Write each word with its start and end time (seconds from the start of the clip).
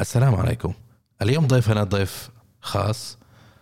السلام 0.00 0.34
عليكم. 0.34 0.72
اليوم 1.22 1.46
ضيفنا 1.46 1.84
ضيف 1.84 2.30
خاص 2.60 3.18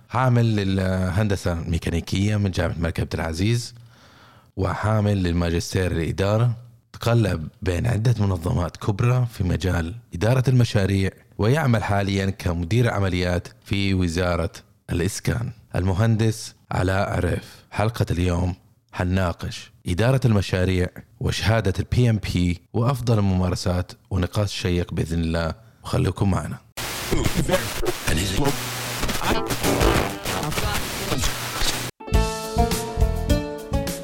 حامل 0.08 0.57
للهندسة 0.57 1.53
الميكانيكية 1.53 2.37
من 2.37 2.50
جامعة 2.50 2.75
الملك 2.76 3.00
عبد 3.00 3.14
العزيز 3.14 3.74
وحامل 4.56 5.22
للماجستير 5.22 5.92
الإدارة 5.92 6.56
تقلب 6.92 7.48
بين 7.62 7.86
عدة 7.86 8.14
منظمات 8.26 8.76
كبرى 8.76 9.26
في 9.32 9.44
مجال 9.44 9.94
إدارة 10.14 10.44
المشاريع 10.48 11.10
ويعمل 11.38 11.85
حاليا 11.85 12.31
كمدير 12.31 12.90
عمليات 12.90 13.48
في 13.64 13.94
وزارة 13.94 14.53
الإسكان. 14.90 15.51
المهندس 15.76 16.55
علاء 16.73 17.12
عريف 17.12 17.64
حلقة 17.70 18.06
اليوم 18.10 18.55
حنناقش 18.92 19.73
إدارة 19.88 20.20
المشاريع 20.24 20.88
وشهادة 21.20 21.74
ال 21.78 22.10
PMP 22.10 22.60
وأفضل 22.73 23.19
الممارسات 23.19 23.92
ونقاش 24.10 24.55
شيق 24.55 24.95
بإذن 24.95 25.20
الله. 25.20 25.63
وخليكم 25.84 26.30
معنا. 26.30 26.59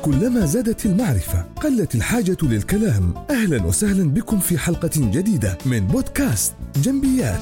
كلما 0.03 0.47
زادت 0.47 0.87
المعرفة 0.87 1.43
قلت 1.63 1.95
الحاجة 1.95 2.37
للكلام. 2.43 3.15
أهلا 3.31 3.63
وسهلا 3.67 4.11
بكم 4.11 4.39
في 4.39 4.59
حلقة 4.59 4.91
جديدة 4.97 5.59
من 5.67 5.87
بودكاست 5.87 6.55
جنبيات. 6.77 7.41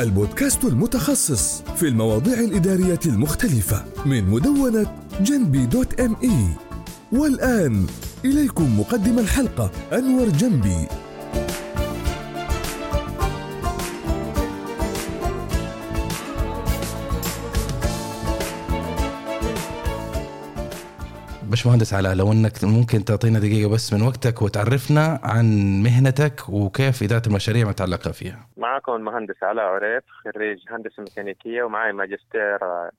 البودكاست 0.00 0.64
المتخصص 0.64 1.62
في 1.76 1.88
المواضيع 1.88 2.40
الإدارية 2.40 3.00
المختلفة 3.06 3.84
من 4.06 4.24
مدونة 4.24 4.86
جنبي 5.20 5.66
دوت 5.66 6.00
ام 6.00 6.16
اي 6.22 6.46
والآن 7.12 7.86
إليكم 8.24 8.80
مقدم 8.80 9.18
الحلقة 9.18 9.70
أنور 9.92 10.28
جنبي. 10.28 10.86
باشمهندس 21.64 21.94
علاء 21.94 22.14
لو 22.14 22.32
إنك 22.32 22.52
ممكن 22.64 23.04
تعطينا 23.04 23.38
دقيقة 23.38 23.70
بس 23.74 23.92
من 23.92 24.02
وقتك 24.02 24.42
وتعرفنا 24.42 25.20
عن 25.22 25.46
مهنتك 25.82 26.48
وكيف 26.48 27.02
اداره 27.02 27.22
المشاريع 27.26 27.68
متعلقة 27.68 28.10
فيها. 28.12 28.46
معكم 28.56 28.92
المهندس 28.92 29.42
علاء 29.42 29.64
عريف 29.64 30.04
خريج 30.24 30.58
هندسة 30.70 31.02
ميكانيكية 31.02 31.62
ومعي 31.62 31.92
ماجستير 31.92 32.58
آه، 32.62 32.90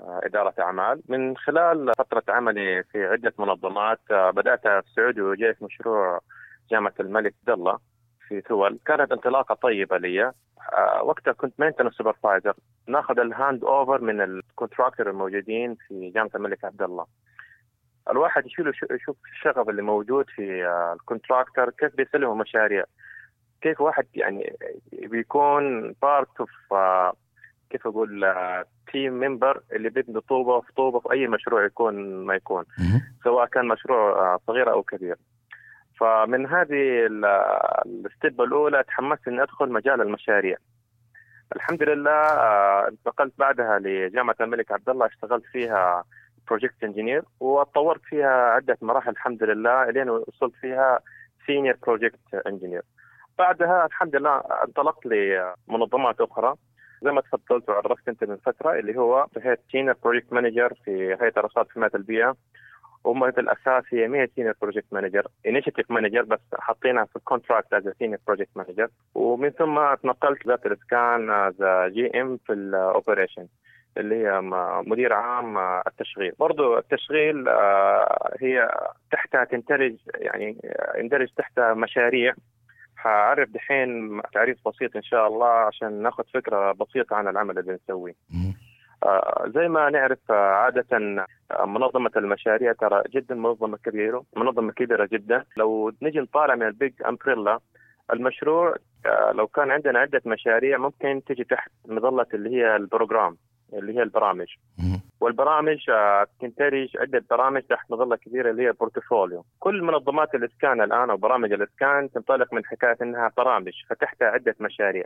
إدارة 0.00 0.54
أعمال. 0.60 1.02
من 1.08 1.36
خلال 1.36 1.92
فترة 1.98 2.22
عملي 2.28 2.82
في 2.82 3.04
عدة 3.04 3.32
منظمات 3.38 4.00
آه، 4.10 4.30
بدأت 4.30 4.62
في 4.62 4.82
السعودية 4.88 5.22
وجيت 5.22 5.62
مشروع 5.62 6.20
جامعة 6.70 6.94
الملك 7.00 7.34
عبد 7.40 7.58
الله 7.58 7.78
في 8.28 8.40
ثول 8.48 8.78
كانت 8.86 9.12
انطلاقة 9.12 9.54
طيبة 9.54 9.98
لي. 9.98 10.22
آه، 10.24 11.02
وقتها 11.02 11.32
كنت 11.32 11.54
maintenance 11.60 11.92
supervisor 11.92 12.54
ناخذ 12.88 13.18
ال 13.18 13.64
handover 13.64 14.00
من 14.00 14.20
ال 14.20 14.28
contractor 14.28 15.10
الموجودين 15.10 15.76
في 15.88 16.10
جامعة 16.14 16.30
الملك 16.34 16.64
عبد 16.64 16.82
الله. 16.82 17.06
الواحد 18.10 18.46
يشوف 18.46 18.66
يشوف 18.90 19.16
الشغف 19.32 19.68
اللي 19.68 19.82
موجود 19.82 20.30
في 20.36 20.66
آه، 20.66 20.92
ال 20.92 20.99
contractor 20.99 21.70
كيف 21.70 21.96
بيسلموا 21.96 22.34
مشاريع. 22.34 22.84
كيف 23.60 23.80
واحد 23.80 24.06
يعني 24.14 24.56
بيكون 24.92 25.94
part 26.02 26.40
of 26.40 26.50
كيف 27.70 27.86
أقول 27.86 28.24
team 28.92 29.12
member 29.12 29.62
اللي 29.72 29.90
بيبني 29.90 30.20
طوبة 30.20 30.60
في 30.60 30.72
طوبة 30.72 31.00
في 31.00 31.12
أي 31.12 31.26
مشروع 31.26 31.64
يكون 31.64 32.24
ما 32.26 32.34
يكون 32.34 32.64
سواء 33.24 33.46
كان 33.46 33.68
مشروع 33.68 34.10
آه، 34.10 34.38
صغير 34.46 34.72
أو 34.72 34.82
كبير. 34.82 35.16
فمن 36.00 36.46
هذه 36.46 37.06
ال 37.86 37.97
step 37.97 38.40
الأولى 38.40 38.82
تحمست 38.82 39.28
إني 39.28 39.42
أدخل 39.42 39.72
مجال 39.72 40.00
المشاريع. 40.00 40.56
الحمد 41.56 41.82
لله 41.82 42.10
آه، 42.10 42.88
انتقلت 42.88 43.32
بعدها 43.38 43.78
لجامعة 43.78 44.36
الملك 44.40 44.72
عبد 44.72 44.88
الله 44.88 45.06
اشتغلت 45.06 45.44
فيها 45.44 46.04
project 46.48 46.84
engineer 46.84 47.22
وتطورت 47.40 48.00
فيها 48.04 48.28
عدة 48.50 48.78
مراحل 48.82 49.10
الحمد 49.10 49.42
لله 49.42 49.88
إلين 49.88 50.10
وصلت 50.10 50.54
فيها 50.60 51.00
senior 51.46 51.76
project 51.82 52.34
engineer 52.46 52.82
بعدها 53.38 53.86
الحمد 53.86 54.16
لله 54.16 54.36
انطلقت 54.38 55.06
لمنظمات 55.06 56.20
أخرى. 56.20 56.54
زي 57.02 57.10
ما 57.10 57.20
تفضلت 57.20 57.68
وعرفت 57.68 58.08
أنت 58.08 58.24
من 58.24 58.36
فترة 58.36 58.78
اللي 58.78 58.96
هو 58.98 59.26
هيئة 59.38 59.58
senior 59.72 59.96
project 60.04 60.32
manager 60.32 60.74
في 60.84 61.16
هيئة 61.20 61.32
الأرصاد 61.36 61.66
في 61.66 61.72
حمايه 61.72 61.90
البيئة. 61.94 62.36
وما 63.04 63.30
في 63.30 63.40
الأساس 63.40 63.84
هي 63.88 64.08
ما 64.08 64.18
هي 64.18 64.28
senior 64.34 64.54
project 64.62 64.86
manager 64.92 65.26
initiative 65.46 65.90
manager 65.90 66.22
بس 66.22 66.40
حاطينها 66.58 67.04
في 67.04 67.16
ال 67.16 67.22
contract 67.22 67.72
as 67.72 67.88
senior 67.98 68.18
project 68.26 68.50
manager 68.56 68.88
ومن 69.14 69.50
ثم 69.50 69.94
تنقلت 69.94 70.46
ذات 70.46 70.66
الإسكان 70.66 71.30
as 71.30 71.54
GM 71.92 72.36
في 72.46 72.52
ال 72.52 72.61
operation 72.61 73.46
اللي 73.98 74.14
هي 74.14 74.40
مدير 74.86 75.12
عام 75.12 75.58
التشغيل. 75.58 76.32
برضو 76.38 76.78
التشغيل 76.78 77.48
آه، 77.48 78.36
هي 78.40 78.68
تحتها 79.12 79.44
تندرج 79.44 79.96
يعني 80.14 80.56
يندرج 80.98 81.28
تحتها 81.36 81.74
مشاريع. 81.74 82.34
حعرف 82.96 83.48
دحين 83.48 84.20
تعريف 84.34 84.58
بسيط 84.68 84.96
إن 84.96 85.02
شاء 85.02 85.26
الله 85.26 85.48
عشان 85.48 86.02
ناخذ 86.02 86.24
فكرة 86.34 86.72
بسيطة 86.72 87.16
عن 87.16 87.28
العمل 87.28 87.58
اللي 87.58 87.72
بنسويه. 87.72 88.14
آه 89.04 89.44
زي 89.54 89.68
ما 89.68 89.90
نعرف 89.90 90.18
آه 90.30 90.34
عادة 90.34 90.86
آه 91.50 91.64
منظمة 91.64 92.10
المشاريع 92.16 92.72
ترى 92.72 93.02
جدا 93.14 93.34
منظمة 93.34 93.76
كبيرة 93.76 94.24
منظمة 94.36 94.72
كبيرة 94.72 95.08
جدا. 95.12 95.44
لو 95.56 95.92
نجي 96.02 96.20
نطالع 96.20 96.54
من 96.54 96.66
ال 96.66 96.73
big 96.73 96.92
umbrella 97.08 97.58
المشروع 98.12 98.76
آه، 99.06 99.32
لو 99.32 99.46
كان 99.46 99.70
عندنا 99.70 99.98
عدة 99.98 100.22
مشاريع 100.26 100.78
ممكن 100.78 101.22
تجي 101.26 101.44
تحت 101.44 101.70
مظلة 101.88 102.26
اللي 102.34 102.56
هي 102.56 102.76
ال 102.76 102.83
program. 102.83 103.36
اللي 103.72 103.96
هي 103.98 104.02
البرامج. 104.02 104.46
والبرامج 105.20 105.90
آه، 105.90 106.26
تندرج 106.40 106.88
عدة 106.96 107.24
برامج 107.30 107.62
تحت 107.62 107.90
مظلة 107.90 108.16
كبيرة 108.16 108.50
اللي 108.50 108.66
هي 108.66 108.72
portfolio. 108.72 109.44
كل 109.58 109.82
منظمات 109.82 110.34
الإسكان 110.34 110.80
الآن 110.80 111.10
أو 111.10 111.16
برامج 111.16 111.52
الإسكان 111.52 112.10
تنطلق 112.10 112.54
من 112.54 112.64
حكاية 112.64 112.96
إنها 113.02 113.30
برامج 113.36 113.72
فتحتها 113.90 114.28
عدة 114.28 114.54
مشاريع. 114.60 115.04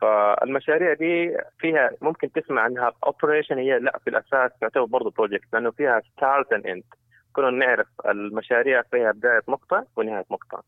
فالمشاريع 0.00 0.92
دي 0.92 1.36
فيها 1.58 1.90
ممكن 2.02 2.32
تسمع 2.32 2.62
عنها 2.62 2.92
operation 3.04 3.58
هي 3.58 3.78
لا 3.78 3.98
في 4.04 4.10
الأساس 4.10 4.50
تعتبر 4.60 4.84
برضه 4.84 5.10
project 5.10 5.46
لأنه 5.52 5.70
فيها 5.70 6.00
start 6.12 6.52
and 6.52 6.66
end 6.66 6.82
كلنا 7.36 7.66
نعرف 7.66 7.86
المشاريع 8.06 8.82
فيها 8.90 9.12
بداية 9.12 9.42
مقطع 9.48 9.82
ونهاية 9.96 10.24
مقطع. 10.30 10.60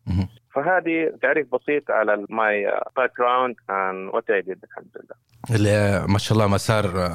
فهذه 0.54 1.12
تعريف 1.22 1.46
بسيط 1.54 1.90
على 1.90 2.26
my 2.28 2.64
background 2.96 3.54
and 3.70 4.14
what 4.14 4.30
I 4.30 4.42
did 4.42 4.58
الحمد 4.64 4.86
لله. 4.96 5.16
اللي 5.56 6.06
ما 6.08 6.18
شاء 6.18 6.38
الله 6.38 6.46
مسار 6.46 7.10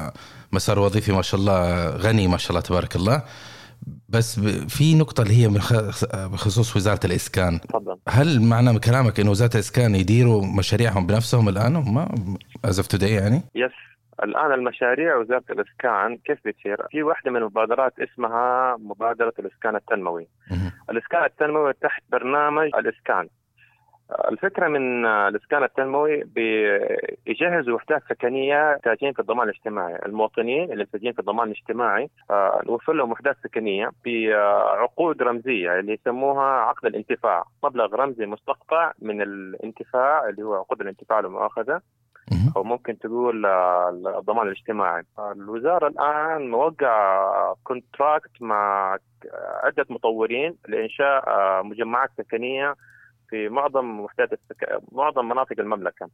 مسار 0.52 0.78
وظيفي 0.78 1.12
ما 1.12 1.22
شاء 1.22 1.40
الله 1.40 1.88
غني 1.90 2.28
ما 2.28 2.36
شاء 2.36 2.50
الله 2.50 2.60
تبارك 2.60 2.96
الله. 2.96 3.22
بس 4.08 4.40
في 4.68 4.94
نقطة 4.94 5.22
اللي 5.22 5.34
هي 5.42 5.48
بخصوص 6.14 6.76
وزارة 6.76 7.00
الإسكان. 7.04 7.60
تفضل. 7.60 7.96
هل 8.08 8.42
معنى 8.42 8.72
من 8.72 8.78
كلامك 8.78 9.20
إنه 9.20 9.30
وزارة 9.30 9.54
الإسكان 9.54 9.94
يديروا 9.94 10.46
مشاريعهم 10.58 11.06
بنفسهم 11.06 11.48
الآن؟ 11.48 11.76
هم 11.76 12.08
today 12.90 13.12
يعني؟ 13.12 13.42
yes 13.54 13.72
الآن 14.22 14.52
المشاريع 14.52 15.16
وزارة 15.16 15.44
الإسكان 15.50 16.16
كيف 16.16 16.38
بتصير؟ 16.44 16.86
في 16.90 17.02
واحدة 17.02 17.30
من 17.30 17.36
المبادرات 17.36 17.92
اسمها 18.00 18.76
مبادرة 18.76 19.32
الإسكان 19.38 19.76
التنموي. 19.76 20.28
الإسكان 20.90 21.24
التنموي 21.24 21.72
تحت 21.72 22.02
برنامج 22.12 22.70
الإسكان. 22.74 23.28
الفكرة 24.30 24.68
من 24.68 25.06
الإسكان 25.06 25.62
التنموي 25.62 26.24
بيجهزوا 26.24 27.74
وحدات 27.74 28.02
سكنية 28.08 28.76
تايجين 28.82 29.12
في 29.12 29.18
الضمان 29.18 29.48
الاجتماعي، 29.48 29.98
المواطنين 30.06 30.72
اللي 30.72 30.84
تايجين 30.84 31.12
في 31.12 31.18
الضمان 31.18 31.46
الاجتماعي 31.46 32.10
آه، 32.30 32.62
نوفر 32.66 32.92
لهم 32.92 33.12
وحدات 33.12 33.36
سكنية 33.44 33.90
بعقود 34.04 35.22
رمزية 35.22 35.78
اللي 35.78 35.92
يسموها 35.92 36.44
عقد 36.44 36.86
الانتفاع، 36.86 37.44
مبلغ 37.64 37.94
رمزي 37.94 38.26
مستقطع 38.26 38.92
من 39.02 39.22
الانتفاع 39.22 40.28
اللي 40.28 40.42
هو 40.42 40.54
عقود 40.54 40.80
الانتفاع 40.80 41.18
المؤاخذة 41.18 41.80
أو 42.56 42.64
ممكن 42.64 42.98
تقول 42.98 43.46
الضمان 44.06 44.46
الاجتماعي. 44.46 45.02
الوزارة 45.18 45.88
الآن 45.88 46.50
موقع 46.50 47.54
contract 47.64 48.42
مع 48.42 48.96
عدة 49.64 49.86
مطورين 49.90 50.56
لإنشاء 50.68 51.22
مجمعات 51.62 52.10
سكنية 52.18 52.74
في 53.28 53.48
معظم 53.48 54.00
وحدات 54.00 54.32
السك... 54.32 54.78
معظم 54.92 55.28
مناطق 55.28 55.60
المملكة. 55.60 56.08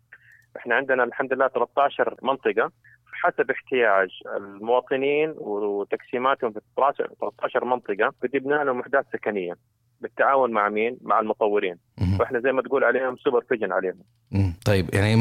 إحنا 0.56 0.74
عندنا 0.74 1.04
الحمد 1.04 1.32
لله 1.32 1.48
13 1.48 2.14
منطقة 2.22 2.70
حسب 3.12 3.50
احتياج. 3.50 4.08
المواطنين 4.36 5.34
وتقسيماتهم 5.38 6.52
في 6.52 6.60
13 6.76 7.64
منطقة 7.64 8.12
بدبنا 8.22 8.54
لهم 8.54 8.80
وحدات 8.80 9.06
سكنية. 9.12 9.54
بالتعاون 10.00 10.50
مع 10.50 10.68
مين؟ 10.68 10.98
مع 11.02 11.20
المطورين. 11.20 11.76
وإحنا 12.20 12.40
زي 12.40 12.52
ما 12.52 12.62
تقول 12.62 12.84
عليهم 12.84 13.16
supervision 13.16 13.72
عليهم. 13.72 14.02
طيب 14.66 14.94
يعني 14.94 15.14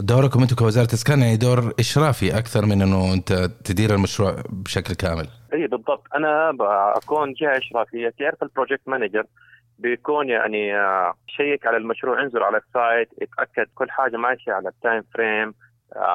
دوركم 0.00 0.40
أنتم 0.42 0.56
كوزارة 0.56 0.94
إسكان 0.94 1.20
يعني 1.20 1.36
دور 1.36 1.72
إشرافي 1.80 2.38
أكثر 2.38 2.66
من 2.66 2.82
إنه 2.82 3.14
أنت 3.14 3.32
تدير 3.64 3.94
المشروع 3.94 4.36
بشكل 4.50 4.94
كامل. 4.94 5.28
إي 5.52 5.66
بالضبط. 5.66 6.06
أنا 6.14 6.50
بكون 6.50 7.32
جهة 7.32 7.58
إشرافية 7.58 8.12
تعرف 8.18 8.42
ال 8.42 8.48
project 8.48 8.88
manager. 8.88 9.24
بيكون 9.78 10.28
يعني 10.28 10.76
آه، 10.76 11.14
check 11.26 11.66
على 11.66 11.76
المشروع. 11.76 12.22
انزل 12.22 12.42
على 12.42 12.56
ال 12.56 12.66
site 12.66 13.08
يتاكد 13.22 13.66
كل 13.74 13.90
حاجة 13.90 14.16
ماشية 14.16 14.52
على 14.52 14.68
ال 14.68 14.75
time 14.75 15.02
frame. 15.14 15.54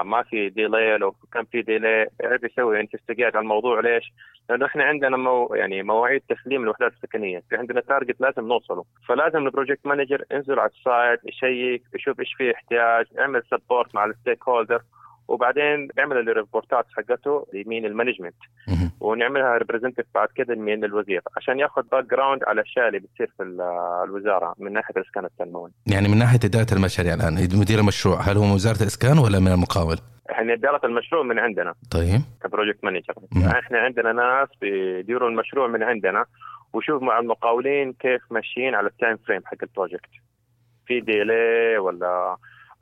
ما 0.03 0.23
في 0.23 0.49
delay 0.49 0.97
لو 0.97 1.15
كان 1.33 1.45
في 1.45 1.61
delay 1.61 2.07
يعرف 2.19 2.43
يسوي 2.43 2.79
investigate 2.79 3.35
على 3.35 3.43
الموضوع 3.43 3.79
ليش؟ 3.79 4.13
لأنه 4.49 4.65
إحنا 4.65 4.83
عندنا 4.83 5.17
مو 5.17 5.55
يعني 5.55 5.83
مواعيد 5.83 6.21
تسليم 6.29 6.63
الوحدات 6.63 6.91
السكنية، 6.93 7.43
في 7.49 7.55
عندنا 7.55 7.81
target 7.81 8.21
لازم 8.21 8.47
نوصله، 8.47 8.85
فلازم 9.07 9.45
ال 9.45 9.50
project 9.50 9.85
manager 9.85 10.23
ينزل 10.31 10.59
على 10.59 10.69
ال 10.69 10.79
site 10.79 11.19
يشيك 11.25 11.83
يشوف 11.95 12.19
إيش 12.19 12.33
في 12.33 12.55
احتياج، 12.55 13.05
يعمل 13.11 13.43
support 13.51 13.95
مع 13.95 14.05
ال 14.05 14.43
stakeholder 14.49 14.81
وبعدين 15.27 15.87
بيعمل 15.95 16.17
ال 16.17 16.26
report 16.26 16.77
ات 16.77 16.85
حقته 16.97 17.47
لمين؟ 17.53 17.85
ال 17.85 17.90
management. 17.90 18.35
ونعملها 18.99 19.57
representative 19.57 20.05
بعد 20.15 20.27
كده 20.35 20.55
من 20.55 20.83
الوزير. 20.83 21.21
عشان 21.37 21.59
ياخذ 21.59 21.81
background 21.91 22.43
على 22.43 22.61
الاشياء 22.61 22.87
اللي 22.87 22.99
بتصير 22.99 23.31
في 23.37 23.43
ال- 23.43 23.61
الوزارة 24.03 24.55
من 24.59 24.73
ناحية 24.73 24.93
الإسكان 24.97 25.25
التنموي. 25.25 25.71
يعني 25.87 26.07
من 26.07 26.17
ناحية 26.17 26.39
إدارة 26.45 26.73
المشاريع 26.73 27.13
الآن 27.13 27.33
مدير 27.33 27.79
المشروع 27.79 28.21
هل 28.21 28.37
هو 28.37 28.43
من 28.43 28.51
وزارة 28.51 28.81
الإسكان 28.81 29.17
ولا 29.17 29.39
من 29.39 29.47
المقاول؟ 29.47 29.97
إحنا 30.31 30.53
إدارة 30.53 30.85
المشروع 30.85 31.23
من 31.23 31.39
عندنا. 31.39 31.73
طيب. 31.91 32.21
ك 32.43 32.48
project 32.48 32.83
manager. 32.83 33.13
إحنا 33.59 33.77
عندنا 33.79 34.11
ناس 34.13 34.49
بيديروا 34.61 35.29
المشروع 35.29 35.67
من 35.67 35.83
عندنا. 35.83 36.25
وشوف 36.73 37.01
مع 37.03 37.19
المقاولين 37.19 37.93
كيف 37.93 38.21
ماشيين 38.31 38.75
على 38.75 38.87
ال 38.87 38.93
time 38.93 39.17
frame 39.27 39.41
حق 39.45 39.57
ال 39.63 39.69
project. 39.69 40.09
في 40.87 40.99
ديلي 40.99 41.77
ولا 41.77 42.37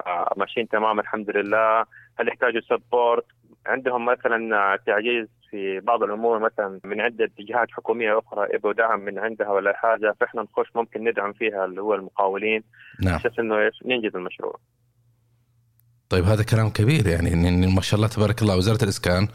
آه، 0.08 0.34
ماشيين 0.38 0.68
تمام 0.68 1.00
الحمد 1.00 1.30
لله. 1.30 1.86
هل 2.20 2.28
يحتاجوا 2.28 2.62
سبورت 2.70 3.26
عندهم 3.66 4.06
مثلا 4.06 4.80
تعجيز 4.86 5.28
في 5.50 5.80
بعض 5.80 6.04
الأمور 6.04 6.40
مثلا 6.40 6.80
من 6.84 7.02
عدة 7.02 7.32
جهات 7.40 7.68
حكومية 7.72 8.20
أخرى 8.20 8.48
يبغوا 8.54 8.74
دعم 8.74 9.00
من 9.00 9.20
عندها 9.20 9.50
ولا 9.50 9.74
حاجة 9.76 10.16
فإحنا 10.20 10.42
نخش 10.42 10.68
ممكن 10.76 11.04
ندعم 11.10 11.34
فيها 11.34 11.66
اللي 11.66 11.82
هو 11.82 11.96
المقاولين. 11.96 12.64
نعم. 13.02 13.16
أساس 13.16 13.40
إنه 13.40 13.56
ننجز 13.86 14.16
المشروع. 14.16 14.60
طيب 16.10 16.24
هذا 16.24 16.44
كلام 16.44 16.70
كبير 16.70 17.08
يعني 17.08 17.30
إن- 17.32 17.76
ما 17.76 17.82
شاء 17.82 17.96
الله 17.98 18.08
تبارك 18.08 18.42
الله 18.42 18.58
وزارة 18.58 18.84
الإسكان 18.84 19.28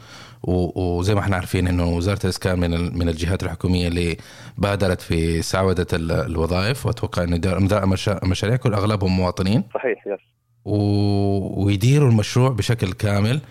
وزي 0.43 1.13
ما 1.15 1.19
إحنا 1.19 1.35
عارفين 1.35 1.67
إنه 1.67 1.95
وزارة 1.97 2.19
الإسكان 2.23 2.59
من 2.59 2.97
من 2.99 3.09
الجهات 3.09 3.43
الحكومية 3.43 3.87
اللي 3.87 4.17
بادرت 4.57 5.01
في 5.01 5.41
سعودة 5.41 5.87
ال- 5.93 6.11
الوظائف 6.11 6.85
وأتوقع 6.85 7.23
ان 7.23 7.31
مدراء 7.63 7.85
مشا- 7.85 8.19
مشاريع 8.25 8.55
كل 8.55 8.73
اغلبهم 8.73 9.17
مواطنين. 9.17 9.63
صحيح 9.73 10.07
yes. 10.07 10.34
و- 10.65 11.65
ويديروا 11.65 12.09
المشروع 12.09 12.49
بشكل 12.49 12.91
كامل 12.93 13.41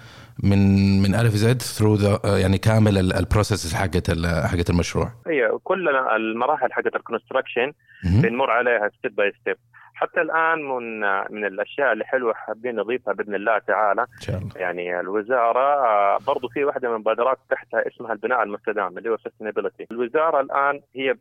من 0.42 0.58
من 1.02 1.14
A 1.14 1.21
to 1.21 1.34
Z 1.34 1.62
through 1.62 1.98
يعني 2.24 2.58
كامل 2.58 2.98
ال- 2.98 3.12
البروسيس 3.12 3.74
حقت 3.74 4.10
حقت 4.46 4.70
المشروع 4.70 5.12
هي 5.26 5.50
كل 5.64 5.88
المراحل 6.16 6.72
حقت 6.72 6.96
ال 6.96 7.02
construction. 7.02 7.72
بنمر 8.04 8.50
عليها 8.50 8.90
step 8.98 9.14
by 9.16 9.32
step 9.40 9.56
حتى 9.94 10.20
الآن 10.20 10.62
من 10.62 11.00
من 11.30 11.44
الأشياء 11.44 11.92
اللي 11.92 12.04
حلوة 12.04 12.34
حابين 12.34 12.76
نضيفها 12.76 13.14
بإذن 13.14 13.34
الله 13.34 13.58
تعالى. 13.58 14.02
إن 14.02 14.20
شاء 14.20 14.36
الله. 14.38 14.50
يعني 14.56 15.00
الوزارة 15.00 16.18
برضو 16.26 16.48
في 16.48 16.64
واحدة 16.64 16.88
من 16.88 16.94
المبادرات 16.94 17.38
تحتها 17.50 17.88
اسمها 17.88 18.12
البناء 18.12 18.42
المستدام 18.42 18.98
اللي 18.98 19.10
هو 19.10 19.16
sustainability 19.16 19.86
الوزارة 19.90 20.40
الآن 20.40 20.80
هي 20.94 21.14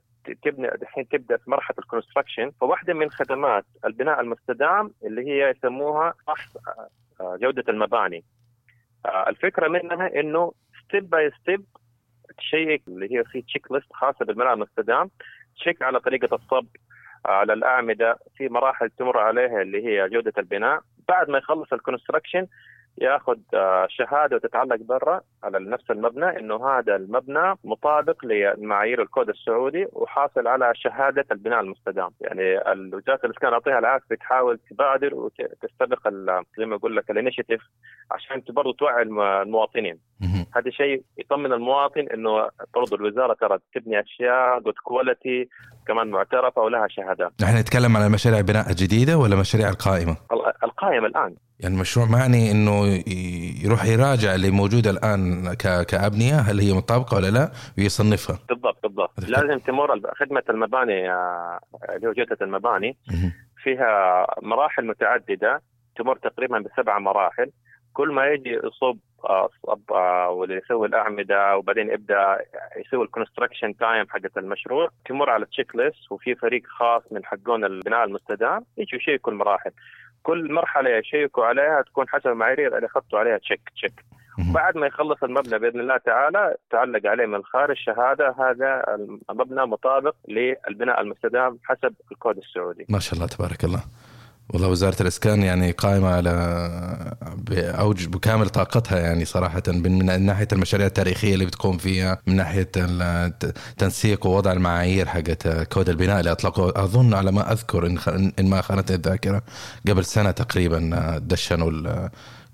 تبني 0.43 0.75
الحين 0.75 1.07
تبدأ 1.07 1.37
في 1.37 1.51
مرحلة 1.51 1.75
ال 1.79 1.85
construction 1.85 2.51
فواحدة 2.61 2.93
من 2.93 3.09
خدمات 3.11 3.65
البناء 3.85 4.21
المستدام 4.21 4.91
اللي 5.03 5.21
هي 5.27 5.49
يسموها 5.49 6.13
فحص 6.27 6.57
جودة 7.21 7.63
المباني. 7.69 8.23
الفكرة 9.27 9.67
منها 9.67 10.19
إنه 10.19 10.51
step 10.83 11.09
by 11.09 11.31
step 11.41 11.65
check 12.37 12.81
اللي 12.87 13.15
هي 13.17 13.23
في 13.23 13.41
checklist 13.41 13.93
خاصة 13.93 14.25
بالبناء 14.25 14.53
المستدام 14.53 15.09
check 15.55 15.81
على 15.81 15.99
طريقة 15.99 16.35
الصب 16.35 16.67
على 17.25 17.53
الأعمدة 17.53 18.17
في 18.37 18.49
مراحل 18.49 18.89
تمر 18.89 19.17
عليها 19.17 19.61
اللي 19.61 19.85
هي 19.85 20.09
جودة 20.09 20.33
البناء. 20.37 20.81
بعد 21.07 21.29
ما 21.29 21.37
يخلص 21.37 21.73
ال 21.73 21.79
construction 21.79 22.47
ياخذ 23.01 23.37
آه، 23.53 23.87
شهادة 23.89 24.35
وتتعلق 24.35 24.75
برا 24.75 25.21
على 25.43 25.59
نفس 25.59 25.91
المبنى 25.91 26.39
إنه 26.39 26.67
هذا 26.69 26.95
المبنى 26.95 27.53
مطابق 27.63 28.25
لمعايير 28.25 29.01
الكود 29.01 29.29
السعودي 29.29 29.85
وحاصل 29.91 30.47
على 30.47 30.71
شهادة 30.75 31.25
البناء 31.31 31.59
المستدام، 31.59 32.09
يعني 32.21 32.55
وزاره 32.95 33.19
الإسكان 33.25 33.51
يعطيها 33.51 33.79
العافية 33.79 34.15
تحاول 34.15 34.59
تبادر 34.69 35.15
وتستبق 35.15 36.07
زي 36.57 36.65
ما 36.65 36.75
أقول 36.75 36.95
لك 36.95 37.11
ال 37.11 37.16
initiative 37.16 37.61
عشان 38.11 38.43
برضه 38.49 38.73
توعي 38.73 39.01
الم- 39.03 39.19
المواطنين. 39.21 39.99
هذا 40.55 40.69
شيء 40.71 41.03
يطمن 41.17 41.53
المواطن 41.53 42.01
إنه 42.13 42.49
برضه 42.75 42.95
الوزارة 42.95 43.33
ترى 43.33 43.59
تبني 43.75 43.99
أشياء 43.99 44.59
good 44.59 44.73
quality 44.83 45.49
كمان 45.87 46.07
معترفة 46.11 46.61
ولها 46.61 46.87
شهادات. 46.89 47.31
نحن 47.41 47.57
نتكلم 47.57 47.97
عن 47.97 48.05
المشاريع 48.07 48.39
البناء 48.39 48.69
الجديده 48.69 49.17
ولا 49.17 49.35
مشاريع 49.35 49.69
القائمة؟ 49.69 50.11
ال- 50.31 50.63
القائم 50.63 51.05
الآن 51.05 51.35
يعني 51.63 51.75
المشروع 51.75 52.05
معني 52.05 52.51
إنه 52.51 53.03
يروح 53.63 53.85
يراجع 53.85 54.35
اللي 54.35 54.51
موجودة 54.51 54.89
الآن 54.89 55.53
كأبنية 55.89 56.35
هل 56.35 56.59
هي 56.59 56.73
مطابقة 56.73 57.17
ولا 57.17 57.27
لا؟ 57.27 57.51
ويصنفها. 57.77 58.39
بالضبط 58.49 58.83
بالضبط. 58.83 59.19
لازم 59.27 59.59
تمر 59.59 60.01
خدمة 60.15 60.43
المباني 60.49 61.11
آه، 61.11 61.59
اللي 61.95 62.07
هو 62.07 62.13
جوده 62.13 62.37
المباني. 62.41 62.97
فيها 63.63 64.25
مراحل 64.41 64.85
متعددة 64.87 65.61
تمر 65.95 66.15
تقريبا 66.15 66.59
بسبع 66.59 66.99
مراحل. 66.99 67.51
كل 67.93 68.11
ما 68.11 68.27
يجي 68.27 68.49
يصب 68.49 68.97
آه، 69.25 69.49
صب 69.67 69.91
آه، 69.91 70.29
واللي 70.29 70.57
يسوي 70.57 70.87
الأعمدة 70.87 71.57
وبعدين 71.57 71.89
يبدأ 71.89 72.37
يسوي 72.77 73.03
ال 73.03 73.09
construction 73.09 73.77
time 73.77 74.05
حقت 74.09 74.37
المشروع 74.37 74.89
تمر 75.05 75.29
على 75.29 75.45
checklist 75.45 76.11
وفي 76.11 76.35
فريق 76.35 76.61
خاص 76.67 77.01
من 77.11 77.25
حقون 77.25 77.65
البناء 77.65 78.03
المستدام 78.03 78.65
يجوا 78.77 78.99
يشيكوا 78.99 79.33
المراحل 79.33 79.71
كل 80.23 80.53
مرحلة 80.53 80.89
يشيكوا 80.89 81.45
عليها 81.45 81.81
تكون 81.81 82.09
حسب 82.09 82.27
المعايير 82.27 82.77
اللي 82.77 82.89
حطوا 82.89 83.19
عليها 83.19 83.37
check 83.37 83.61
check. 83.75 84.05
بعد 84.53 84.77
ما 84.77 84.87
يخلص 84.87 85.23
المبنى 85.23 85.59
بإذن 85.59 85.79
الله 85.79 85.97
تعالى 85.97 86.55
تعلق 86.69 87.05
عليه 87.05 87.25
من 87.25 87.35
الخارج 87.35 87.75
شهادة 87.77 88.35
هذا 88.39 88.97
المبنى 89.29 89.65
مطابق 89.65 90.15
للبناء 90.27 91.01
المستدام 91.01 91.59
حسب 91.63 91.93
الكود 92.11 92.37
السعودي. 92.37 92.85
ما 92.89 92.99
شاء 92.99 93.13
الله 93.13 93.27
تبارك 93.27 93.63
الله. 93.63 93.83
والله 94.49 94.67
وزارة 94.67 95.01
الإسكان 95.01 95.43
يعني 95.43 95.71
قائمة 95.71 96.07
على 96.09 96.31
باوج 97.37 98.05
بكامل 98.07 98.49
طاقتها 98.49 98.99
يعني 98.99 99.25
صراحة 99.25 99.63
من 99.67 100.05
من 100.05 100.25
ناحية 100.25 100.47
المشاريع 100.51 100.87
التاريخية 100.87 101.33
اللي 101.33 101.45
بتقوم 101.45 101.77
فيها 101.77 102.17
من 102.27 102.35
ناحية 102.35 102.69
تنسيق 103.77 104.25
ووضع 104.25 104.51
المعايير 104.51 105.07
حقت 105.07 105.47
كود 105.47 105.89
البناء 105.89 106.19
اللي 106.19 106.31
اطلقوا 106.31 106.83
أظن 106.83 107.13
على 107.13 107.31
ما 107.31 107.51
أذكر 107.51 107.85
إن 108.39 108.49
ما 108.49 108.61
خانتني 108.61 108.95
الذاكرة 108.97 109.41
قبل 109.87 110.05
سنة 110.05 110.31
تقريبا 110.31 111.17
دشنوا 111.27 112.07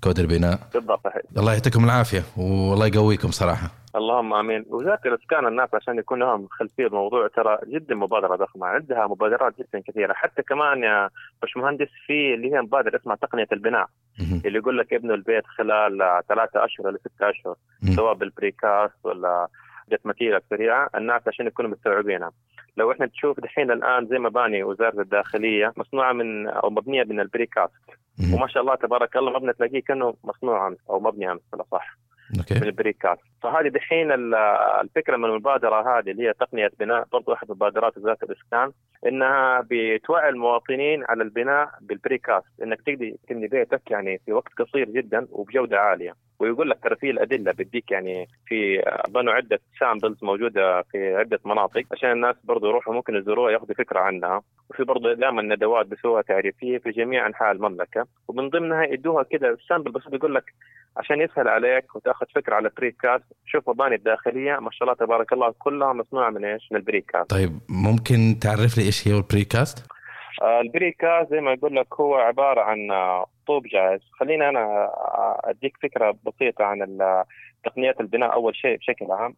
كود 0.04 0.18
البناء. 0.18 0.58
بالضبط. 0.74 1.00
الله 1.38 1.52
يعطيكم 1.52 1.84
العافية 1.84 2.24
والله 2.36 2.86
يقويكم 2.86 3.30
صراحة. 3.30 3.79
اللهم 3.96 4.34
آمين، 4.34 4.64
وزارة 4.68 5.00
الإسكان 5.06 5.46
الناس 5.46 5.74
عشان 5.74 5.98
يكون 5.98 6.18
لهم 6.18 6.48
خلفية 6.50 6.86
الموضوع 6.86 7.28
ترى 7.28 7.58
جدا 7.66 7.94
مبادرة 7.94 8.36
ضخمة، 8.36 8.66
عندها 8.66 9.06
مبادرات 9.06 9.58
جدا 9.58 9.80
كثيرة، 9.86 10.12
حتى 10.12 10.42
كمان 10.42 10.82
يا 10.82 11.08
باشمهندس 11.42 11.88
في 12.06 12.34
اللي 12.34 12.52
هي 12.52 12.60
مبادرة 12.60 12.96
اسمها 12.96 13.16
تقنية 13.16 13.46
البناء،. 13.52 13.86
اللي 14.46 14.58
يقول 14.58 14.78
لك 14.78 14.92
ابنوا 14.92 15.14
البيت 15.16 15.46
خلال 15.46 15.98
ثلاثة 16.28 16.64
أشهر 16.64 16.86
ولا 16.86 16.98
ستة 16.98 17.30
أشهر،. 17.30 17.54
سواء 17.96 18.14
بال 18.14 18.32
precast 18.32 18.94
ولا 19.04 19.48
جت 19.92 20.06
material 20.06 20.42
سريعة، 20.50 20.88
الناس 20.94 21.22
عشان 21.28 21.46
يكونوا 21.46 21.70
مستوعبينها. 21.70 22.30
لو 22.76 22.92
إحنا 22.92 23.06
تشوف 23.06 23.40
دحين 23.40 23.70
الآن 23.70 24.06
زي 24.06 24.18
مباني 24.18 24.62
وزارة 24.64 25.00
الداخلية 25.00 25.72
مصنوعة 25.76 26.12
من 26.12 26.48
أو 26.48 26.70
مبنية 26.70 27.04
من 27.04 27.20
ال 27.20 27.25
precast،. 27.25 27.72
وما 28.34 28.46
شاء 28.48 28.62
الله 28.62 28.74
تبارك 28.74 29.16
الله 29.16 29.30
مبنى 29.32 29.52
تلاقيه 29.52 29.82
كأنه 29.82 30.14
مصنوع 30.24 30.66
أمس 30.66 30.78
أو 30.90 31.00
مبني 31.00 31.32
أمس 31.32 31.40
بالأصح. 31.52 31.96
okay. 32.38 32.54
ال 32.54 32.61
precast. 32.61 33.18
فهذه 33.42 33.68
دحين 33.68 34.12
ال- 34.12 34.34
الفكرة 34.82 35.16
من 35.16 35.24
المبادرة 35.24 35.98
هذه 35.98 36.10
اللي 36.10 36.28
هي 36.28 36.32
تقنية 36.32 36.70
بناء 36.80 37.04
برضو 37.12 37.32
أحد 37.32 37.50
مبادرات 37.50 37.98
وزارة 37.98 38.18
الإسكان 38.22 38.70
إنها 39.06 39.66
بتوعي 39.70 40.28
المواطنين 40.28 41.04
على 41.08 41.22
البناء 41.22 41.68
بال 41.80 41.95
precast 41.95 42.46
إنك 42.62 42.80
تقدر 42.82 43.12
تبني 43.28 43.48
بيتك 43.48 43.90
يعني 43.90 44.20
في 44.26 44.32
وقت 44.32 44.52
قصير 44.58 44.88
جدا 44.90 45.26
وبجودة 45.30 45.80
عالية. 45.80 46.14
ويقول 46.40 46.70
لك 46.70 46.78
ترى 46.82 46.96
في 46.96 47.10
الأدلة 47.10 47.52
بديك 47.52 47.90
يعني 47.90 48.26
في 48.46 48.82
بنوا 49.08 49.32
عدة 49.32 49.60
samples 49.80 50.24
موجودة 50.24 50.82
في 50.82 51.16
عدة 51.16 51.40
مناطق 51.44 51.82
عشان 51.92 52.12
الناس 52.12 52.36
برضو 52.44 52.68
يروحوا 52.68 52.94
ممكن 52.94 53.16
يزوروها 53.16 53.52
ياخذوا 53.52 53.74
فكرة 53.74 54.00
عنها. 54.00 54.42
وفي 54.70 54.84
برضو 54.84 55.12
دائما 55.12 55.42
ندوات 55.42 55.86
بيسووها 55.86 56.22
تعريفية 56.22 56.78
في 56.78 56.90
جميع 56.90 57.26
أنحاء 57.26 57.52
المملكة. 57.52 58.06
ومن 58.28 58.48
ضمنها 58.48 58.84
يدوها 58.84 59.22
كده 59.22 59.56
sample 59.68 59.90
بس 59.92 60.08
بيقول 60.08 60.34
لك 60.34 60.44
عشان 60.96 61.20
يسهل 61.20 61.48
عليك 61.48 61.96
وتاخذ 61.96 62.26
فكرة 62.34 62.54
على 62.54 62.68
ال 62.68 62.75
precast 62.75 63.24
شوف 63.46 63.68
مباني 63.68 63.94
الداخلية 63.94 64.58
ما 64.58 64.70
شاء 64.70 64.88
الله 64.88 64.94
تبارك 64.94 65.32
الله 65.32 65.54
كلها 65.58 65.92
مصنوعة 65.92 66.30
من 66.30 66.44
إيش؟ 66.44 66.68
من 66.72 66.78
ال 66.78 66.84
precast. 66.84 67.30
طيب 67.30 67.60
ممكن 67.68 68.38
تعرف 68.42 68.78
لي 68.78 68.84
إيش 68.84 69.08
هي 69.08 69.16
ال 69.16 69.24
precast؟ 69.24 69.86
آه 70.42 70.60
ال 70.60 70.69
precast 70.69 71.30
زي 71.30 71.40
ما 71.40 71.52
يقول 71.52 71.76
لك 71.76 71.94
هو 71.94 72.14
عبارة 72.14 72.60
عن 72.60 72.90
آه، 72.90 73.26
طوب 73.46 73.66
جاهز، 73.66 74.00
خليني 74.20 74.48
أنا 74.48 74.60
آه، 74.60 75.40
أديك 75.44 75.76
فكرة 75.82 76.16
بسيطة 76.26 76.64
عن 76.64 76.98
تقنيات 77.64 78.00
البناء 78.00 78.32
أول 78.32 78.56
شيء 78.56 78.76
بشكل 78.76 79.06
عام. 79.10 79.34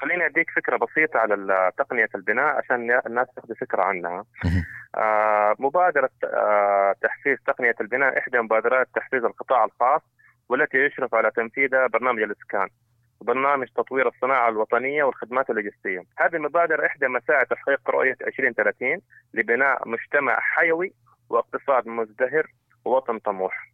خليني 0.00 0.26
أديك 0.26 0.50
فكرة 0.50 0.76
بسيطة 0.76 1.18
على 1.18 1.72
تقنية 1.78 2.08
البناء 2.14 2.46
عشان 2.46 3.00
الناس 3.06 3.26
تاخذ 3.36 3.54
فكرة 3.54 3.82
عنها. 3.82 4.24
آه، 4.96 5.54
مبادرة 5.58 6.10
آه، 6.24 6.94
تحفيز 7.02 7.38
تقنية 7.46 7.74
البناء 7.80 8.18
إحدى 8.18 8.38
مبادرات 8.38 8.88
تحفيز 8.94 9.24
القطاع 9.24 9.64
الخاص 9.64 10.02
والتي 10.48 10.78
يشرف 10.78 11.14
على 11.14 11.30
تنفيذها 11.30 11.86
برنامج 11.86 12.22
الإسكان. 12.22 12.68
وبرنامج 13.20 13.66
تطوير 13.76 14.08
الصناعة 14.08 14.48
الوطنية 14.48 15.04
والخدمات 15.04 15.50
اللوجستية. 15.50 16.02
هذه 16.18 16.36
المبادرة 16.36 16.86
إحدى 16.86 17.08
مساعي 17.08 17.44
تحقيق 17.44 17.90
رؤية 17.90 18.16
2030 18.26 19.00
لبناء 19.34 19.88
مجتمع 19.88 20.40
حيوي 20.40 20.92
واقتصاد 21.30 21.88
مزدهر 21.88 22.46
ووطن 22.84 23.18
طموح. 23.18 23.72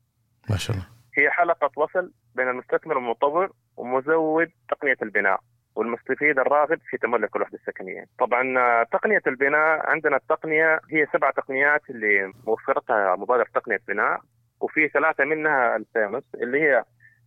ما 0.51 0.57
شاء 0.57 0.77
الله 0.77 0.87
هي 1.17 1.31
حلقة 1.31 1.71
وصل 1.77 2.13
بين 2.35 2.49
المستثمر 2.49 2.99
والمطور 2.99 3.53
ومزود 3.77 4.51
تقنية 4.69 4.97
البناء 5.03 5.41
والمستفيد 5.77 6.39
الراغب 6.39 6.79
في 6.91 6.97
تملك 6.99 7.37
الوحدة 7.37 7.59
السكنية. 7.59 8.05
طبعا 8.19 8.85
تقنية 8.85 9.23
البناء 9.27 9.87
عندنا 9.91 10.17
التقنية 10.17 10.81
هي 10.91 11.07
سبع 11.13 11.31
تقنيات 11.31 11.91
اللي 11.91 12.33
موفرتها 12.47 13.17
مبادرة 13.17 13.47
تقنية 13.55 13.79
بناء 13.89 14.21
وفي 14.61 14.89
ثلاثة 14.89 15.25
منها 15.25 15.77
ال 15.77 15.84
famous 15.84 16.23
اللي 16.35 16.61
هي 16.63 16.85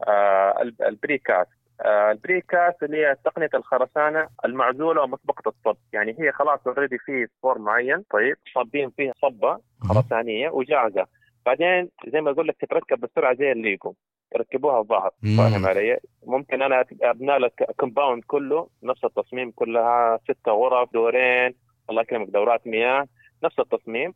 آه، 0.07 0.61
الب- 0.61 0.81
ال 0.81 0.90
precast 0.90 1.49
آه، 1.85 2.11
ال 2.11 2.20
precast 2.20 2.83
اللي 2.83 2.97
هي 3.05 3.15
تقنية 3.25 3.49
الخرسانة 3.53 4.27
المعزولة 4.45 5.01
ومسبقة 5.01 5.49
الصب. 5.49 5.77
يعني 5.93 6.15
هي 6.19 6.31
خلاص 6.31 6.67
already 6.67 6.97
في 6.97 7.27
صور 7.41 7.59
معين 7.59 8.03
طيب 8.11 8.35
صابين 8.53 8.89
فيها 8.89 9.13
صبة 9.21 9.49
مهم. 9.51 9.93
خرسانية 9.93 10.49
وجاهزة. 10.49 11.05
بعدين 11.45 11.89
زي 12.07 12.21
ما 12.21 12.31
أقول 12.31 12.47
لك 12.47 12.55
تتركب 12.61 12.99
بسرعة 12.99 13.33
زي 13.35 13.51
الليجو. 13.51 13.93
يركبوها 14.35 14.81
في 14.83 14.87
بعض. 14.89 15.11
فاهم 15.37 15.65
علي؟ 15.65 15.97
ممكن 16.25 16.61
أنا 16.61 16.85
أبنى 17.01 17.37
لك 17.37 17.63
compound 17.79 18.23
كله 18.27 18.67
نفس 18.83 19.03
التصميم 19.03 19.51
كلها 19.51 20.19
ستة 20.23 20.51
غرف 20.51 20.89
دورين 20.93 21.55
الله 21.89 22.01
يكرمك 22.01 22.27
دورات 22.29 22.67
مياه 22.67 23.07
نفس 23.43 23.59
التصميم. 23.59 24.13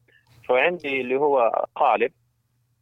فعندي 0.50 1.02
اللي 1.02 1.16
هو 1.16 1.66
قالب 1.76 2.12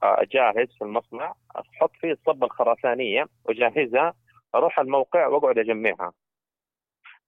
آه، 0.04 0.26
جاهز 0.32 0.68
في 0.78 0.82
المصنع 0.82 1.34
أحط 1.56 1.92
فيه 2.02 2.12
الصبة 2.12 2.46
الخرسانية 2.46 3.26
واجهزها 3.46 4.14
أروح 4.56 4.80
الموقع 4.80 5.28
وأقعد 5.28 5.58
أجمعها. 5.58 6.12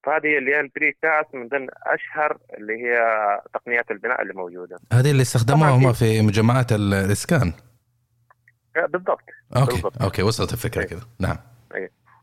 فهذه 0.03 0.37
اللي 0.37 0.51
هي 0.55 0.59
ال 0.59 0.67
precast 0.68 1.25
من 1.33 1.47
ضمن 1.47 1.67
أشهر 1.85 2.37
اللي 2.57 2.73
هي 2.73 2.97
تقنيات 3.53 3.91
البناء 3.91 4.21
اللي 4.21 4.33
موجودة. 4.33 4.77
هذه 4.93 5.11
اللي 5.11 5.21
استخدموها 5.21 5.69
هم 5.69 5.93
في 5.93 6.21
مجمعات 6.21 6.71
ال- 6.71 6.93
الإسكان. 6.93 7.53
بالضبط 8.75 9.21
أوكي 9.57 9.71
بالضبط. 9.73 10.01
أوكي 10.01 10.23
وصلت 10.23 10.53
الفكرة 10.53 10.81
إيه. 10.81 10.87
كذا 10.87 11.01
نعم 11.19 11.37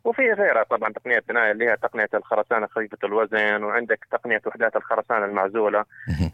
وفي 0.04 0.32
غيرها 0.32 0.62
طبعا 0.62 0.92
تقنية 0.92 1.22
بناء 1.28 1.50
اللي 1.50 1.70
هي 1.70 1.76
تقنية 1.76 2.08
الخرسانة 2.14 2.66
خفيفه 2.66 2.98
الوزن 3.04 3.64
وعندك 3.64 4.06
تقنية 4.10 4.40
وحدات 4.46 4.76
الخرسانة 4.76 5.24
المعزولة. 5.24 5.84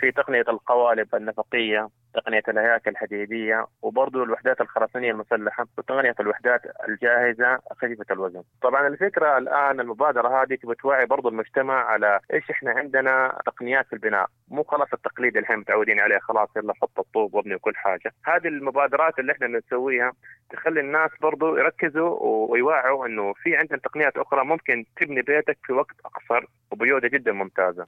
في 0.00 0.10
تقنية 0.12 0.44
القوالب 0.48 1.14
النفقية 1.14 1.88
تقنية 2.14 2.42
الهياكل 2.48 2.90
الحديدية 2.90 3.66
وبرضه 3.82 4.22
الوحدات 4.22 4.60
الخرسانية 4.60 5.10
المسلحة 5.10 5.66
وتقنية 5.78 6.14
الوحدات 6.20 6.60
الجاهزة 6.88 7.58
خفيفه 7.70 8.04
الوزن. 8.10 8.42
طبعا 8.62 8.86
الفكرة 8.86 9.38
الآن 9.38 9.80
المبادرة 9.80 10.42
هذه 10.42 10.54
تبغى 10.54 10.74
توعي 10.74 11.06
برضه 11.06 11.28
المجتمع 11.28 11.84
على 11.84 12.20
إيش 12.32 12.50
إحنا 12.50 12.70
عندنا 12.70 13.38
تقنيات 13.46 13.86
في 13.86 13.92
البناء. 13.92 14.26
مو 14.48 14.62
خلاص 14.62 14.88
التقليد 14.92 15.36
اللي 15.36 15.44
إحنا 15.44 15.56
متعودين 15.56 16.00
عليه 16.00 16.18
خلاص 16.18 16.48
يلا 16.56 16.74
حط 16.82 16.98
الطوب 16.98 17.34
وابني 17.34 17.54
وكل 17.54 17.76
حاجة. 17.76 18.12
هذه 18.24 18.48
المبادرات 18.48 19.18
اللي 19.18 19.32
إحنا 19.32 19.46
نسويها 19.46 20.12
تخلي 20.50 20.80
الناس 20.80 21.10
برضو 21.22 21.56
يركزوا 21.56 22.18
ويوعوا 22.22 23.06
إنه 23.06 23.32
في 23.32 23.53
عندنا 23.56 23.78
تقنيات 23.78 24.16
أخرى 24.16 24.44
ممكن 24.44 24.84
تبني 25.00 25.22
بيتك 25.22 25.58
في 25.66 25.72
وقت 25.72 25.96
أقصر 26.04 26.46
وبجوده 26.70 27.08
جدا 27.08 27.32
ممتازة. 27.32 27.86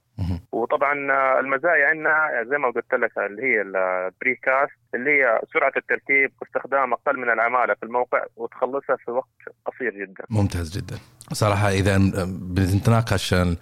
وطبعا 0.51 1.11
آه، 1.11 1.39
المزايا 1.39 1.87
عندنا 1.87 2.13
زي 2.49 2.57
ما 2.57 2.67
قلت 2.71 2.93
لك 2.93 3.11
اللي 3.17 3.43
هي 3.43 3.61
البريكاست 3.61 4.73
اللي 4.95 5.09
هي 5.11 5.41
سرعة 5.53 5.71
التركيب 5.77 6.31
واستخدام 6.41 6.93
أقل 6.93 7.17
من 7.19 7.29
العمالة 7.29 7.73
في 7.73 7.83
الموقع 7.83 8.23
وتخلصها 8.35 8.95
في 9.05 9.11
وقت 9.11 9.27
قصير 9.65 9.91
جدا. 10.05 10.23
ممتاز 10.29 10.77
جدا. 10.77 10.95
صراحة 11.33 11.69
إذا 11.69 11.97
بنتناقش 12.55 13.33
ال- 13.33 13.57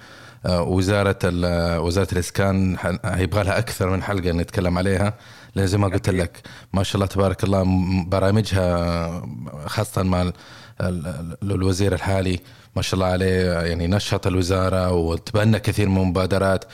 وزارة 0.68 1.20
ال- 1.24 1.80
وزارة 1.80 2.08
الإسكان 2.14 2.78
ح- 2.78 3.06
هيبغى 3.06 3.44
لها 3.44 3.58
أكثر 3.60 3.90
من 3.90 4.04
حلقة 4.04 4.32
نتكلم 4.32 4.78
عليها. 4.78 5.14
لأن 5.56 5.68
زي 5.68 5.78
ما 5.78 5.88
قلت. 5.88 6.10
لك 6.10 6.42
ما 6.74 6.84
شاء 6.84 6.96
الله 6.96 7.06
تبارك 7.06 7.44
الله 7.44 7.64
برامجها 8.08 9.22
خاصة 9.66 10.04
مع 10.04 10.22
ال- 10.22 10.34
ال- 10.82 11.08
ال- 11.44 11.52
الوزير 11.52 11.94
الحالي 11.94 12.40
ما 12.76 12.82
شاء 12.82 12.94
الله 12.96 13.06
عليه 13.06 13.52
يعني 13.62 13.88
نشط 13.88 14.28
الوزارة 14.28 14.92
وتبنى 14.92 15.60
كثير 15.60 15.90
من 15.90 15.98
المبادرات 16.02 16.66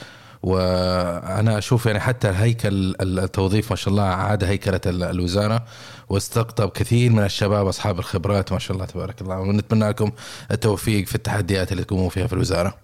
وأنا 0.42 1.58
أشوف 1.58 1.86
يعني 1.86 2.00
حتى 2.00 2.30
الهيكل 2.30 2.94
التوظيف 3.00 3.70
ما 3.70 3.76
شاء 3.76 3.88
الله 3.88 4.02
عاد 4.02 4.44
هيكلة 4.44 4.80
ال- 4.86 5.02
الوزارة 5.02 5.64
واستقطب 6.08 6.68
كثير 6.70 7.10
من 7.12 7.24
الشباب 7.24 7.66
أصحاب 7.66 7.98
الخبرات 7.98 8.52
ما 8.52 8.58
شاء 8.58 8.72
الله 8.74 8.86
تبارك 8.86 9.20
الله 9.22 9.38
ونتمنى 9.40 9.88
لكم 9.88 10.10
التوفيق 10.50 11.06
في 11.06 11.14
التحديات 11.14 11.72
اللي 11.72 11.84
تقومون 11.84 12.08
فيها 12.08 12.26
في 12.26 12.32
الوزارة. 12.32 12.74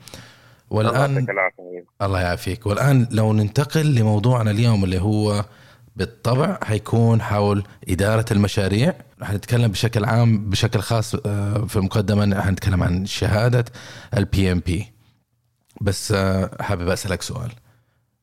الله 0.73 0.91
والان 0.91 1.27
الله 2.03 2.21
يعافيك 2.21 2.67
والآن 2.67 3.09
لو 3.11 3.33
ننتقل 3.33 3.95
لموضوعنا 3.95 4.51
اليوم 4.51 4.85
اللي 4.85 5.01
هو 5.01 5.45
بالطبع 5.99 6.59
حيكون 6.65 7.23
حول 7.23 7.63
إدارة 7.89 8.25
المشاريع. 8.31 8.95
حنتكلم 9.23 9.69
بشكل 9.69 10.05
عام 10.05 10.51
بشكل 10.51 10.81
خاص 10.81 11.15
آه، 11.15 11.65
في 11.67 11.77
المقدمة 11.77 12.41
حنتكلم 12.41 12.83
عن 12.83 13.07
شهادة 13.07 13.65
ال 14.17 14.53
PMP 14.53 14.87
بس 15.81 16.13
آه، 16.13 16.51
حابب 16.63 16.89
أسألك 16.89 17.23
سؤال. 17.23 17.51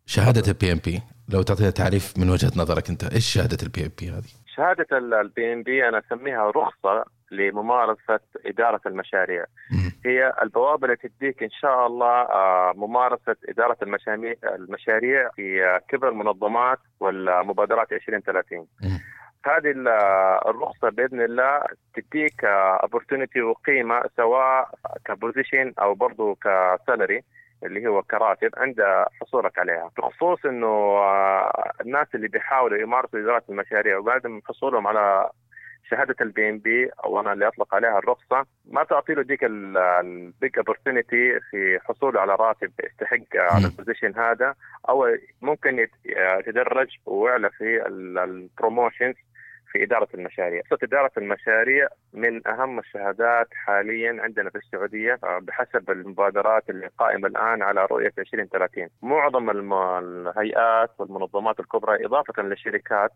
شهادة 0.06 0.44
ال 0.48 0.72
PMP 0.72 1.02
لو 1.30 1.42
تعطيها 1.42 1.70
تعريف 1.70 2.18
من 2.18 2.30
وجهة 2.30 2.52
نظرك 2.56 2.90
أنت 2.90 3.04
إيش 3.04 3.34
شهادة 3.34 3.58
البي 3.64 3.86
ام 3.86 3.92
بي 4.00 4.10
هذه؟ 4.10 4.32
شهادة 4.56 4.88
البي 4.98 5.54
ام 5.54 5.64
بي 5.64 5.88
أنا 5.88 6.02
أسميها 6.08 6.52
رخصة 6.52 7.06
لممارسة 7.38 8.20
إدارة 8.46 8.82
المشاريع. 8.86 9.46
هي 10.06 10.34
البوابة 10.44 10.86
اللي 10.86 10.96
تديك 10.98 11.44
إن 11.44 11.50
شاء 11.50 11.88
الله 11.88 12.22
آه، 12.22 12.74
ممارسة 12.76 13.36
إدارة 13.50 13.78
المشاريع 13.82 14.34
المشاريع 14.44 15.30
في 15.36 15.66
آه، 15.66 15.82
كبر 15.90 16.10
المنظمات 16.10 16.78
والمبادرات 17.00 17.92
2030 17.92 18.58
مم. 18.84 19.00
هذه 19.46 19.72
ال- 19.72 19.88
الرخصة 20.50 20.90
بإذن 20.90 21.22
الله 21.22 21.62
تديك 21.96 22.46
opportunity 22.86 23.38
وقيمة 23.44 24.02
سواء 24.18 24.70
كبوزيشن 25.06 25.74
أو 25.82 25.94
برضه 25.94 26.36
كسالري 26.36 27.22
اللي 27.64 27.88
هو 27.88 28.02
كراتب 28.02 28.50
عند 28.58 28.76
حصولك 29.22 29.60
عليها 29.60 29.90
بخصوص 29.98 30.46
إنه 30.46 30.68
آه، 30.68 31.72
الناس 31.82 32.08
اللي 32.16 32.28
بيحاولوا 32.28 32.78
يمارسوا 32.78 33.20
إدارة 33.20 33.44
المشاريع 33.50 33.98
وبعدم 33.98 34.42
حصولهم 34.48 34.88
على 34.88 35.30
شهادة 35.90 36.16
ال 36.22 36.50
PMP 36.50 36.90
أو 37.04 37.20
أنا 37.20 37.34
اللي 37.34 37.48
أطلق 37.48 37.76
عليها 37.76 38.00
الرخصة. 38.00 38.46
ما 38.66 38.84
تعطي 38.84 39.14
له 39.14 39.22
ديك 39.24 39.44
ال 39.44 39.72
big 39.72 40.58
opportunity 40.58 41.40
في 41.40 41.80
حصوله 41.84 42.22
على 42.22 42.36
راتب 42.36 42.72
يستحق 42.84 43.18
على. 43.36 43.66
ال 43.66 43.71
position 43.71 44.16
هذا 44.20 44.56
أو 44.90 45.08
ممكن 45.42 45.80
يت- 45.80 45.92
يتدرج 46.40 46.88
ويعلى 47.06 47.50
في 47.50 47.88
ال 47.88 47.99
promotions 47.99 49.16
في 49.72 49.84
إدارة 49.84 50.08
المشاريع. 50.14 50.62
قصة 50.72 50.78
إدارة 50.84 51.12
المشاريع 51.18 51.88
من 52.14 52.48
أهم 52.48 52.80
الشهادات 52.80 53.48
حاليا 53.54 54.18
عندنا 54.22 54.50
في 54.50 54.56
السعودية 54.58 55.20
آه، 55.24 55.40
بحسب 55.42 55.92
المبادرات 55.92 56.70
اللي 56.70 56.90
قائمة 56.98 57.28
الآن 57.28 57.62
على 57.62 57.86
رؤية 57.86 58.14
2030 58.18 58.88
معظم 59.02 59.50
الهيئات 59.50 60.92
والمنظمات 61.00 61.60
الكبرى 61.60 62.06
إضافة 62.06 62.44
للشركات 62.44 63.12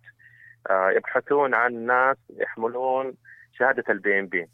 يبحثون 0.71 1.53
عن 1.53 1.85
ناس 1.85 2.17
يحملون 2.29 3.13
شهادة 3.53 3.83
ال 3.89 4.19
PMP. 4.19 4.47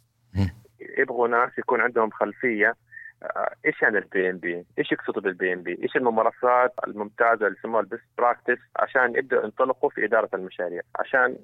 يبغوا 0.98 1.28
ناس 1.28 1.58
يكون 1.58 1.82
عندهم 1.82 2.10
خلفية 2.10 2.76
آه، 3.24 3.54
إيش 3.66 3.82
يعني 3.82 3.98
ال 3.98 4.30
PMP؟ 4.30 4.66
إيش 4.80 4.92
يقصدوا 4.92 5.22
بال 5.22 5.54
PMP؟ 5.54 5.80
إيش 5.84 5.96
الممارسات 5.96 6.74
الممتازة 6.88 7.48
اللي 7.48 7.58
يسموها 7.60 7.82
ال 7.82 7.86
best 7.86 8.04
practice 8.18 8.58
عشان 8.76 9.16
يبدأوا 9.16 9.44
ينطلقوا 9.44 9.90
في 9.90 10.06
إدارة 10.06 10.30
المشاريع، 10.34 10.82
عشان 11.00 11.38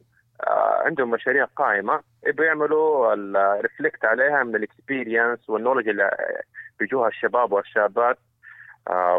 آه، 0.48 0.82
عندهم 0.86 1.12
مشاريع 1.12 1.46
قائمة 1.46 2.02
يبغوا 2.28 2.48
يعملوا 2.48 3.14
ال 3.14 3.25
reflect 3.25 4.06
عليها 4.06 4.44
من 4.44 4.56
ال 4.56 4.64
experience 4.64 5.50
وال 5.50 5.57
knowledge 5.57 5.88
اللي 5.90 6.12
بيجوها 6.80 7.08
الشباب 7.08 7.52
والشابات 7.52 8.18
آه، 8.18 8.31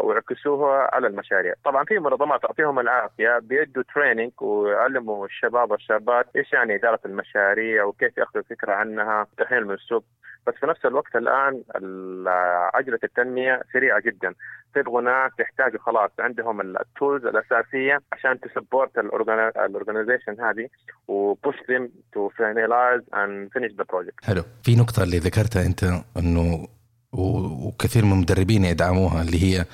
ويعكسوها 0.03 0.89
على 0.95 1.07
المشاريع. 1.07 1.53
طبعا 1.65 1.83
في 1.85 1.99
منظمات 1.99 2.41
تعطيهم 2.41 2.79
العافية 2.79 3.39
بيدوا 3.39 3.83
training 3.95 4.31
ويعلموا 4.41 5.25
الشباب 5.25 5.71
والشابات 5.71 6.25
إيش 6.35 6.53
يعني 6.53 6.75
إدارة 6.75 6.99
المشاريع 7.05 7.83
وكيف 7.83 8.17
يأخذوا 8.17 8.43
فكرة 8.49 8.71
عنها 8.73 9.27
تحليل 9.37 9.71
السوق. 9.71 10.03
بس 10.47 10.53
في 10.53 10.65
نفس 10.65 10.85
الوقت 10.85 11.15
الآن 11.15 11.63
ال- 11.75 12.27
عجله 12.73 12.99
التنمية 13.03 13.61
سريعة 13.73 13.99
جدا. 14.01 14.33
تبغوا 14.75 15.01
ناس 15.01 15.31
يحتاجوا 15.39 15.79
خلاص 15.79 16.11
عندهم 16.19 16.61
ال 16.61 16.72
tools 16.72 17.25
الأساسية 17.25 17.99
عشان 18.13 18.39
ت 18.39 18.46
support 18.46 18.97
ال 18.97 19.08
organization 19.08 20.41
هذه 20.41 20.67
و 21.07 21.17
push 21.17 21.55
them 21.69 21.91
to 22.13 22.29
finalize 22.29 23.01
and 23.13 23.49
finish 23.51 23.71
the 23.71 23.83
project 23.89 24.25
حلو. 24.25 24.41
في 24.63 24.75
نقطة 24.75 25.03
اللي 25.03 25.17
ذكرتها 25.17 25.65
أنت 25.65 25.83
أنه 26.17 26.41
و- 26.41 26.67
وكثير 27.13 28.05
من 28.05 28.11
المدربين 28.11 28.65
يدعموها 28.65 29.21
اللي 29.21 29.43
هي 29.43 29.65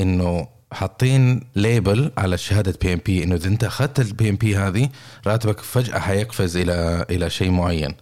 إنه 0.00 0.48
حاطين 0.72 1.40
label 1.56 2.10
على 2.18 2.38
شهادة 2.38 2.74
PMP 2.82 3.24
إنه 3.24 3.34
إذا 3.34 3.48
أنت 3.48 3.64
أخذت 3.64 4.00
ال 4.00 4.28
PMP 4.30 4.56
هذه 4.56 4.88
راتبك 5.26 5.60
فجأة 5.60 5.98
حيقفز 5.98 6.56
إلى 6.56 7.06
إلى 7.10 7.30
شيء 7.30 7.50
معين. 7.50 7.94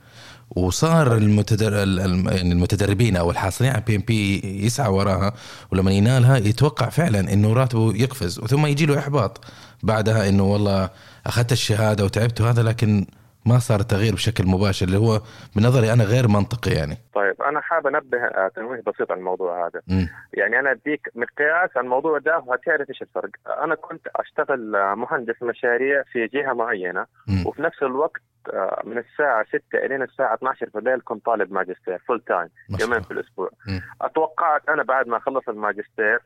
وصار 0.50 1.17
المتدر... 1.17 1.83
ال- 1.83 2.00
ال- 2.00 2.37
يعني 2.37 2.53
المتدربين 2.53 3.17
أو 3.17 3.31
الحاصلين 3.31 3.71
على 3.73 3.83
بي 3.87 3.97
ام 3.97 4.03
بي 4.09 4.41
يسعى 4.67 4.88
وراها 4.88 5.33
ولما 5.73 5.91
ينالها 5.91 6.37
يتوقع 6.37 6.88
فعلا 6.88 7.33
إنه 7.33 7.53
راتبه 7.53 7.95
يقفز 7.97 8.38
وثم 8.38 8.67
يجي 8.67 8.87
له 8.87 8.99
إحباط 8.99 9.45
بعدها 9.83 10.29
إنه 10.29 10.43
والله 10.43 10.91
أخذت 11.26 11.53
الشهادة 11.53 12.05
وتعبت 12.05 12.41
وهذا 12.41 12.62
لكن 12.62 13.07
ما 13.47 13.59
صار 13.59 13.81
تغيير 13.83 14.12
بشكل 14.12 14.45
مباشر 14.47 14.87
اللي 14.87 14.99
هو 14.99 15.21
بنظري 15.57 15.93
أنا 15.93 16.05
غير 16.05 16.29
منطقي 16.29 16.71
يعني 16.71 16.97
طيب 17.15 17.43
أنا 17.43 17.61
حاب 17.61 17.87
أنبه 17.87 18.19
آه، 18.19 18.49
تنويه 18.49 18.83
بسيط 18.87 19.12
عن 19.12 19.19
الموضوع 19.19 19.67
هذا 19.67 19.81
مم. 19.88 20.09
يعني 20.35 20.59
أنا 20.61 20.71
أديك 20.71 21.09
مقياس 21.15 21.71
عن 21.76 21.85
الموضوع 21.85 22.19
ده 22.19 22.38
وهتعرف 22.47 22.91
إيش 22.91 23.03
الفرق 23.03 23.31
أنا 23.62 23.75
كنت 23.75 24.07
أشتغل 24.17 24.76
آه، 24.76 24.95
مهندس 24.95 25.43
مشاريع 25.43 26.03
في 26.12 26.26
جهة 26.26 26.53
معينة 26.53 27.07
مم. 27.29 27.47
وفي 27.47 27.62
نفس 27.62 27.83
الوقت 27.83 28.21
آه، 28.53 28.83
من 28.85 28.99
الساعة 28.99 29.45
6 29.49 29.59
الين 29.75 30.03
الساعة 30.03 30.35
12 30.35 30.71
في 30.71 30.79
الليل 30.79 31.00
كنت 31.05 31.25
طالب 31.26 31.53
ماجستير 31.53 31.99
full 32.09 32.21
time 32.21 32.49
يومين. 32.81 33.00
في 33.03 33.11
الأسبوع 33.11 33.50
مم. 33.69 33.81
أتوقعت 34.03 34.69
أنا 34.69 34.83
بعد 34.83 35.07
ما 35.09 35.17
اخلص 35.17 35.49
الماجستير 35.49 36.19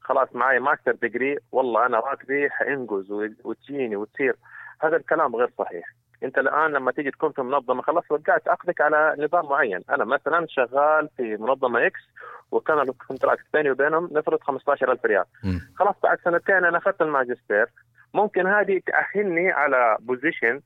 خلاص 0.00 0.28
معي 0.34 0.58
master 0.58 0.92
degree 0.92 1.38
والله 1.52 1.86
أنا 1.86 2.00
راتبي 2.00 2.50
حينقز 2.50 3.10
و- 3.10 3.28
وتجيني 3.44 3.96
وتصير 3.96 4.36
هذا 4.82 4.96
الكلام 4.96 5.36
غير 5.36 5.50
صحيح 5.58 5.84
انت 6.24 6.38
الان 6.38 6.70
لما 6.70 6.92
تيجي 6.92 7.10
تكون 7.10 7.32
في 7.32 7.42
منظمة 7.42 7.82
خلاص 7.82 8.04
وقعت 8.10 8.48
عقدك 8.48 8.80
على 8.80 9.16
نظام 9.18 9.46
معين. 9.46 9.80
أنا 9.90 10.04
مثلا 10.04 10.46
شغال 10.48 11.08
في 11.16 11.36
منظمة 11.36 11.86
X 11.86 12.00
وكان 12.50 12.80
ال 12.80 12.87
contract 12.87 13.44
بيني 13.52 13.70
وبينهم 13.70 14.08
نفرض 14.12 14.40
15000 14.40 15.06
ريال. 15.06 15.24
خلاص 15.76 15.94
بعد 16.02 16.18
سنتين 16.24 16.64
أنا 16.64 16.78
أخذت 16.78 17.02
الماجستير. 17.02 17.66
ممكن 18.14 18.46
هذه 18.46 18.80
تأهلني 18.86 19.50
على 19.50 19.96
position 20.00 20.60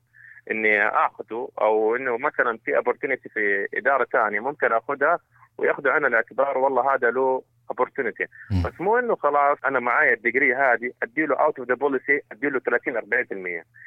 إني 0.51 0.89
اخذه 0.89 1.49
أو 1.61 1.97
إنه 1.97 2.19
مثلا 2.19 2.59
في 2.65 2.73
opportunity 2.77 3.33
في 3.35 3.67
إدارة 3.75 4.07
ثانية 4.13 4.41
ممكن 4.41 4.73
اخذها 4.73 5.19
وياخذوا 5.59 5.93
عين 5.93 6.05
الاعتبار 6.05 6.59
والله 6.59 6.95
هذا 6.95 7.11
له 7.11 7.43
مم. 8.51 8.63
بس 8.63 8.81
مو 8.81 8.99
إنه 8.99 9.17
خلاص 9.17 9.59
أنا 9.67 9.81
معايا 9.81 10.15
ال 10.15 10.21
degree 10.21 10.55
هذه 10.55 10.91
أديله 11.03 11.37
out 11.37 11.59
of 11.59 11.69
the 11.69 11.75
policy 11.75 12.21
أديله 12.33 12.59
30 12.61 12.97
40% 12.99 13.03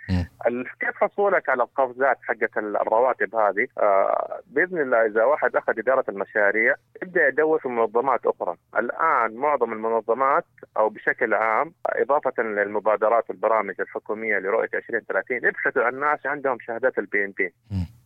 مم. 0.10 0.26
ال- 0.48 0.66
كيف 0.80 0.96
حصولك 1.04 1.50
على 1.50 1.64
القفزات 1.64 2.18
حقت 2.24 2.58
ال- 2.58 2.78
الرواتب 2.78 3.36
هذه 3.36 3.68
آه 3.78 4.40
بإذن 4.48 4.82
الله 4.82 5.06
إذا 5.06 5.24
واحد 5.24 5.56
أخذ 5.56 5.80
إدارة 5.80 6.06
المشاريع 6.10 6.76
يبدأ 7.04 7.28
يدور 7.28 7.60
في 7.60 7.68
منظمات 7.68 8.26
أخرى 8.26 8.56
الآن 8.78 9.36
معظم 9.36 9.74
المنظمات 9.74 10.46
أو 10.78 10.90
بشكل 10.90 11.34
عام 11.34 11.74
إضافة 11.90 12.44
للمبادرات 12.44 13.30
والبرامج 13.30 13.76
الحكومية 13.82 14.38
لرؤية 14.40 14.70
2030 14.74 15.38
يبحثوا 15.38 15.84
عن 15.84 16.00
ناس 16.00 16.26
عندهم 16.26 16.58
شهادات 16.60 16.98
ال 17.00 17.26
PMP. 17.26 17.54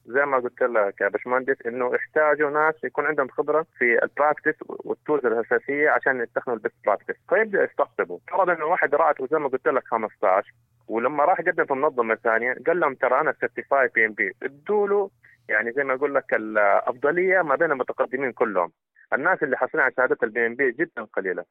زي 0.10 0.26
ما 0.26 0.38
قلت 0.38 0.62
لك 0.62 1.02
يا 1.02 1.08
باشمهندس 1.08 1.56
إنه 1.66 1.96
يحتاجوا 1.96 2.50
ناس 2.50 2.84
يكون 2.84 3.06
عندهم 3.06 3.28
خبرة 3.28 3.66
في 3.78 4.04
ال 4.04 4.10
practice 4.10 4.56
وال 4.70 4.86
tools 4.86 5.26
الأساسية 5.26 5.90
عشان 5.90 6.22
يستخدموا 6.22 6.58
ال 6.58 6.62
best 6.62 6.76
practice 6.86 7.16
فيبدأ 7.30 7.64
يستقطبوا. 7.64 8.20
فرض 8.32 8.50
إنه 8.50 8.66
واحد 8.66 8.96
راتبه 8.96 9.28
زي 9.32 9.38
ما 9.40 9.48
قلت 9.48 9.68
لك 9.68 9.84
15 9.88 10.54
ولما 10.88 11.26
راح 11.26 11.40
يقدم 11.40 11.66
في 11.66 11.74
منظمه 11.74 12.16
ثانية 12.16 12.56
قال 12.68 12.80
لهم 12.80 12.94
ترى 12.94 13.20
أنا 13.22 13.34
certified 13.40 13.88
PMP 13.96 14.34
ادوا 14.44 14.88
له 14.88 15.10
يعني 15.50 15.72
زي 15.72 15.84
ما 15.84 15.94
أقول 15.94 16.16
لك 16.16 16.34
الأفضلية 16.34 17.42
ما 17.42 17.56
بين 17.56 17.72
المتقدمين 17.72 18.32
كلهم. 18.32 18.72
الناس 19.14 19.44
اللي 19.44 19.58
حاصلين 19.58 19.84
على 19.84 19.94
شهادة 19.98 20.18
ال 20.24 20.46
PMP 20.48 20.72
جدا 20.72 21.04
قليلة. 21.04 21.44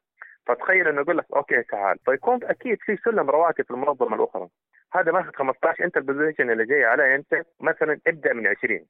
فتخيل 0.49 0.87
إنه 0.87 1.01
يقول 1.01 1.17
لك 1.17 1.25
أوكي 1.35 1.63
تعال 1.63 1.97
فيكون 2.05 2.39
أكيد 2.43 2.77
في 2.81 2.97
سلم 3.05 3.29
رواتب 3.29 3.63
في 3.65 3.71
المنظمة 3.71 4.15
الأخرى 4.15 4.47
هذا 4.93 5.11
ماخذ 5.11 5.31
15 5.35 5.83
انت 5.83 5.97
ال 5.97 6.03
position 6.03 6.51
اللي 6.51 6.65
جاي 6.65 6.85
عليه 6.85 7.15
أنت 7.15 7.41
مثلا 7.59 7.99
ابدأ 8.07 8.33
من 8.33 8.47
20 8.47 8.85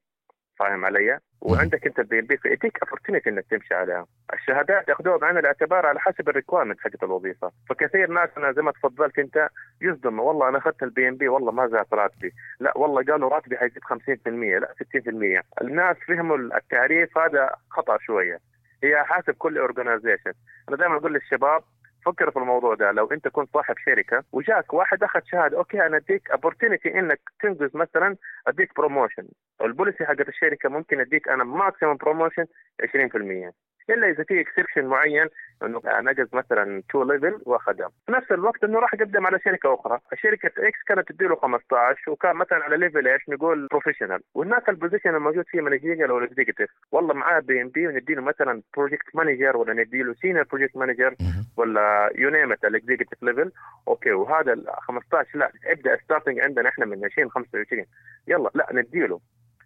فاهم 0.59 0.85
علي؟ 0.85 1.19
وعندك 1.41 1.87
أنت 1.87 1.99
ال 1.99 2.19
PMP 2.19 2.37
فيديك 2.37 2.77
opportunity 2.83 3.29
إنك 3.29 3.45
تمشي 3.49 3.73
عليها. 3.73 4.05
الشهادات 4.33 4.89
ياخذوها 4.89 5.17
بعين 5.17 5.37
الاعتبار 5.37 5.85
على 5.85 5.99
حسب 5.99 6.29
ال 6.29 6.34
requirement 6.34 6.79
حقت 6.79 7.03
الوظيفة، 7.03 7.51
فكثير 7.69 8.11
ناس 8.11 8.29
أنا 8.37 8.51
زي 8.51 8.61
ما 8.61 8.71
تفضلت 8.71 9.19
أنت 9.19 9.49
يصدم 9.81 10.19
والله 10.19 10.49
أنا 10.49 10.57
أخذت 10.57 10.83
ال 10.83 11.09
PMP 11.09 11.27
والله 11.27 11.51
ما 11.51 11.67
زاد 11.67 11.85
راتبي، 11.93 12.31
لا 12.59 12.77
والله 12.77 13.03
قالوا 13.03 13.29
راتبي 13.29 13.57
حيزيد 13.57 13.83
50% 13.83 14.59
لا 14.59 14.73
60%، 14.73 15.43
الناس 15.61 15.97
فهموا 16.07 16.37
التعريف 16.37 17.17
هذا 17.17 17.55
خطأ 17.69 17.97
شوية. 17.97 18.39
هي 18.83 19.03
حسب 19.03 19.33
كل 19.33 19.57
organization، 19.57 20.33
أنا 20.69 20.77
دائما 20.77 20.95
أقول 20.97 21.13
للشباب 21.13 21.63
فكر 22.05 22.31
في 22.31 22.39
الموضوع 22.39 22.75
ده. 22.75 22.91
لو 22.91 23.05
أنت 23.11 23.27
كنت 23.27 23.53
صاحب 23.53 23.75
شركة 23.85 24.23
وجاك 24.31 24.73
واحد 24.73 25.03
أخذ 25.03 25.19
شهادة 25.25 25.57
أوكي 25.57 25.85
أنا 25.85 25.97
أديك 25.97 26.31
opportunity 26.31 26.95
إنك 26.95 27.21
تنجز 27.41 27.75
مثلا 27.75 28.15
أديك 28.47 28.75
promotion 28.75 29.27
ال 29.61 29.68
policy 29.68 30.05
حقت 30.05 30.27
الشركة 30.27 30.69
ممكن 30.69 30.99
أديك 30.99 31.29
أنا 31.29 31.43
maximum 31.43 31.97
promotion 31.97 32.45
20% 32.83 33.51
إلا 33.89 34.09
إذا 34.09 34.23
في 34.23 34.41
exception 34.41 34.85
معين 34.85 35.27
إنه 35.63 35.81
نقص 35.85 36.33
مثلا 36.33 36.83
two 36.89 37.03
level 37.03 37.41
واخذها 37.45 37.89
في 38.05 38.11
نفس 38.11 38.31
الوقت 38.31 38.63
إنه 38.63 38.79
راح 38.79 38.93
يقدم 38.93 39.27
على 39.27 39.39
شركة 39.39 39.73
أخرى. 39.73 39.99
الشركة 40.13 40.51
X 40.57 40.83
كانت 40.87 41.11
تديله 41.11 41.35
15 41.35 42.11
وكان 42.11 42.35
مثلا 42.35 42.63
على 42.63 42.77
level 42.77 43.07
إيش؟ 43.07 43.29
نقول 43.29 43.67
professional 43.71 44.19
وهناك 44.33 44.69
ال 44.69 44.74
position 44.74 45.15
الموجود 45.15 45.45
فيه 45.47 45.61
managerial 45.61 46.09
أو 46.09 46.23
executive 46.23 46.69
والله 46.91 47.13
معاه 47.13 47.39
PMP 47.39 47.87
ونديله 47.87 48.21
مثلا 48.21 48.61
project 48.77 49.15
manager 49.15 49.57
ولا 49.57 49.73
نديله 49.73 50.13
senior 50.13 50.43
project 50.43 50.77
manager. 50.77 51.15
ولا 51.57 52.11
يونيمت 52.15 52.65
ال 52.65 52.71
executive 52.71 53.23
level 53.23 53.51
أوكي 53.87 54.11
وهذا 54.11 54.53
ال 54.53 54.65
15 54.81 55.39
لا 55.39 55.51
ابدأ 55.65 55.97
starting 55.97 56.39
عندنا 56.39 56.69
إحنا 56.69 56.85
من 56.85 57.05
20 57.05 57.29
25 57.29 57.85
يلا 58.27 58.49
لا 58.55 58.67
نديله. 58.73 59.19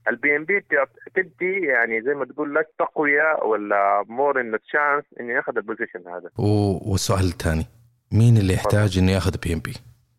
ال 0.08 0.36
PMP 0.36 0.66
تدي 1.16 1.60
يعني 1.66 2.02
زي 2.02 2.14
ما 2.14 2.26
تقول 2.26 2.56
لك 2.56 2.68
تقوية 2.80 3.44
ولا 3.46 4.04
more 4.08 4.42
ان 4.42 4.60
chance 4.60 5.04
انه 5.20 5.34
ياخذ 5.34 5.58
ال 5.58 5.62
position 5.62 6.00
هذا. 6.08 6.30
و- 6.40 6.92
والسؤال 6.92 7.20
الثاني 7.26 7.66
مين 8.12 8.38
اللي 8.38 8.54
يحتاج 8.54 8.98
إنه 8.98 9.12
يأخذ 9.12 9.38
PMP؟ 9.44 9.74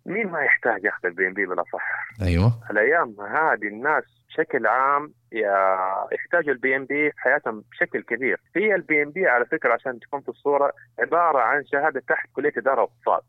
مين 0.07 0.27
ما 0.27 0.40
يحتاج 0.40 0.85
يأخذ 0.85 1.07
ال 1.07 1.27
PMP 1.29 1.47
بلا 1.47 1.64
صح 1.73 2.09
أيوه. 2.23 2.53
الأيام 2.70 3.16
هذه 3.20 3.68
الناس 3.68 4.05
بشكل 4.29 4.66
عام 4.66 5.12
يحتاجوا 6.12 6.53
ال 6.53 6.77
PMP 6.77 7.11
في 7.11 7.20
حياتهم 7.20 7.64
بشكل 7.70 8.03
كبير. 8.03 8.40
هي 8.57 8.75
ال 8.75 9.03
PMP 9.03 9.27
على 9.27 9.47
فكرة 9.47 9.73
عشان 9.75 10.01
تكون 10.01 10.20
في 10.20 10.29
الصورة 10.29 10.73
عبارة 10.99 11.38
عن 11.38 11.64
شهادة 11.66 12.03
تحت 12.09 12.29
كلية 12.33 12.53
إدارة 12.59 12.81
وإقتصاد 12.83 13.23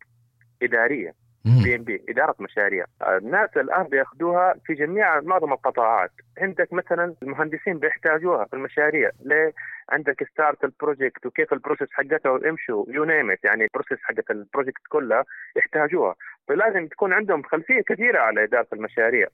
إدارية. 0.63 1.13
PMP 1.46 2.02
إدارة 2.10 2.36
مشاريع. 2.40 2.86
الناس 3.08 3.50
الآن 3.58 3.84
بيأخذوها 3.84 4.56
في 4.66 4.74
جميع 4.74 5.22
معظم 5.22 5.54
القطاعات. 5.54 6.12
عندك 6.38 6.74
مثلا 6.74 7.16
المهندسين 7.24 7.80
بيحتاجوها 7.80 8.46
في 8.46 8.54
المشاريع. 8.54 9.10
ليه؟ 9.24 9.54
عندك 9.89 10.24
start 10.32 10.63
ال 10.63 10.71
project 10.71 11.26
وكيف 11.26 11.54
ال 11.54 11.58
process 11.58 11.88
حقته 11.91 12.48
يمشوا 12.48 12.86
you 12.89 13.04
name 13.06 13.36
يعني 13.43 13.63
ال 13.63 13.68
process 13.68 13.98
حقت 14.04 14.32
ال 14.32 14.38
project 14.38 14.82
كلها 14.89 15.24
يحتاجوها 15.58 16.15
فلازم 16.48 16.88
تكون 16.88 17.13
عندهم 17.13 17.43
خلفية 17.43 17.82
كثيره 17.82 18.19
على 18.19 18.43
إدارة 18.43 18.67
المشاريع. 18.74 19.28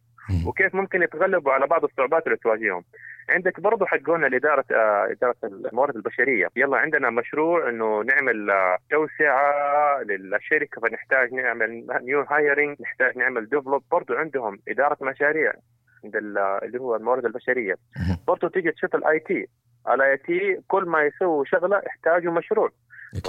وكيف 0.47 0.75
ممكن 0.75 1.01
يتغلبوا 1.03 1.51
على 1.51 1.67
بعض 1.67 1.83
الصعوبات 1.83 2.25
اللي 2.27 2.37
تواجههم. 2.37 2.83
عندك 3.29 3.59
برضه 3.59 3.85
حقونا 3.85 4.27
لإدارة 4.27 4.65
آه، 4.71 5.07
إدارة 5.11 5.35
الموارد 5.43 5.95
البشرية. 5.95 6.47
يلا 6.55 6.77
عندنا 6.77 7.09
مشروع 7.09 7.69
إنه 7.69 8.01
نعمل 8.03 8.49
آه، 8.51 8.77
توسعة 8.89 10.01
للشركة 10.03 10.81
فنحتاج 10.81 11.33
نعمل 11.33 11.87
new 12.01 12.21
hiring 12.21 12.81
نحتاج 12.81 13.17
نعمل 13.17 13.49
develop 13.49 13.83
برضه 13.91 14.17
عندهم 14.19 14.59
إدارة 14.67 14.97
مشاريع 15.01 15.53
عند 16.03 16.15
ال- 16.15 16.37
اللي 16.37 16.79
هو 16.79 16.95
الموارد 16.95 17.25
البشرية. 17.25 17.73
مم. 17.97 18.17
برضه 18.27 18.49
تيجي 18.49 18.71
تشوف 18.71 18.95
ال 18.95 19.19
IT 19.19 19.47
ال 19.89 20.17
IT 20.17 20.61
كل 20.67 20.83
ما 20.85 21.03
يسووا 21.03 21.45
شغلة 21.45 21.81
يحتاجوا 21.85 22.33
مشروع. 22.33 22.69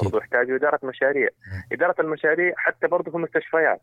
برضه 0.02 0.18
يحتاجوا 0.18 0.56
إدارة 0.56 0.80
مشاريع. 0.82 1.28
إدارة 1.72 1.94
المشاريع 2.00 2.54
حتى 2.56 2.86
برضه 2.86 3.10
في 3.10 3.16
المستشفيات. 3.16 3.82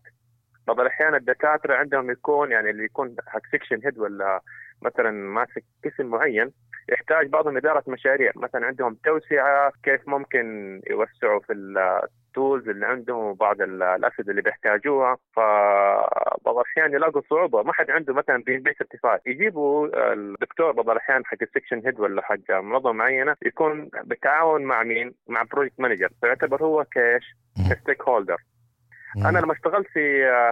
بعض 0.67 0.79
الأحيان 0.79 1.15
الدكاترة 1.15 1.75
عندهم 1.75 2.11
يكون 2.11 2.51
يعني 2.51 2.69
اللي 2.69 2.83
يكون 2.83 3.15
حق 3.27 3.41
section 3.51 3.79
head 3.85 3.97
ولا 3.97 4.41
مثلا 4.81 5.11
ماسك 5.11 5.63
قسم 5.85 6.05
معين 6.05 6.51
يحتاج 6.89 7.27
بعضهم 7.27 7.57
اداره 7.57 7.83
مشاريع 7.87 8.31
مثلا 8.35 8.65
عندهم 8.65 8.97
توسعة 9.05 9.71
كيف 9.83 10.07
ممكن 10.07 10.79
يوسعوا 10.89 11.39
في 11.39 11.53
ال 11.53 11.72
tools 11.72 12.69
اللي 12.69 12.85
عندهم 12.85 13.17
وبعض 13.25 13.61
ال- 13.61 13.83
الأسد 13.83 14.29
اللي 14.29 14.41
بيحتاجوها 14.41 15.17
فبعض 15.35 16.55
الأحيان 16.57 16.93
يلاقوا 16.93 17.21
صعوبة 17.29 17.63
ما 17.63 17.73
حد 17.73 17.91
عنده 17.91 18.13
مثلا 18.13 18.43
PMP 18.43 18.73
certified 18.77 19.19
يجيبوا 19.25 19.87
الدكتور 20.13 20.71
بعض 20.71 20.89
الأحيان 20.89 21.25
حق 21.25 21.37
ال 21.41 21.46
section 21.46 21.81
head 21.85 21.99
ولا 21.99 22.21
حق 22.21 22.51
منظمة 22.51 22.91
معينة 22.91 23.35
يكون 23.45 23.89
بالتعاون 24.03 24.63
مع 24.63 24.83
مين؟ 24.83 25.13
مع 25.27 25.43
project 25.43 25.79
manager 25.79 26.09
فيعتبر 26.21 26.63
هو 26.63 26.83
كايش؟ 26.83 27.35
مم. 27.57 27.73
ك 27.73 28.01
stakeholder. 28.03 28.37
أنا 29.25 29.39
لما 29.39 29.53
اشتغلت 29.53 29.87
في 29.87 29.99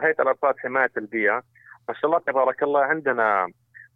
هيئة 0.04 0.22
الأرصاد 0.22 0.56
حماية 0.60 0.92
البيئة 0.98 1.44
ما 1.90 1.94
شاء 1.94 2.06
الله 2.06 2.20
تبارك 2.20 2.63
الله 2.63 2.82
عندنا 2.84 3.48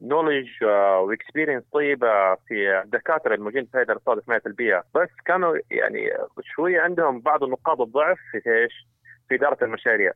knowledge 0.01 0.63
و 0.63 0.72
experience 0.72 1.63
طيبة 1.73 2.35
في 2.35 2.81
الدكاترة 2.83 3.35
الموجودين 3.35 3.65
في 3.65 3.77
هيئه 3.77 3.83
الارصاد 3.85 4.17
وحمايه 4.17 4.41
البيئة 4.45 4.83
بس 4.95 5.09
كانوا 5.25 5.57
يعني 5.71 6.09
شوية 6.41 6.81
عندهم 6.81 7.19
بعض 7.19 7.43
نقاط 7.43 7.81
الضعف 7.81 8.17
في 8.31 8.49
إيش؟ 8.49 8.87
في 9.29 9.35
إدارة 9.35 9.63
المشاريع. 9.63 10.11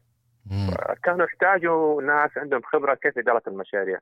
كانوا 1.03 1.25
يحتاجوا 1.25 2.01
ناس 2.01 2.37
عندهم 2.37 2.61
خبرة 2.61 2.93
كيف 2.93 3.17
إدارة 3.17 3.41
المشاريع 3.47 3.99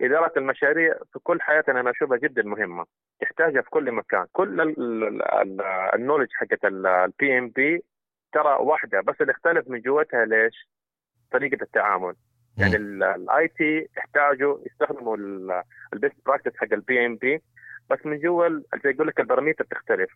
إدارة 0.00 0.32
المشاريع 0.36 0.94
في 1.12 1.18
كل 1.18 1.40
حياتنا 1.40 1.80
أنا 1.80 1.90
أشوفها 1.90 2.16
جدا 2.18 2.42
مهمة 2.42 2.86
تحتاجها 3.20 3.62
في 3.62 3.70
كل 3.70 3.92
مكان 3.92 4.26
كل 4.32 4.60
ال- 4.60 4.78
ال- 4.78 5.22
ال- 5.22 5.60
knowledge 5.94 6.28
حقت 6.32 6.64
ال 6.64 7.38
PMP 7.38 7.84
ترى 8.32 8.56
واحدة 8.60 9.00
بس 9.00 9.14
اللي 9.20 9.32
اختلف 9.32 9.68
من 9.68 9.80
جوتها 9.80 10.24
ليش؟ 10.24 10.68
طريقة 11.32 11.62
التعامل 11.62 12.14
يعني 12.58 12.76
ال 12.76 13.48
IT 13.48 13.88
يحتاجوا 13.96 14.58
يستخدموا 14.66 15.16
ال 15.92 15.97
best 15.97 16.16
practice 16.26 16.56
حق 16.56 16.72
ال 16.72 17.06
PMP 17.06 17.42
بس 17.90 18.06
من 18.06 18.18
جوا 18.18 18.48
زي 18.84 18.90
يقول 18.90 19.06
لك 19.06 19.20
ال 19.20 19.24
parameter 19.24 19.64
تختلف. 19.64 20.10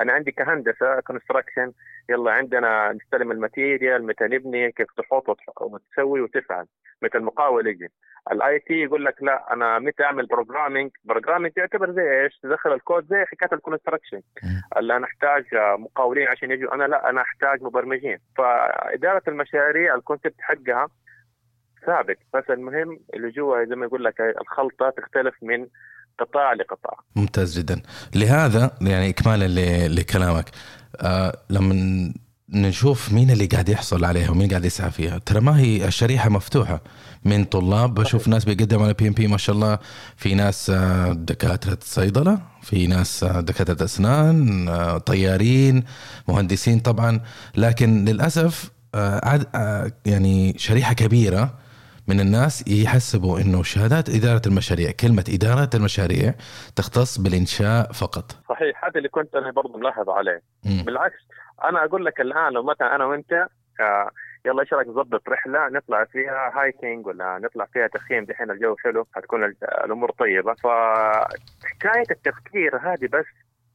أنا 0.00 0.12
عندي 0.12 0.32
كهندسة 0.32 1.00
construction 1.00 1.72
يلا 2.08 2.30
عندنا 2.32 2.92
نستلم 2.92 3.32
ال 3.32 3.40
material 3.40 4.06
متى 4.06 4.24
نبني 4.24 4.72
كيف 4.72 4.86
تحط 4.96 5.38
وتسوي 5.60 6.20
وتفعل 6.20 6.66
متى 7.02 7.18
المقاول 7.18 7.66
يجي. 7.66 7.88
ال 8.32 8.58
IT 8.58 8.74
يقول 8.74 9.04
لك 9.04 9.22
لا 9.22 9.52
أنا 9.52 9.78
متى 9.78 10.04
أعمل 10.04 10.26
programming 10.26 10.90
programming 11.04 11.52
يعتبر 11.56 11.92
زي 11.92 12.22
إيش؟ 12.22 12.38
تدخل 12.42 12.72
الكود 12.72 13.06
زي 13.10 13.24
حكاية 13.24 13.50
ال 13.52 13.57
construction. 13.57 14.20
اللي 14.76 14.96
أنا 14.96 15.06
أحتاج 15.06 15.44
مقاولين 15.54 16.28
عشان 16.28 16.50
يجوا. 16.50 16.74
أنا 16.74 16.84
لا 16.84 17.10
أنا 17.10 17.20
أحتاج 17.20 17.62
مبرمجين. 17.62 18.18
فإدارة 18.36 19.22
المشاريع 19.28 19.94
ال 19.94 20.00
concept 20.00 20.40
حقها 20.40 20.88
ثابت 21.86 22.18
بس 22.34 22.44
المهم 22.50 23.00
اللي 23.14 23.30
جوا 23.30 23.64
زي 23.64 23.74
ما 23.76 23.86
يقول 23.86 24.04
لك 24.04 24.14
الخلطة 24.40 24.94
تختلف 24.96 25.34
من 25.42 25.66
قطاع 26.18 26.52
لقطاع. 26.52 26.98
ممتاز 27.16 27.58
جدا. 27.58 27.82
لهذا 28.14 28.70
يعني 28.80 29.08
اكمالا 29.08 29.48
لكلامك. 29.88 30.50
آه 31.00 31.36
لما 31.50 31.74
نشوف 32.48 33.12
مين 33.12 33.30
اللي 33.30 33.46
قاعد 33.46 33.68
يحصل 33.68 34.04
عليها 34.04 34.30
ومين 34.30 34.48
قاعد 34.48 34.64
يسعى 34.64 34.90
فيها 34.90 35.18
ترى 35.18 35.40
ما 35.40 35.58
هي 35.58 35.88
الشريحة 35.88 36.30
مفتوحة 36.30 36.80
من 37.24 37.44
طلاب. 37.44 37.94
بشوف 37.94 38.28
ناس 38.28 38.44
بيقدموا 38.44 38.84
على 38.84 38.94
بي 38.94 39.08
ام 39.08 39.12
بي 39.12 39.26
ما 39.26 39.36
شاء 39.36 39.56
الله. 39.56 39.78
في 40.16 40.34
ناس 40.34 40.70
آه، 40.70 41.12
دكاترة 41.12 41.78
صيدلة 41.80 42.38
في 42.62 42.86
ناس 42.86 43.24
آه، 43.24 43.40
دكاترة 43.40 43.84
أسنان 43.84 44.68
آه، 44.68 44.98
طيارين 44.98 45.84
مهندسين 46.28 46.78
طبعا. 46.78 47.20
لكن 47.56 48.04
للأسف 48.04 48.70
يعني 50.06 50.54
شريحة 50.58 50.94
كبيرة 50.94 51.54
من 52.08 52.20
الناس 52.20 52.68
يحسبوا 52.68 53.40
إنه 53.40 53.62
شهادات 53.62 54.08
إدارة 54.08 54.42
المشاريع 54.46 54.90
كلمة 55.00 55.24
إدارة 55.28 55.70
المشاريع 55.74 56.34
تختص 56.76 57.18
بالإنشاء 57.18 57.92
فقط. 57.92 58.32
صحيح 58.48 58.84
هذا 58.84 58.96
اللي 58.96 59.08
كنت 59.08 59.34
أنا 59.34 59.50
برضه 59.50 59.78
ملاحظ 59.78 60.10
عليه. 60.10 60.42
مم. 60.66 60.82
بالعكس 60.86 61.20
أنا 61.64 61.84
أقول 61.84 62.04
لك 62.04 62.20
الآن 62.20 62.52
لو 62.52 62.62
مثلا 62.62 62.94
أنا 62.94 63.04
وأنت 63.04 63.32
آه، 63.80 64.10
يلا 64.46 64.60
إيش 64.60 64.72
رأيك 64.72 64.88
نظبط 64.88 65.28
رحلة 65.28 65.68
نطلع 65.68 66.04
فيها 66.04 66.52
hiking 66.54 67.06
ولا 67.06 67.38
نطلع 67.42 67.64
فيها 67.72 67.86
تخييم؟ 67.86 68.24
دحين 68.24 68.50
الجو 68.50 68.76
حلو 68.76 69.06
حتكون 69.14 69.44
ال- 69.44 69.56
الأمور 69.84 70.10
طيبة. 70.10 70.54
فحكاية 70.54 72.04
التفكير 72.10 72.76
هذه 72.76 73.06
بس 73.12 73.24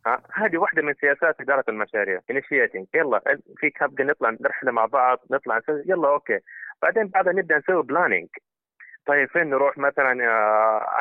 ها، 0.07 0.21
هذه 0.33 0.57
واحدة 0.57 0.81
من 0.81 0.93
سياسات 1.01 1.41
إدارة 1.41 1.63
المشاريع. 1.69 2.19
initiating 2.31 2.85
يلا 2.95 3.21
في 3.57 3.69
كابتن 3.69 4.07
نطلع 4.07 4.35
رحله 4.45 4.71
مع 4.71 4.85
بعض 4.85 5.17
نطلع 5.31 5.59
يلا 5.85 6.07
okay. 6.07 6.39
بعدين 6.81 7.07
بعدها 7.07 7.33
نبدا 7.33 7.57
نسوي 7.57 7.83
planning 7.83 8.27
طيب 9.07 9.29
فين 9.29 9.49
نروح 9.49 9.77
مثلا؟ 9.77 10.11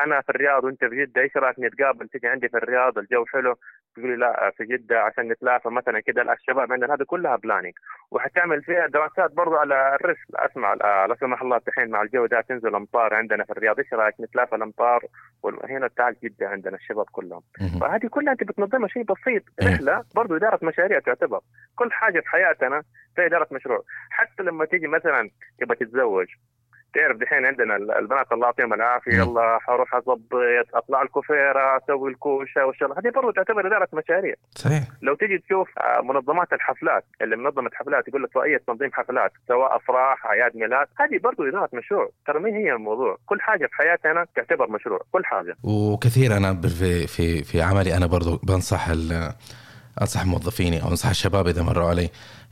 أنا 0.03 0.21
في 0.21 0.29
الرياض 0.29 0.63
وأنت 0.63 0.85
في 0.85 1.05
جدة 1.05 1.21
إيش 1.21 1.37
رأيك 1.37 1.59
نتقابل؟ 1.59 2.07
تيجي 2.07 2.27
عندي 2.27 2.49
في 2.49 2.57
الرياض 2.57 2.97
الجو 2.97 3.25
حلو. 3.25 3.55
تقول 3.95 4.09
لي 4.09 4.15
لا 4.15 4.51
في 4.57 4.65
جدة 4.65 5.01
عشان 5.01 5.27
نتلافى 5.27 5.69
مثلا 5.69 6.01
لا، 6.07 6.33
الشباب 6.33 6.71
عندنا 6.71 6.93
هذا 6.93 7.05
كلها 7.05 7.35
planning 7.35 7.73
وحتعمل 8.11 8.63
فيها 8.63 8.87
دراسات 8.87 9.31
برضو 9.31 9.55
على 9.55 9.95
ال 9.95 10.00
risk. 10.00 10.25
أسمع 10.35 10.73
لا 10.73 11.15
سمح 11.19 11.41
الله 11.41 11.61
الحين 11.67 11.89
مع 11.89 12.01
الجو 12.01 12.25
ده 12.25 12.41
تنزل 12.41 12.75
أمطار 12.75 13.13
عندنا 13.13 13.43
في 13.43 13.51
الرياض. 13.51 13.79
إيش 13.79 13.93
رأيك 13.93 14.15
نتلافى 14.21 14.55
الأمطار؟ 14.55 15.01
وهنا 15.43 15.87
تعال 15.87 16.15
جدة 16.23 16.49
عندنا 16.49 16.75
الشباب 16.75 17.05
كلهم. 17.11 17.41
فهذه 17.81 18.07
كلها 18.07 18.33
أنت 18.33 18.43
بتنظمها 18.43 18.87
شيء 18.87 19.03
بسيط. 19.03 19.43
إيه. 19.61 19.67
رحلة 19.67 20.03
برضو 20.15 20.35
إدارة 20.35 20.59
مشاريع 20.63 20.99
تعتبر. 20.99 21.39
كل 21.75 21.91
حاجة 21.91 22.19
في 22.19 22.27
حياتنا 22.27 22.83
في 23.15 23.25
إدارة 23.25 23.47
مشروع. 23.51 23.83
حتى 24.09 24.43
لما 24.43 24.65
تيجي 24.65 24.87
مثلا 24.87 25.29
يبغى 25.61 25.75
تتزوج 25.75 26.27
تعرف 26.93 27.17
دحين 27.17 27.45
عندنا 27.45 27.75
ال- 27.75 27.91
البنات 27.91 28.31
الله 28.31 28.45
يعطيهم 28.45 28.73
العافية 28.73 29.11
مم. 29.11 29.21
يلا 29.31 29.59
حروح 29.61 29.95
أظبط 29.95 30.19
أطلع 30.73 31.01
الكوفيرة 31.01 31.77
أسوي 31.83 32.09
الكوشة 32.11 32.65
والشغله 32.65 32.93
هذه 32.99 33.09
برضو 33.15 33.31
تعتبر 33.31 33.67
إدارة 33.67 33.87
مشاريع. 33.93 34.33
صحيح. 34.55 34.83
لو 35.01 35.15
تيجي 35.15 35.37
تشوف 35.37 35.69
آه، 35.79 36.01
منظمات 36.01 36.53
الحفلات 36.53 37.05
اللي 37.21 37.35
منظمة 37.35 37.69
حفلات 37.73 38.07
يقول 38.07 38.23
لك 38.23 38.35
رؤية 38.35 38.61
تنظيم 38.67 38.89
حفلات 38.93 39.31
سواء 39.47 39.75
أفراح 39.75 40.25
أعياد 40.25 40.57
ميلاد 40.57 40.87
هذه 40.99 41.19
برضو 41.23 41.43
إدارة 41.43 41.69
مشروع. 41.73 42.09
ترى 42.27 42.39
ما 42.39 42.49
هي 42.49 42.73
الموضوع؟ 42.73 43.17
كل 43.25 43.41
حاجة 43.41 43.65
في 43.65 43.75
حياتنا 43.75 44.25
تعتبر 44.35 44.69
مشروع 44.69 44.99
كل 45.11 45.25
حاجة. 45.25 45.55
وكثير 45.63 46.37
أنا 46.37 46.61
في 46.61 47.07
في 47.07 47.43
في 47.43 47.61
عملي 47.61 47.97
أنا 47.97 48.05
برضو 48.05 48.39
بنصح 48.43 48.87
ال- 48.89 49.33
أنصح 50.01 50.25
موظفيني 50.25 50.83
أو 50.83 50.87
أنصح 50.89 51.09
الشباب 51.09 51.47
إذا 51.47 51.63
مروا 51.63 51.89
علي 51.89 52.09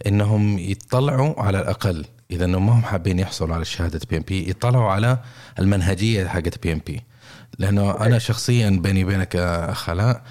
إنهم 0.07 0.57
يطلعوا 0.59 1.33
على 1.37 1.59
الأقل 1.59 2.05
إذا 2.31 2.45
ما 2.45 2.73
هم 2.73 2.81
حابين 2.81 3.19
يحصلوا 3.19 3.55
على 3.55 3.65
شهادة 3.65 3.99
PMP 4.09 4.49
يطلعوا 4.49 4.91
على 4.91 5.19
المنهجية 5.59 6.27
حقت 6.27 6.63
PMP 6.63 7.03
لأنه 7.59 7.91
أنا 7.91 8.19
شخصيا 8.19 8.69
بيني 8.69 9.03
وبينك 9.03 9.35
علاء 9.87 10.21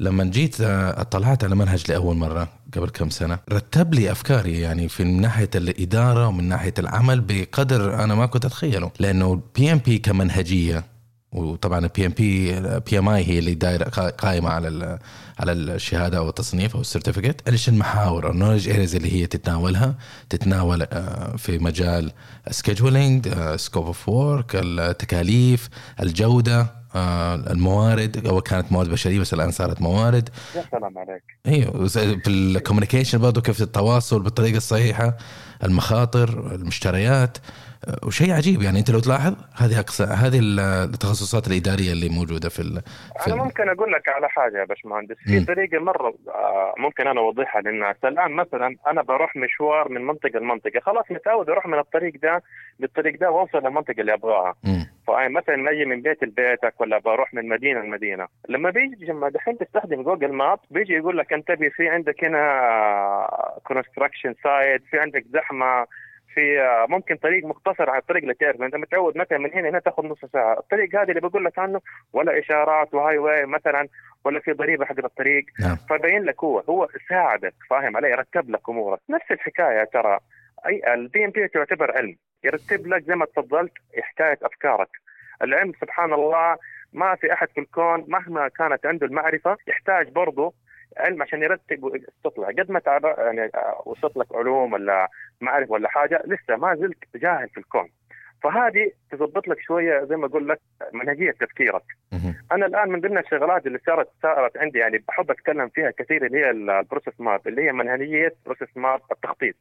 لما 0.00 0.24
جيت 0.24 0.60
آه، 0.60 1.00
اطلعت 1.00 1.44
على 1.44 1.54
منهج 1.54 1.84
لأول 1.88 2.16
مرة 2.16 2.48
قبل 2.76 2.88
كم 2.88 3.10
سنة 3.10 3.38
رتب 3.52 3.94
لي 3.94 4.12
أفكاري 4.12 4.60
يعني 4.60 4.88
في 4.88 5.04
من 5.04 5.20
ناحية 5.20 5.50
الإدارة 5.54 6.28
ومن 6.28 6.44
ناحية 6.44 6.74
العمل 6.78 7.20
بقدر 7.20 8.04
أنا 8.04 8.14
ما 8.14 8.26
كنت 8.26 8.44
أتخيله. 8.44 8.90
لأنه 8.98 9.42
PMP 9.56 9.98
كمنهجية 9.98 10.84
وطبعا 11.32 11.78
ال 11.78 12.06
PMP 12.06 12.60
PMI 12.80 13.24
هي 13.28 13.38
اللي 13.38 13.54
دايرة 13.54 13.84
قا- 13.84 14.10
قائمة 14.14 14.50
على 14.50 14.98
على 15.40 15.52
الشهادة 15.52 16.18
أو 16.18 16.28
التصنيف 16.28 16.74
أو 16.74 16.80
ال 16.80 16.86
certificate 16.86 17.48
إيش 17.48 17.68
المحاور 17.68 18.26
أو 18.26 18.30
ال 18.32 18.36
knowledge 18.36 18.68
areas 18.68 18.94
اللي 18.96 19.12
هي 19.12 19.26
تتناولها 19.26 19.94
تتناول 20.30 20.82
آه، 20.82 21.36
في 21.36 21.58
مجال 21.58 22.12
scheduling 22.50 23.28
scope 23.56 23.86
of 23.86 24.08
work 24.08 24.50
التكاليف 24.54 25.68
الجودة 26.00 26.80
آه، 26.94 27.34
الموارد. 27.34 28.26
أو 28.26 28.40
كانت 28.40 28.72
موارد 28.72 28.88
بشرية 28.90 29.20
بس 29.20 29.34
الآن 29.34 29.50
صارت 29.50 29.80
موارد. 29.82 30.28
يا 30.56 30.64
سلام 30.70 30.98
عليك. 30.98 31.22
أيوه 31.46 31.88
في 31.88 32.30
ال 32.30 32.36
communication 32.36 33.18
برضه 33.18 33.40
كيف 33.40 33.62
التواصل 33.62 34.22
بالطريقة 34.22 34.56
الصحيحة 34.56 35.16
المخاطر 35.64 36.54
المشتريات. 36.54 37.38
وشيء 38.06 38.32
عجيب 38.32 38.62
يعني 38.62 38.78
أنت 38.78 38.90
لو 38.90 39.00
تلاحظ 39.00 39.34
هذه 39.62 39.80
أقصى 39.80 40.04
هذه 40.04 40.40
التخصصات 40.84 41.46
الإدارية 41.46 41.92
اللي 41.92 42.08
موجودة 42.08 42.48
في 42.48 42.60
ال... 42.60 42.80
في 43.20 43.32
أنا. 43.32 43.44
ممكن 43.44 43.68
أقول 43.68 43.92
لك 43.92 44.08
على 44.08 44.28
حاجة 44.28 44.58
يا 44.58 44.64
باشمهندس 44.64 45.16
في. 45.24 45.44
طريقة 45.44 45.78
مرة 45.78 46.14
آه، 46.28 46.74
ممكن 46.78 47.06
أنا 47.06 47.20
أوضحها 47.20 47.62
للناس 47.62 47.96
الآن 48.04 48.32
مثلا 48.32 48.76
أنا 48.86 49.02
بروح 49.02 49.36
مشوار 49.36 49.88
من 49.88 50.06
منطقة 50.06 50.38
لمنطقة 50.38 50.80
خلاص 50.80 51.04
متعود 51.10 51.50
أروح 51.50 51.66
من 51.66 51.78
الطريق 51.78 52.12
ده 52.22 52.42
للطريق 52.80 53.20
ده 53.20 53.30
وأوصل 53.30 53.58
للمنطقة 53.58 54.00
اللي 54.00 54.14
أبغاها 54.14 54.54
مم. 54.64 54.86
فمثلا 55.06 55.70
أجي 55.70 55.84
من 55.84 56.02
بيت 56.02 56.22
لبيتك 56.22 56.80
ولا 56.80 56.98
بروح 56.98 57.34
من 57.34 57.48
مدينة 57.48 57.80
لمدينة 57.80 58.26
لما 58.48 58.70
بيجي 58.70 59.06
لما 59.06 59.28
دحين 59.28 59.58
تستخدم 59.58 60.02
جوجل 60.02 60.32
ماب 60.32 60.58
بيجي 60.70 60.92
يقول 60.92 61.18
لك 61.18 61.32
انتبه 61.32 61.68
في 61.68 61.88
عندك 61.88 62.24
هنا 62.24 62.40
construction 63.64 64.34
site 64.44 64.82
في 64.90 64.98
عندك 64.98 65.24
زحمة 65.32 65.86
في 66.34 66.60
آه، 66.60 66.86
ممكن 66.88 67.16
طريق 67.16 67.44
مختصر 67.44 67.90
على 67.90 68.00
الطريق 68.00 68.22
اللي 68.22 68.34
تعرف 68.34 68.62
أنت 68.62 68.76
متعود 68.76 69.18
مثلا 69.18 69.38
من 69.38 69.52
هنا 69.52 69.68
هنا 69.68 69.78
تاخذ 69.78 70.06
نص 70.06 70.24
ساعة، 70.32 70.58
الطريق 70.58 70.96
هذا 70.96 71.08
اللي 71.08 71.20
بقول 71.20 71.44
لك 71.44 71.58
عنه 71.58 71.80
ولا 72.12 72.38
إشارات 72.38 72.94
و 72.94 73.18
highway 73.18 73.46
مثلا 73.46 73.88
ولا 74.24 74.40
في 74.40 74.52
ضريبة 74.52 74.84
حق 74.84 75.04
الطريق. 75.04 75.44
نعم. 75.60 75.76
فبين 75.76 76.22
لك 76.22 76.44
هو 76.44 76.60
هو 76.60 76.88
ساعدك 77.08 77.54
فاهم 77.70 77.96
علي؟ 77.96 78.10
يرتب 78.10 78.50
لك 78.50 78.68
أمورك. 78.68 79.00
نفس 79.10 79.30
الحكاية 79.30 79.84
ترى. 79.84 80.18
أي 80.66 80.94
ال 80.94 81.24
PMP 81.24 81.48
تعتبر 81.48 81.96
علم. 81.96 82.16
يرتب 82.44 82.86
لك 82.86 83.02
زي 83.02 83.14
ما 83.14 83.24
تفضلت 83.24 83.72
حكاية 84.02 84.38
أفكارك. 84.42 84.88
العلم 85.42 85.72
سبحان 85.80 86.12
الله 86.12 86.56
ما 86.92 87.14
في 87.14 87.32
أحد 87.32 87.48
في 87.54 87.60
الكون 87.60 88.04
مهما 88.08 88.48
كانت 88.48 88.86
عنده 88.86 89.06
المعرفة 89.06 89.56
يحتاج 89.68 90.08
برضه 90.08 90.52
علم 90.96 91.22
عشان 91.22 91.42
يرتب 91.42 91.84
وتطلع 91.84 92.48
قد 92.48 92.70
ما 92.70 92.78
تعب 92.78 93.04
يعني 93.04 93.50
وصلت 93.84 94.16
لك 94.16 94.26
علوم 94.34 94.72
ولا 94.72 95.08
معرفة 95.40 95.72
ولا 95.72 95.88
حاجة 95.88 96.22
لسه 96.26 96.56
ما 96.56 96.74
زلت 96.74 96.98
جاهل 97.16 97.48
في 97.48 97.58
الكون 97.58 97.88
فهذه 98.42 98.90
تظبط 99.10 99.48
لك 99.48 99.60
شوية 99.60 100.04
زي 100.04 100.16
ما 100.16 100.26
أقول 100.26 100.48
لك 100.48 100.60
منهجية 100.92 101.30
تفكيرك. 101.30 101.82
أنا 102.52 102.66
الآن 102.66 102.88
من 102.88 103.00
ضمن 103.00 103.18
الشغلات 103.18 103.66
اللي 103.66 103.78
صارت 103.86 104.08
صارت 104.22 104.56
عندي 104.56 104.78
يعني 104.78 104.98
بحب 105.08 105.30
أتكلم 105.30 105.68
فيها 105.68 105.90
كثير 105.90 106.26
اللي 106.26 106.38
هي 106.38 106.50
ال 106.50 106.59
process 106.59 107.20
map 107.20 107.48
اللي 107.48 107.62
هي 107.62 107.72
منهجية 107.72 108.34
process 108.46 108.76
map 108.76 109.00
التخطيط. 109.12 109.54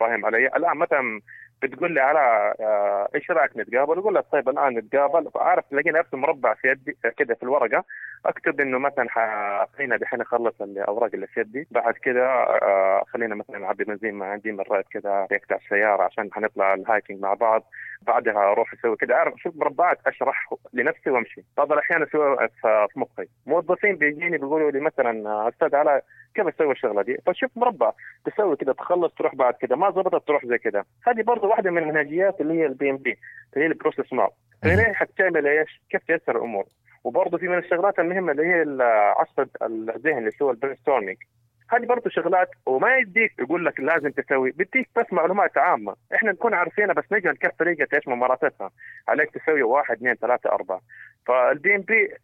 فاهم 0.00 0.26
علي؟ 0.26 0.46
الآن 0.46 0.76
مثلا 0.76 1.20
بتقول 1.62 1.94
لي 1.94 2.00
على 2.00 2.54
آه، 2.60 3.08
إيش 3.14 3.30
رأيك 3.30 3.56
نتقابل؟ 3.56 3.98
أقول 3.98 4.14
لك 4.14 4.24
طيب 4.32 4.48
الآن 4.48 4.78
نتقابل. 4.78 5.30
فأعرف 5.30 5.64
تلاقيني 5.70 5.98
أرسم 5.98 6.18
مربع 6.18 6.54
في 6.54 6.68
يدي 6.68 6.96
كذا 7.18 7.34
في 7.34 7.42
الورقة. 7.42 7.84
أكتب 8.26 8.60
إنه 8.60 8.78
مثلا 8.78 9.06
خلينا 9.76 9.96
دحين 9.96 10.20
أخلص 10.20 10.62
الاوراق 10.62 11.10
اللي 11.14 11.26
في 11.26 11.40
يدي. 11.40 11.68
بعد 11.70 11.94
كذا 11.94 12.26
آه، 12.62 13.04
خلينا 13.08 13.34
مثلا 13.34 13.58
نعبي 13.58 13.84
بنزين 13.84 14.14
ما 14.14 14.26
عندي 14.26 14.52
مرات 14.52 14.84
كذا 14.90 15.26
يقطع 15.30 15.56
السيارة 15.56 16.02
عشان 16.02 16.32
حنطلع 16.32 16.74
ال 16.74 16.81
hiking 16.81 17.20
مع 17.20 17.34
بعض. 17.34 17.62
بعدها 18.02 18.52
أروح 18.52 18.72
أسوي 18.72 18.96
كذا 18.96 19.14
أعرف 19.14 19.34
شوف 19.36 19.56
مربعات 19.56 19.98
أشرح 20.06 20.48
لنفسي 20.72 21.10
وأمشي. 21.10 21.44
بعض 21.56 21.72
الأحيان 21.72 22.02
أسوي 22.02 22.48
في 22.62 22.88
مخي. 22.96 23.26
موظفين 23.46 23.96
بيجيني 23.96 24.38
بيقولوا 24.38 24.70
لي 24.70 24.80
مثلا 24.80 25.30
آه، 25.30 25.48
أستاذ 25.48 25.76
علاء 25.76 26.04
كيف 26.34 26.46
أسوي 26.46 26.72
الشغلة 26.72 27.02
دي؟ 27.02 27.16
فشوف 27.26 27.50
مربع. 27.56 27.92
تسوي 28.24 28.56
كذا 28.56 28.72
تخلص 28.72 29.14
تروح 29.14 29.34
بعد 29.34 29.54
كذا 29.54 29.76
ما 29.76 29.90
زبطت 29.90 30.26
تروح 30.28 30.46
زي 30.46 30.58
كذا 30.58 30.84
هذه 31.06 31.22
برضه 31.22 31.45
واحدة 31.46 31.70
من 31.70 31.78
المنهجيات 31.78 32.40
اللي 32.40 32.54
هي 32.54 32.66
ال 32.66 32.90
PMP 32.90 33.18
اللي 33.54 33.64
هي 33.64 33.68
ال 33.68 33.74
process 33.74 34.12
map 34.12 34.30
فهنا 34.62 34.94
حتعمل 34.94 35.46
إيش؟ 35.46 35.82
كيف 35.90 36.02
تيسر 36.02 36.36
الأمور؟ 36.36 36.64
وبرضه 37.04 37.38
في 37.38 37.48
من 37.48 37.58
الشغلات 37.58 37.98
المهمة 37.98 38.32
اللي 38.32 38.46
هي 38.46 38.62
العصف 38.62 39.48
الذهني 39.62 40.18
اللي 40.18 40.30
هو 40.42 40.50
ال 40.50 40.76
brainstorming 40.76 41.16
هذه 41.70 41.86
برضه 41.86 42.10
شغلات 42.10 42.48
وما 42.66 42.96
يديك 42.96 43.38
يقول 43.38 43.64
لك 43.64 43.80
لازم 43.80 44.10
تسوي 44.10 44.50
بديك 44.50 44.88
بس 44.96 45.12
معلومات 45.12 45.58
عامة. 45.58 45.96
إحنا 46.14 46.32
نكون 46.32 46.54
عارفينها 46.54 46.94
بس 46.94 47.04
نجهل 47.12 47.36
كيف 47.36 47.50
طريقة 47.58 47.86
إيش 47.94 48.08
ممارستها. 48.08 48.70
عليك 49.08 49.30
تسوي 49.30 49.62
واحد 49.62 49.96
اثنين 49.96 50.14
ثلاثة 50.14 50.50
أربعة. 50.50 50.80
فال 51.26 51.76
PMP 51.76 52.14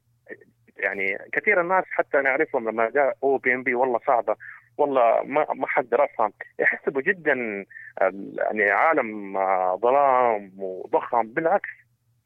يعني 0.76 1.18
كثير 1.32 1.61
الناس 1.61 1.85
حتى 1.90 2.20
نعرفهم 2.20 2.68
لما 2.68 2.90
جاء 2.90 3.16
أو 3.22 3.37
PMP 3.37 3.74
والله 3.74 4.00
صعبة. 4.06 4.37
والله 4.78 5.22
ما 5.24 5.46
ما 5.54 5.66
حقدر 5.66 6.04
افهم 6.04 6.32
يحسبوا 6.58 7.02
جدا 7.02 7.64
يعني 8.00 8.70
عالم 8.70 9.37
آه، 9.37 9.78
ظلام 9.82 10.52
وضخم 10.58 11.22
بالعكس 11.26 11.68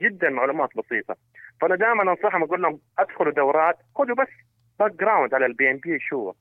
جدا 0.03 0.31
معلومات 0.31 0.69
بسيطة. 0.77 1.17
فأنا 1.61 1.77
دائما 1.77 2.03
أنصحهم 2.03 2.43
أقول 2.43 2.63
لهم 2.63 2.81
أدخلوا 2.99 3.33
دورات 3.33 3.77
خذوا 3.95 4.15
بس 4.17 4.29
background 4.79 5.35
على 5.35 5.47
ال 5.47 5.71
PMP 5.71 5.99
شو 6.01 6.33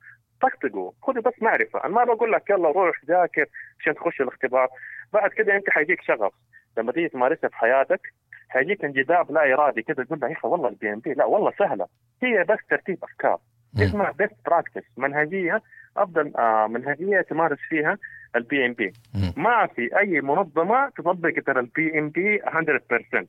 طقطقوا 0.41 0.91
خذوا 1.01 1.21
بس 1.21 1.33
معرفة. 1.41 1.83
أنا 1.83 1.93
ما 1.93 2.03
بقول 2.03 2.31
لك 2.31 2.49
يلا 2.49 2.69
روح 2.71 3.05
ذاكر 3.05 3.45
عشان 3.79 3.95
تخش 3.95 4.21
الاختبار. 4.21 4.67
بعد 5.13 5.29
كده 5.29 5.55
انت 5.55 5.69
حيجيك 5.69 6.01
شغف. 6.01 6.33
لما 6.77 6.91
تيجي 6.91 7.09
تمارسها 7.09 7.49
في 7.49 7.55
حياتك 7.55 8.01
حيجيك 8.49 8.85
انجذاب 8.85 9.31
لا 9.31 9.53
إرادي 9.53 9.81
كده 9.81 10.03
تقول 10.03 10.19
يا 10.23 10.31
أخي 10.31 10.47
والله 10.47 10.69
ال 10.69 10.93
PMP 10.93 11.13
لا 11.13 11.25
والله 11.25 11.53
سهلة. 11.59 11.87
هي 12.23 12.43
بس 12.43 12.59
ترتيب 12.69 13.03
أفكار. 13.03 13.39
اسمها 13.79 14.11
best 14.11 14.35
practice 14.45 14.83
منهجية 14.97 15.61
أفضل 15.97 16.33
آه 16.37 16.67
منهجيه 16.67 17.21
تمارس 17.21 17.57
فيها 17.69 17.97
ال 18.35 18.65
PMP. 18.65 18.93
ما 19.37 19.67
في 19.67 19.99
أي 19.99 20.21
منظمة 20.21 20.89
تطبق 20.89 21.33
ترى 21.45 21.59
ال 21.59 21.99
PMP 21.99 22.39
100% 22.39 23.25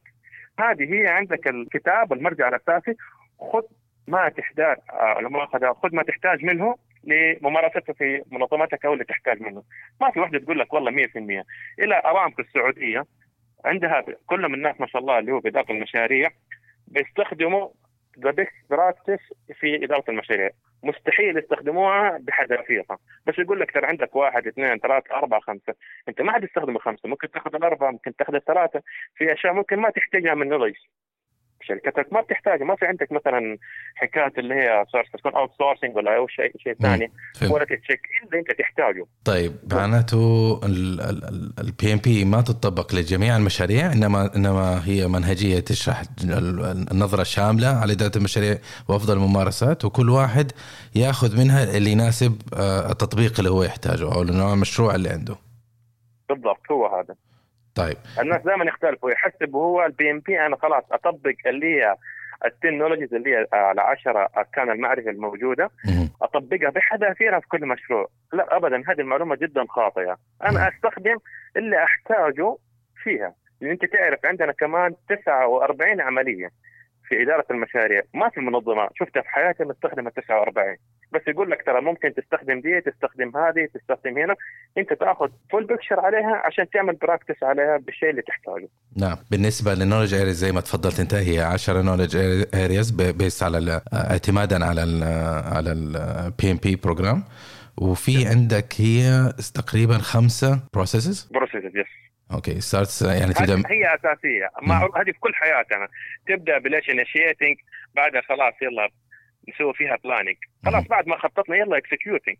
هذه 0.59 0.95
هي 0.95 1.07
عندك 1.07 1.49
الكتاب 1.49 2.13
المرجع 2.13 2.49
الأساسي. 2.49 2.95
خذ 3.53 3.63
ما 4.09 4.29
تحتاج 4.29 4.77
آه 4.93 5.21
لما 5.21 5.45
أخذ 5.45 5.75
خذ 5.83 5.95
ما 5.97 6.03
تحتاج 6.03 6.45
منه 6.45 6.75
لممارسته 7.05 7.93
في 7.93 8.23
منظمتك 8.33 8.85
أو 8.85 8.93
اللي 8.93 9.05
تحتاج 9.05 9.43
منه. 9.43 9.63
ما 10.01 10.11
في 10.11 10.21
واحدة 10.21 10.39
تقول 10.39 10.59
لك 10.59 10.73
والله 10.73 10.91
100% 10.91 11.45
إلى 11.79 12.03
ارامكو 12.05 12.43
السعودية 12.43 13.05
عندها 13.65 14.05
كل 14.27 14.49
من 14.49 14.55
الناس 14.55 14.81
ما 14.81 14.87
شاء 14.87 15.03
الله 15.03 15.19
اللي 15.19 15.33
هو 15.33 15.41
في 15.41 15.49
اداره 15.49 15.73
المشاريع 15.73 16.29
بيستخدموا 16.89 17.69
the 18.25 18.31
best 18.31 18.53
practice 18.71 19.23
في 19.61 19.85
إدارة 19.85 20.05
المشاريع. 20.09 20.51
مستحيل 20.87 21.39
يستخدموها 21.39 22.19
بحذافيرها 22.21 22.99
بس 23.27 23.39
يقول 23.39 23.61
لك 23.61 23.71
ترى 23.71 23.87
عندك 23.87 24.17
واحد 24.17 24.47
اثنين 24.47 24.79
ثلاثة 24.79 25.15
أربعة 25.15 25.41
خمسة. 25.41 25.75
أنت 26.09 26.21
ما 26.21 26.33
حد 26.33 26.45
يستخدم 26.45 26.77
الخمسة 26.77 27.09
ممكن 27.09 27.31
تاخذ 27.31 27.55
الأربعة 27.55 27.91
ممكن 27.91 28.17
تاخذ 28.17 28.35
الثلاثة. 28.35 28.83
في 29.15 29.33
أشياء 29.33 29.53
ممكن 29.53 29.77
ما 29.77 29.91
تحتاجها 29.91 30.35
من 30.35 30.49
knowledge 30.49 30.75
شركتك 31.69 32.13
ما 32.13 32.21
بتحتاجها 32.21 32.65
ما 32.65 32.77
في 32.77 32.87
عندك 32.87 33.13
مثلا 33.13 33.59
حكاية 33.95 34.33
اللي 34.39 34.55
هي 34.55 34.85
source 34.93 35.07
تكون 35.19 35.33
outsourcing 35.35 35.97
ولا 35.97 36.17
أو 36.17 36.27
شيء 36.29 36.53
شيء 36.59 36.75
ثاني. 36.83 37.13
ولا 37.51 37.65
check 37.65 38.01
اللي 38.27 38.39
أنت 38.41 38.53
تحتاجه 38.59 39.07
طيب 39.25 39.53
معناته 39.73 40.61
ال 41.61 41.93
PMP 41.93 42.25
ما 42.25 42.41
تطبق 42.41 42.95
لجميع 42.95 43.37
المشاريع 43.37 43.93
انما 43.93 44.37
إنما 44.37 44.83
هي 44.87 45.09
منهجية 45.09 45.61
تشرح 45.61 46.03
ال- 46.25 46.87
النظرة 46.93 47.21
الشامله 47.23 47.69
على 47.69 47.93
إدارة 47.93 48.17
المشاريع 48.19 48.59
وأفضل 48.89 49.17
الممارسات 49.17 49.85
وكل 49.85 50.11
واحد 50.11 50.53
يأخذ 50.95 51.39
منها 51.39 51.77
اللي 51.77 51.91
يناسب 51.93 52.43
آه، 52.55 52.91
التطبيق 52.93 53.33
اللي 53.39 53.51
هو 53.51 53.63
يحتاجه 53.63 54.15
أو 54.15 54.23
نوع 54.25 54.53
المشروع 54.53 54.95
اللي 54.95 55.09
عنده. 55.09 55.37
بالضبط 56.29 56.71
هو 56.73 56.87
هذا 56.87 57.15
طيب. 57.77 57.97
الناس 58.21 58.43
دائما 58.43 58.65
يختلفوا 58.65 59.11
يحسب 59.11 59.55
هو 59.55 59.87
ال 59.87 60.11
PMP 60.11 60.47
أنا 60.47 60.57
خلاص 60.57 60.85
أطبق 60.93 61.35
اللي 61.47 61.67
هي 61.67 61.97
ال 62.45 62.51
knowledges 62.51 63.15
اللي 63.15 63.31
هي 63.31 63.47
العشرة 63.73 64.29
أركان 64.37 64.71
المعرفة 64.71 65.11
الموجودة. 65.11 65.71
أطبقها 66.23 66.71
بحذافيرها 66.71 67.41
في 67.41 67.49
كل 67.49 67.67
مشروع. 67.67 68.09
لا 68.33 68.57
ابدا 68.57 68.77
هذه 68.77 69.01
المعلومة 69.01 69.37
جدا 69.37 69.65
خاطئة. 69.69 70.17
أنا 70.43 70.69
أستخدم 70.69 71.17
اللي 71.57 71.85
أحتاجه 71.85 72.57
فيها. 73.03 73.35
لأن 73.61 73.71
أنت 73.71 73.85
تعرف 73.85 74.27
عندنا 74.27 74.53
كمان 74.53 74.95
49 75.09 76.01
عملية. 76.01 76.49
في 77.09 77.23
إدارة 77.23 77.45
المشاريع 77.51 78.03
ما 78.15 78.29
في 78.29 78.41
منظمة. 78.41 78.89
شفتها 78.95 79.23
في 79.23 79.29
حياتي 79.29 79.65
مستخدمة 79.65 80.11
49 80.11 80.77
بس 81.13 81.21
يقول 81.29 81.51
لك 81.51 81.63
ترى 81.67 81.81
ممكن 81.81 82.15
تستخدم 82.15 82.61
دي 82.61 82.81
تستخدم 82.81 83.37
هذه 83.37 83.69
تستخدم 83.75 84.19
هنا. 84.19 84.35
أنت 84.79 84.93
تأخذ 84.93 85.29
full 85.51 85.67
picture 85.67 86.01
عليها 86.01 86.43
عشان 86.45 86.71
تعمل 86.71 86.95
practice 86.97 87.43
عليها 87.43 87.77
بالشيء 87.77 88.11
اللي 88.11 88.23
تحتاجه. 88.23 88.69
نعم. 88.97 89.17
بالنسبة 89.31 89.75
لل 89.75 89.82
knowledge 89.82 90.15
areas 90.15 90.37
زي 90.37 90.53
ما 90.53 90.61
تفضلت 90.61 91.01
أنت 91.01 91.15
هي 91.15 91.41
10 91.41 91.83
knowledge 91.83 92.17
areas 92.55 92.91
based 92.91 93.43
على 93.43 93.81
اعتمادا 93.93 94.65
على 94.65 94.83
ال 94.83 95.03
على 95.57 95.73
ال 95.73 96.51
PMP 96.51 96.77
program 96.77 97.23
وفي 97.79 98.27
عندك 98.27 98.75
هي 98.79 99.33
تقريبا 99.55 99.99
خمسة 99.99 100.61
processes 100.75 101.29
processes 101.33 101.87
okay 102.33 102.61
starts 102.61 103.03
يعني 103.03 103.35
تبدأ 103.35 103.63
هي 103.71 103.95
أساسية. 103.95 104.51
مع 104.63 104.89
هذه 104.97 105.13
في 105.13 105.21
كل 105.21 105.35
حياتنا. 105.35 105.89
تبدأ 106.29 106.59
بإيش 106.59 106.91
initiating 106.91 107.57
بعدها 107.95 108.21
خلاص 108.21 108.55
يلا 108.63 108.89
نسوي 109.49 109.75
فيها 109.75 109.97
planning 110.05 110.37
خلاص. 110.65 110.85
بعد 110.85 111.07
ما 111.07 111.19
خططنا 111.19 111.57
يلا 111.57 111.77
executing 111.77 112.37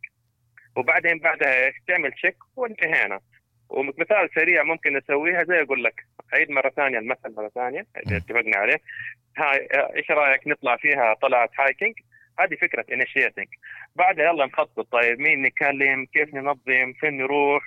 وبعدين 0.77 1.19
بعدها؟ 1.19 1.73
تعمل 1.89 2.13
check 2.13 2.37
وانتهينا. 2.57 3.21
ومثال 3.69 4.31
سريع 4.35 4.63
ممكن 4.63 4.97
نسويها 4.97 5.45
زي 5.45 5.63
أقول 5.63 5.85
لك 5.85 6.07
عيد 6.33 6.51
مرة 6.51 6.69
ثانية 6.69 6.99
المثل 6.99 7.35
مرة 7.37 7.49
ثانية 7.49 7.87
اللي 7.97 8.17
اتفقنا 8.17 8.57
عليه. 8.57 8.81
هاي 9.37 9.69
إيش 9.97 10.11
رأيك 10.11 10.47
نطلع 10.47 10.77
فيها 10.77 11.15
طلعت 11.15 11.51
hiking 11.61 11.95
هذه 12.39 12.55
فكرة 12.55 12.85
initiating 12.93 13.47
بعدها 13.97 14.25
يلا 14.25 14.47
نخطط 14.47 14.93
طيب 14.93 15.21
مين 15.21 15.43
نكلم؟ 15.43 16.07
كيف 16.13 16.35
ننظم؟ 16.35 16.93
فين 17.01 17.17
نروح؟ 17.17 17.63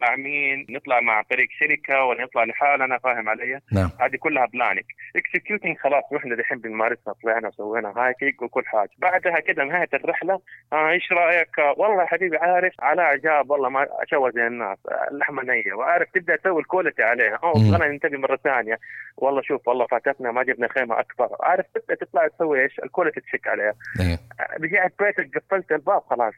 مع 0.00 0.16
مين؟ 0.16 0.66
نطلع 0.70 1.00
مع 1.00 1.22
فريق 1.22 1.48
شركة 1.60 2.04
ولا 2.04 2.24
نطلع 2.24 2.44
لحالنا 2.44 2.98
فاهم 2.98 3.28
علي؟ 3.28 3.60
نعم. 3.72 3.90
هذه 4.00 4.16
كلها 4.16 4.46
planning. 4.46 4.84
executing 5.16 5.76
خلاص 5.78 6.04
رحنا 6.12 6.36
دحين 6.36 6.58
بنمارسها 6.58 7.14
طلعنا 7.22 7.48
وسوينا 7.48 7.92
hiking 7.96 8.42
وكل 8.42 8.62
حاجة. 8.66 8.90
بعدها 8.98 9.40
كده 9.40 9.64
نهاية 9.64 9.88
الرحلة 9.94 10.40
آه 10.72 10.90
إيش 10.90 11.12
رأيك؟ 11.12 11.58
آه، 11.58 11.74
والله 11.76 12.02
يا 12.02 12.06
حبيبي 12.06 12.36
عارف 12.36 12.72
علاء 12.80 13.16
جاب 13.16 13.50
والله 13.50 13.68
ما 13.68 13.86
شوى 14.10 14.32
زي 14.32 14.46
الناس 14.46 14.78
آه، 14.88 15.08
اللحمة 15.10 15.42
نية. 15.42 15.72
وعارف 15.74 16.08
تبدأ 16.14 16.36
تسوي 16.36 16.60
ال 16.60 16.65
quality 16.65 17.02
عليها. 17.02 17.38
أوه 17.44 17.58
مم. 17.58 17.74
أنا 17.74 17.88
ننتبه 17.88 18.18
مرة 18.18 18.36
ثانية. 18.36 18.78
والله 19.16 19.42
شوف 19.42 19.68
والله 19.68 19.86
فاتتنا 19.86 20.32
ما 20.32 20.42
جبنا 20.42 20.68
خيمة 20.68 21.00
أكبر. 21.00 21.28
عارف 21.40 21.66
تبدأ 21.74 21.94
تطلع 21.94 22.28
تسوي 22.28 22.62
إيش؟ 22.62 22.78
ال 22.84 22.88
quality 22.88 23.20
check 23.20 23.48
عليها. 23.48 23.74
إيه. 24.00 24.18
آه، 24.40 24.56
رجعت 24.60 24.92
بيتك 24.98 25.38
قفلت 25.38 25.72
الباب 25.72 26.02
خلاص. 26.10 26.34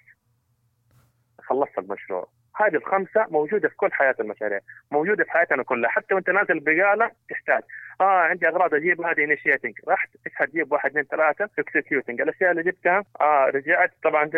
خلصت 1.43 1.79
المشروع. 1.79 2.40
هذه 2.57 2.75
الخمسة 2.77 3.27
موجودة 3.31 3.69
في 3.69 3.77
كل 3.77 3.93
حياه 3.93 4.15
المشاريع 4.21 4.59
موجودة 4.91 5.25
في 5.25 5.31
حياتنا 5.31 5.63
كلها 5.63 5.91
حتى 5.91 6.15
وأنت 6.15 6.31
نازل 6.31 6.51
البقاله 6.53 7.11
تحتاج 7.31 7.63
آه 8.01 8.05
عندي 8.05 8.49
أغراض 8.49 8.75
أجيب 8.75 9.01
هذه 9.03 9.25
initiating 9.25 9.75
رحت 9.89 10.09
إيش 10.27 10.35
حتجيب 10.35 10.73
واحد 10.73 10.91
اثنين 10.91 11.05
ثلاثة 11.05 11.49
executing 11.59 12.21
الأشياء 12.21 12.51
اللي 12.51 12.63
جبتها 12.63 13.05
آه 13.21 13.51
رجعت. 13.55 13.91
طبعا 14.05 14.31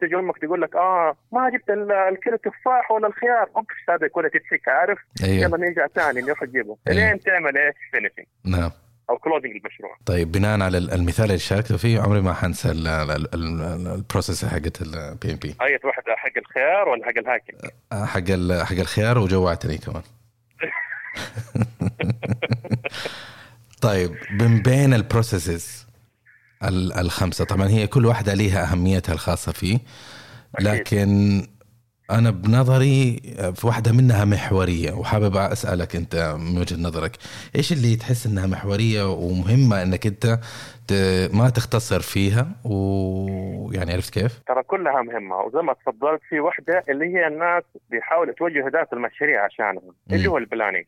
تجي 0.00 0.16
أمك 0.16 0.38
تقول 0.38 0.62
لك 0.62 0.76
آه 0.76 1.16
ما 1.32 1.50
جبت 1.50 1.70
ال- 1.70 1.92
الكيلو 1.92 2.36
تفاح 2.36 2.90
ولا 2.90 3.06
الخيار. 3.06 3.50
oops 3.56 3.74
هذا 3.90 4.06
يكون 4.06 4.30
check 4.30 4.68
عارف؟ 4.68 4.98
أيوه. 5.24 5.34
يلا 5.44 5.56
نرجع 5.56 5.86
ثاني 5.86 6.20
نروح 6.20 6.42
نجيبه. 6.42 6.76
أيوه. 6.88 7.00
لين 7.10 7.20
تعمل 7.20 7.58
إيش؟ 7.58 7.74
finishing 7.90 8.26
نعم. 8.46 8.70
أو 9.10 9.18
closing 9.18 9.50
المشروع. 9.56 9.96
طيب 10.06 10.32
بناء 10.32 10.60
على 10.60 10.78
المثال 10.78 11.24
اللي 11.24 11.38
شاركته 11.38 11.76
فيه 11.76 12.00
عمري 12.00 12.20
ما 12.20 12.34
حنسى 12.34 12.70
ال- 12.70 12.86
ال- 12.88 13.10
ال- 13.10 13.34
ال- 13.34 13.86
ال 13.94 14.00
process 14.00 14.44
حقت 14.44 14.82
ال 14.82 15.32
PMP 15.32 15.54
أي 15.62 15.78
واحدة 15.84 16.16
حق 16.16 16.38
الخيار 16.38 16.88
ولا 16.88 17.04
حق 17.06 17.18
ال 17.18 17.23
hiking؟ 17.23 17.58
حق 17.92 18.22
ال- 18.34 18.66
حق 18.66 18.76
الخيار 18.76 19.18
وجوعتني 19.18 19.78
كمان. 19.78 20.02
طيب 23.80 24.14
من 24.30 24.62
بين 24.62 24.94
ال 24.94 25.03
processes 25.03 25.86
ال- 26.64 26.92
الخمسة 26.92 27.44
طبعا 27.44 27.68
هي 27.68 27.86
كل 27.86 28.06
واحدة 28.06 28.34
ليها 28.34 28.72
أهميتها 28.72 29.12
الخاصة 29.12 29.52
فيه 29.52 29.78
أكيد. 30.54 30.68
لكن 30.68 31.42
أنا 32.10 32.30
بنظري 32.30 33.20
في 33.54 33.66
واحدة 33.66 33.92
منها 33.92 34.24
محورية 34.24 34.92
وحابب 34.92 35.36
أسألك 35.36 35.96
أنت 35.96 36.36
من 36.38 36.58
وجهة 36.58 36.76
نظرك 36.76 37.16
إيش 37.56 37.72
اللي 37.72 37.96
تحس 37.96 38.26
إنها 38.26 38.46
محورية 38.46 39.12
ومهمة 39.12 39.82
إنك 39.82 40.06
أنت 40.06 40.38
ما 41.34 41.50
تختصر 41.50 42.00
فيها 42.00 42.46
ويعني 42.64 43.92
عرفت 43.92 44.14
كيف؟ 44.14 44.38
ترى 44.46 44.62
كلها 44.62 45.02
مهمة 45.02 45.36
وزي 45.36 45.58
ما 45.62 45.72
تفضلت 45.72 46.20
في 46.28 46.40
وحده 46.40 46.84
اللي 46.88 47.04
هي 47.04 47.26
الناس 47.26 47.62
بيحاولوا 47.90 48.34
توجهوا 48.34 48.66
اهداف 48.66 48.92
المشاريع 48.92 49.44
عشانها 49.44 49.82
اللي 50.12 50.26
هو 50.28 50.38
ال 50.38 50.43
planning. 50.43 50.86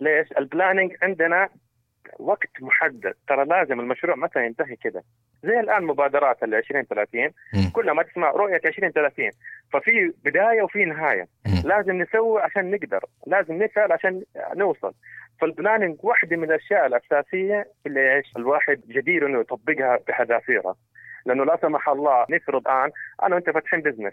ليش؟ 0.00 0.28
ال 0.38 0.44
planning 0.44 0.92
عندنا 1.02 1.48
وقت 2.18 2.50
محدد. 2.60 3.14
ترى 3.28 3.44
لازم 3.44 3.80
المشروع 3.80 4.16
متى 4.16 4.46
ينتهي 4.46 4.76
كده؟ 4.76 5.02
زي 5.44 5.60
الآن 5.60 5.84
مبادرات 5.84 6.42
ال 6.42 6.54
20 6.54 6.84
30 6.84 7.20
مم. 7.54 7.70
كلها 7.72 7.94
ما 7.94 8.02
تسمع 8.02 8.30
رؤية 8.30 8.60
20 8.66 8.92
30 8.92 9.30
ففي 9.72 10.12
بداية 10.24 10.62
وفي 10.62 10.84
نهاية. 10.84 11.26
لازم 11.64 12.02
نسوي 12.02 12.42
عشان 12.42 12.70
نقدر. 12.70 13.04
لازم 13.26 13.62
نسأل 13.62 13.92
عشان 13.92 14.22
نوصل. 14.54 14.92
فال 15.40 15.51
planning 15.51 15.96
واحدة 16.02 16.36
من 16.36 16.44
الأشياء 16.44 16.86
الأساسية 16.86 17.66
اللي 17.86 18.16
إيش؟ 18.16 18.32
الواحد 18.36 18.80
جدير 18.88 19.26
إنه 19.26 19.40
يطبقها 19.40 19.98
بحذافيرها. 20.08 20.74
لأنه 21.26 21.44
لا 21.44 21.58
سمح 21.62 21.88
الله 21.88 22.26
نفرض 22.30 22.68
الآن 22.68 22.90
أنا 23.22 23.34
وأنت 23.34 23.50
فاتحين 23.50 23.80
business 23.80 24.12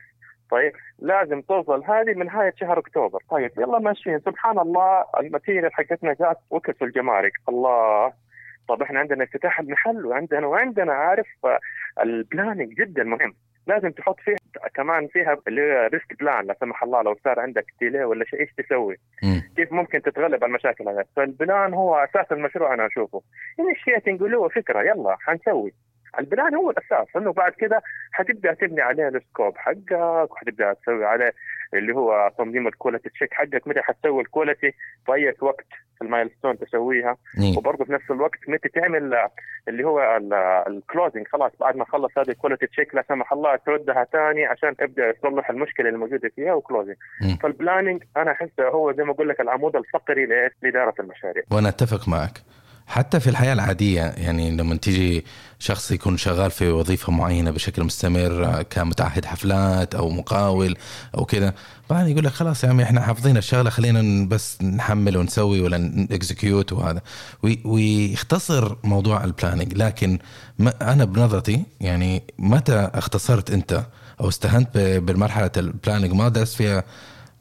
طيب 0.52 0.74
لازم 1.00 1.42
توصل 1.42 1.84
هذه 1.84 2.14
من 2.14 2.26
نهاية 2.26 2.54
شهر 2.60 2.80
أكتوبر 2.80 3.20
طيب 3.30 3.52
يلا 3.58 3.80
ماشيين 3.80 4.20
سبحان 4.20 4.60
الله 4.60 5.06
ال 5.20 5.26
material 5.26 5.74
حقتنا 5.74 6.14
جات 6.14 6.38
في 6.78 6.86
الجمارك 6.86 7.32
الله 7.50 8.14
طب 8.68 8.82
إحنا 8.82 9.00
عندنا 9.00 9.24
افتتاح 9.24 9.60
المحل 9.60 10.06
وعندنا 10.06 10.48
وعندنا 10.48 10.94
عارف 10.94 11.28
ال 12.02 12.10
planning 12.10 12.74
جدا 12.74 13.04
مهم 13.04 13.34
لازم 13.68 13.92
تحط 13.92 14.20
فيها 14.20 14.36
كمان 14.74 15.08
فيها 15.08 15.38
اللي 15.48 15.62
هي 15.62 15.88
risk 15.88 16.20
plan 16.20 16.46
لا 16.46 16.56
سمح 16.60 16.84
الله 16.84 17.02
لو 17.02 17.16
صار 17.24 17.40
عندك 17.40 17.66
delay 17.80 18.04
ولا 18.04 18.26
شيء 18.26 18.40
إيش 18.40 18.50
تسوي؟ 18.58 18.98
مم. 19.24 19.42
كيف 19.56 19.72
ممكن 19.74 20.02
تتغلب 20.02 20.44
على 20.44 20.46
المشاكل 20.46 20.90
هذه؟ 20.90 21.06
فال 21.16 21.35
plan 21.35 21.74
هو 21.74 21.96
أساس 21.96 22.32
المشروع 22.32 22.74
أنا 22.74 22.86
أشوفه. 22.86 23.22
initiating 23.60 24.24
اللي 24.24 24.38
هو 24.38 24.50
فكرة 24.50 24.82
يلا 24.82 25.18
حنسوي. 25.20 25.74
ال 26.20 26.27
plan 26.27 26.56
هو 26.56 26.72
الأساس 26.72 27.08
لأنه 27.16 27.34
بعد 27.34 27.52
كده 27.52 27.82
حتبدأ 28.12 28.54
تبني 28.54 28.82
عليه 28.82 29.08
ال 29.08 29.16
scope 29.16 29.58
حقك 29.58 30.32
وحتبدأ 30.32 30.74
تسوي 30.74 31.06
عليه 31.06 31.34
اللي 31.74 31.96
هو 31.96 32.32
تنظيم 32.38 32.68
ال 32.68 32.73
quality 32.73 33.10
check 33.10 33.34
حقك 33.34 33.68
متى 33.68 33.82
حتسوي 33.82 34.22
ال 34.22 34.28
quality 34.28 34.72
في 35.06 35.14
اي 35.14 35.36
وقت 35.42 35.66
في 35.98 36.02
ال 36.02 36.07
milestone 36.07 36.60
تسويها 36.60 37.18
إيه. 37.38 37.58
وبرضه 37.58 37.86
في 37.86 37.94
نفس 37.94 38.12
الوقت 38.12 38.40
متى 38.48 38.70
تعمل 38.70 39.30
اللي 39.68 39.84
هو 39.84 40.20
ال 40.68 40.75
closing 40.75 41.28
خلاص 41.28 41.52
بعد 41.60 41.76
ما 41.76 41.86
خلص 41.86 42.18
هذه 42.18 42.30
ال 42.30 42.34
quality 42.34 42.68
check 42.68 42.96
لا 42.96 43.04
سمح 43.10 43.34
الله 43.34 43.56
تردها 43.56 44.08
ثاني 44.12 44.46
عشان 44.46 44.76
تبدأ 44.76 45.12
تصلح 45.12 45.50
المشكلة 45.50 45.88
اللي 45.88 46.00
موجوده 46.00 46.32
فيها 46.36 46.54
و 46.54 46.59
closing 46.59 46.96
مم. 47.22 47.38
فال 47.44 47.56
planning 47.56 48.04
أنا 48.18 48.32
أحسه 48.32 48.68
هو 48.68 48.94
زي 48.94 49.04
ما 49.04 49.12
أقول 49.12 49.30
لك 49.30 49.42
العمود 49.42 49.76
الفقري؟ 49.76 50.26
لإدارة 50.62 50.94
المشاريع 51.00 51.44
وأنا 51.52 51.70
أتفق 51.70 52.08
معك 52.08 52.42
حتى 52.88 53.20
في 53.20 53.30
الحياة 53.30 53.54
العادية 53.54 54.02
يعني 54.02 54.52
لما 54.52 54.76
تيجي 54.76 55.26
شخص 55.60 55.92
يكون 55.92 56.18
شغال 56.18 56.52
في 56.52 56.70
وظيفة 56.70 57.12
معينة 57.12 57.52
بشكل 57.52 57.84
مستمر 57.84 58.64
كمتعهد 58.64 59.26
حفلات 59.26 59.96
أو 59.96 60.10
مقاول 60.10 60.78
أو 61.18 61.26
كذا 61.26 61.54
بعدين 61.90 62.12
يقول 62.12 62.26
لك 62.26 62.32
خلاص 62.32 62.64
يا 62.64 62.70
عمي 62.70 62.84
إحنا 62.84 63.02
حافظين 63.02 63.38
الشغلة 63.38 63.70
خلينا 63.70 64.26
بس 64.28 64.62
نعمل 64.62 65.18
ونسوي 65.18 65.62
ولا 65.62 65.78
ن 65.78 65.90
execute 65.90 66.74
وهذا. 66.74 67.02
وي- 67.44 67.60
ويختصر 67.66 68.76
موضوع 68.84 69.24
ال 69.24 69.29
planning 69.29 69.74
لكن 69.74 70.20
ما 70.60 70.74
أنا 70.94 71.06
بنظرتي 71.06 71.64
يعني 71.82 72.24
متى 72.40 72.90
اختصرت 72.94 73.52
أنت 73.52 73.86
أو 74.22 74.30
استهنت 74.30 74.78
بالمرحله 74.78 75.52
ال 75.58 75.64
planning 75.64 76.12
ما 76.14 76.30
درست 76.30 76.56
فيها 76.56 76.84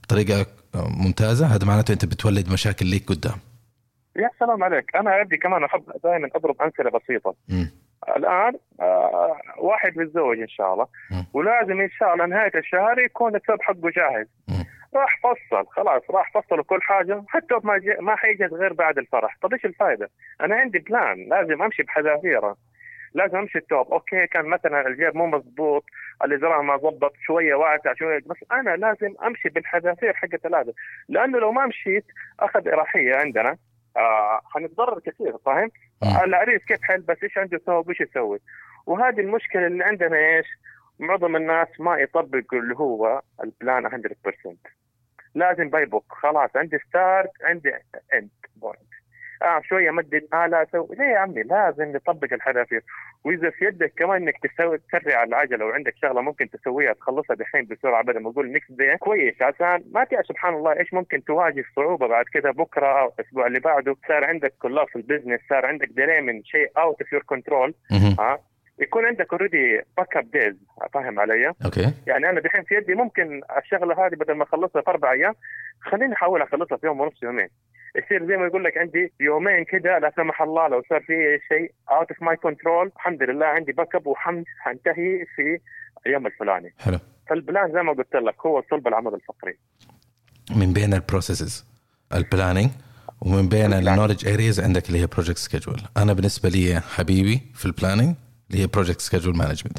بطريقه 0.03 0.47
ممتازة؟ 0.75 1.47
هذا 1.47 1.65
معناته 1.65 1.93
أنت 1.93 2.05
بتولد 2.05 2.49
مشاكل 2.49 2.87
ليك 2.87 3.09
قدام. 3.09 3.35
يا 4.17 4.31
سلام 4.41 4.65
عليك. 4.65 4.97
أنا 4.97 5.11
عندي 5.11 5.37
كمان 5.37 5.65
أحب 5.65 5.83
دائما 6.05 6.29
أضرب 6.35 6.63
أمثلة 6.63 6.91
بسيطة. 6.91 7.35
مم. 7.49 7.71
الآن 8.17 8.59
آه 8.81 9.37
واحد 9.59 9.99
متزوج 9.99 10.39
إن 10.41 10.49
شاء 10.49 10.73
الله. 10.73 10.87
مم. 11.11 11.27
ولازم 11.35 11.81
إن 11.81 11.91
شاء 11.91 12.15
الله 12.15 12.27
نهاية 12.27 12.53
الشهر 12.55 12.99
يكون 12.99 13.37
الثوب 13.37 13.63
حقه 13.63 13.91
جاهز. 13.97 14.27
مم. 14.49 14.65
راح 14.95 15.21
فصل 15.23 15.67
خلاص 15.67 16.03
راح 16.11 16.33
فصل 16.35 16.63
كل 16.63 16.79
حاجة. 16.83 17.25
حتى 17.29 17.55
ما 17.63 17.79
جي 17.79 17.95
ما 18.01 18.17
حيجهز 18.17 18.53
غير 18.53 18.73
بعد 18.73 18.99
الفرح. 18.99 19.37
طب 19.43 19.53
إيش 19.53 19.65
الفائده؟ 19.65 20.11
أنا 20.41 20.55
عندي 20.55 20.79
plan 20.79 21.29
لازم 21.29 21.63
أمشي 21.63 21.83
بحذافيره. 21.83 22.57
لازم 23.15 23.39
أمشي 23.39 23.59
التوب. 23.59 23.93
أوكي 23.93 24.27
كان 24.27 24.45
مثلا 24.45 24.87
الجيب 24.87 25.17
مو 25.17 25.27
مضبوط. 25.27 25.85
الإزرار 26.25 26.63
ما 26.63 26.77
ضبط. 26.77 27.13
شوية 27.27 27.55
واسع 27.55 27.95
شوية. 27.95 28.19
بس 28.27 28.37
أنا 28.53 28.71
لازم 28.77 29.15
أمشي 29.27 29.49
بالحذافير 29.49 30.13
حقت 30.15 30.47
هذا 30.47 30.73
لأنه 31.09 31.39
لو 31.39 31.53
ما 31.53 31.67
مشيت 31.67 32.05
أخذ 32.41 32.69
اراحيه 32.69 33.17
عندنا. 33.17 33.57
آه 33.97 34.41
حنتضرر 34.45 35.01
كثير 35.01 35.39
فاهم؟ 35.47 35.71
العريس 36.25 36.65
كيف 36.65 36.83
حل 36.83 37.01
بس 37.01 37.17
إيش 37.23 37.39
عنده 37.39 37.59
ثوب 37.59 37.89
إيش 37.89 38.01
يسوي؟ 38.01 38.41
وهذه 38.87 39.21
المشكلة 39.21 39.67
اللي 39.67 39.85
عندنا 39.85 40.17
إيش؟ 40.17 40.47
معظم 40.99 41.37
الناس 41.37 41.69
ما 41.79 41.97
يطبقوا 41.97 42.59
اللي 42.61 42.75
هو 42.77 43.23
البلان 43.45 43.89
100% 43.89 44.55
لازم 45.35 45.71
باي 45.71 45.87
بوك 45.87 46.05
خلاص 46.09 46.51
عندي 46.57 46.79
ستارت 46.89 47.31
عندي 47.43 47.71
اند 48.15 48.31
point 48.57 48.94
آه 49.45 49.61
شوية 49.69 49.91
مدد 49.91 50.27
آه 50.35 50.47
لا 50.47 50.63
أسوي 50.63 50.97
ليه 50.99 51.05
يا 51.05 51.19
عمي 51.19 51.43
لازم 51.43 51.97
نطبق 51.97 52.33
الحذافير 52.33 52.83
وإذا 53.25 53.51
في 53.51 53.65
يدك 53.65 53.93
كمان 53.97 54.23
إنك 54.23 54.35
تسوي 54.43 54.79
تسرع 54.79 55.23
العجلة 55.23 55.65
وعندك 55.67 55.95
شغلة 56.03 56.21
ممكن 56.21 56.51
تسويها 56.51 56.93
تخلصها 56.93 57.37
دحين 57.37 57.65
بسرعة 57.65 58.05
بدل 58.05 58.21
ما 58.23 58.31
أقول 58.31 58.53
next 58.53 58.73
day 58.73 58.97
كويس 58.97 59.43
عشان 59.43 59.85
ما 59.95 60.05
تعرف 60.05 60.27
سبحان 60.27 60.55
الله 60.55 60.79
إيش 60.79 60.95
ممكن 60.95 61.25
تواجه 61.25 61.65
صعوبة 61.77 62.07
بعد 62.07 62.25
كذا؟ 62.25 62.51
بكرة 62.51 63.01
أو 63.01 63.13
الأسبوع 63.19 63.47
اللي 63.47 63.61
بعده 63.61 63.97
صار 64.09 64.25
عندك 64.25 64.55
كلها 64.59 64.85
في 64.85 64.97
ال 64.97 65.02
business 65.02 65.41
صار 65.51 65.67
عندك 65.67 65.89
delay 65.89 66.21
من 66.21 66.45
شيء 66.45 66.71
out 66.79 67.01
of 67.03 67.13
your 67.13 67.23
control. 67.23 67.75
ها 68.19 68.39
يكون 68.79 69.05
عندك 69.07 69.33
already 69.33 69.81
backup 69.97 70.31
days 70.31 70.57
فاهم 70.95 71.21
علي؟ 71.21 71.53
أوكي. 71.65 71.93
يعني 72.07 72.31
أنا 72.31 72.41
دحين 72.41 72.63
في 72.63 72.75
يدي 72.75 72.95
ممكن 72.95 73.41
الشغلة 73.59 74.07
هذه 74.07 74.15
بدل 74.15 74.35
ما 74.35 74.43
أخلصها 74.45 74.83
في 74.83 74.91
أربع 74.91 75.13
أيام 75.13 75.35
خليني 75.81 76.13
أحاول 76.15 76.43
أخلصها 76.43 76.79
في 76.79 76.87
يوم 76.87 77.01
ونص 77.01 77.23
يومين. 77.23 77.49
يصير 77.97 78.27
زي 78.27 78.37
ما 78.37 78.47
يقول 78.47 78.65
لك 78.65 78.79
عندي 78.79 79.13
يومين 79.21 79.65
كده 79.65 79.99
لا 79.99 80.13
سمح 80.17 80.43
الله 80.43 80.69
لو 80.69 80.83
صار 80.89 81.01
في 81.01 81.39
شيء 81.49 81.73
out 81.91 82.11
of 82.11 82.23
my 82.23 82.37
control 82.37 82.93
الحمد 82.97 83.23
لله 83.23 83.47
عندي 83.47 83.73
backup 83.73 84.07
وحنتهي 84.07 85.25
في 85.37 85.59
اليوم 86.07 86.27
الفلاني. 86.27 86.75
حلو. 86.79 86.99
فال 87.29 87.44
plan 87.44 87.73
زي 87.73 87.83
ما 87.83 87.93
قلت 87.93 88.15
لك 88.17 88.47
هو 88.47 88.63
صلب 88.71 88.89
العمود 88.89 89.15
الفقري. 89.15 89.59
من 90.57 90.73
بين 90.73 90.95
ال 90.95 91.02
processes 91.02 91.67
ال 92.15 92.21
planning 92.21 92.71
ومن 93.21 93.49
بين. 93.49 93.73
ال 93.73 93.78
knowledge 93.78 94.29
areas 94.29 94.61
عندك 94.61 94.89
اللي 94.89 95.01
هي 95.01 95.07
project 95.07 95.39
schedule 95.39 95.81
أنا 95.97 96.13
بالنسبة 96.13 96.49
لي 96.49 96.81
حبيبي 96.81 97.43
في 97.55 97.67
ال 97.67 97.72
planning 97.72 98.15
اللي 98.51 98.63
هي 98.63 98.67
project 98.67 99.01
schedule 99.01 99.37
management 99.37 99.79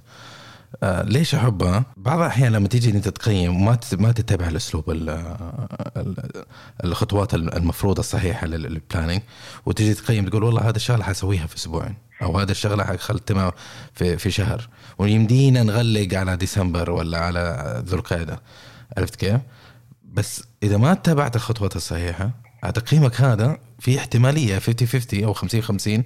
آه 0.83 1.03
ليش 1.03 1.35
احبها؟ 1.35 1.85
بعض 1.97 2.19
الأحيان 2.19 2.51
لما 2.51 2.67
تيجي 2.67 2.89
انت 2.91 3.07
تقيم 3.09 3.73
تت- 3.73 3.95
ما 3.95 4.11
تتبع 4.11 4.47
الأسلوب 4.47 4.89
ال- 4.91 5.09
ال- 5.97 6.45
الخطوات 6.83 7.33
المفروضة 7.33 7.99
الصحيحة 7.99 8.47
لل- 8.47 8.61
للبلاننج 8.61 9.21
وتجي 9.65 9.93
تقيم 9.93 10.29
تقول 10.29 10.43
والله 10.43 10.69
هذا 10.69 10.75
الشغلة 10.75 11.03
حسويها 11.03 11.47
في 11.47 11.55
أسبوعين 11.55 11.95
أو 12.21 12.39
هذا 12.39 12.51
الشغلة 12.51 12.83
حختمها 12.83 13.51
في 13.93 14.17
في 14.17 14.31
شهر 14.31 14.69
ويمدينا 14.97 15.63
نغلق 15.63 16.13
على 16.13 16.37
ديسمبر 16.37 16.91
ولا 16.91 17.17
على 17.19 17.83
ذو 17.87 17.97
القعدة 17.97 18.39
عرفت 18.97 19.15
كيف؟ 19.15 19.39
بس 20.13 20.43
إذا 20.63 20.77
ما 20.77 20.91
اتبعت 20.91 21.35
الخطوات 21.35 21.75
الصحيحة 21.75 22.31
تقييمك 22.75 23.21
هذا 23.21 23.57
في 23.79 23.97
احتمالية 23.99 24.59
50 24.59 24.87
50 24.87 25.23
أو 25.23 25.33
50 25.33 25.61
50 25.61 26.03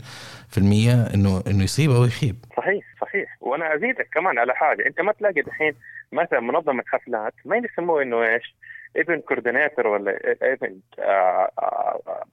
في 0.50 0.58
المية 0.58 1.02
إنه 1.04 1.44
إنه 1.48 1.64
يصيب 1.64 1.92
أو 1.92 2.06
يخيب 2.06 2.36
صحيح. 3.10 3.38
وأنا 3.42 3.76
أزيدك 3.76 4.10
كمان 4.14 4.40
على 4.40 4.56
حاجة. 4.56 4.88
أنت 4.88 5.02
ما 5.02 5.12
تلاقي 5.12 5.42
دحين 5.42 5.76
مثلا 6.12 6.40
منظمة 6.40 6.84
حفلات 6.88 7.34
ما 7.46 7.58
يسموه 7.58 8.02
إنه 8.02 8.24
إيش؟ 8.24 8.56
event 8.98 9.26
coordinator 9.26 9.88
ولا 9.88 10.36
event 10.44 10.84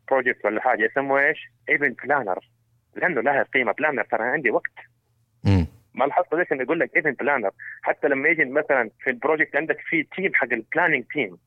project 0.09 0.45
ولا 0.45 0.61
حاجة. 0.61 0.85
يسموه 0.85 1.27
إيش؟ 1.27 1.49
event 1.69 2.03
planner 2.03 2.39
لأنه 2.97 3.21
لها 3.21 3.43
قيمة. 3.43 3.73
planner 3.73 4.05
ترى 4.05 4.23
عندي 4.23 4.51
وقت. 4.51 4.73
ما 5.95 6.05
لاحظت 6.05 6.35
ليش 6.35 6.53
انه 6.53 6.63
يقول 6.63 6.81
لك 6.81 6.97
event 6.97 7.21
planner 7.21 7.51
حتى 7.83 8.09
لما 8.09 8.29
يجي 8.29 8.45
مثلا 8.45 8.91
في 9.01 9.11
ال 9.11 9.16
project 9.16 9.57
عندك 9.57 9.79
في 9.81 10.03
team 10.17 10.35
حق 10.35 10.53
ال 10.53 10.58
planning 10.58 11.05
team 11.13 11.39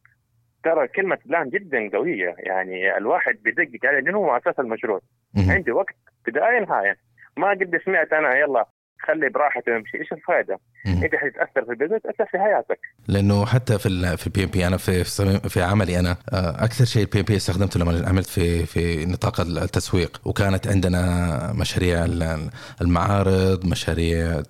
ترى 0.64 0.88
كلمة 0.88 1.18
plan 1.26 1.50
جدا 1.49 1.89
قوية. 1.93 2.36
يعني 2.38 2.97
الواحد 2.97 3.38
بيدقق 3.43 3.86
عليه 3.86 3.99
لأنه 3.99 4.18
هو 4.18 4.38
أساس 4.38 4.60
المشروع. 4.60 5.01
عندي 5.49 5.72
وقت 5.72 5.95
بداية 6.28 6.60
نهاية. 6.60 6.97
ما 7.38 7.49
قد 7.49 7.82
سمعت 7.86 8.14
أنا 8.14 8.36
يلا 8.36 8.66
خلي 9.08 9.30
براحته 9.30 9.76
يمشي 9.76 9.97
إيش 9.97 10.12
الفائده؟ 10.14 10.60
مم. 10.86 11.04
أنت 11.04 11.16
حتتاثر 11.16 11.66
في 11.66 11.72
ال 11.72 11.75
business 11.75 12.02
تأثر 12.02 12.26
في 12.32 12.38
حياتك 12.39 12.80
لأنه 13.08 13.45
حتى 13.45 13.80
في 13.80 13.86
ال 13.89 14.18
في 14.18 14.28
ال 14.28 14.43
PMP 14.43 14.68
أنا 14.68 14.78
في 14.78 15.04
في 15.50 15.62
عملي 15.62 16.00
أنا 16.00 16.18
آه، 16.34 16.64
أكثر 16.64 16.86
شيء 16.86 17.02
ال 17.04 17.20
PMP 17.20 17.36
استخدمته 17.36 17.80
لما 17.80 18.08
عملت 18.08 18.28
في 18.30 18.66
في 18.66 19.06
نطاق 19.06 19.41
التسويق 19.41 20.22
وكانت 20.26 20.68
عندنا 20.68 21.54
مشاريع 21.56 22.06
ال- 22.06 22.50
المعارض 22.82 23.66
مشاريع 23.66 24.41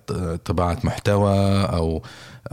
طباعة 0.44 0.78
محتوى 0.84 1.64
أو 1.64 2.02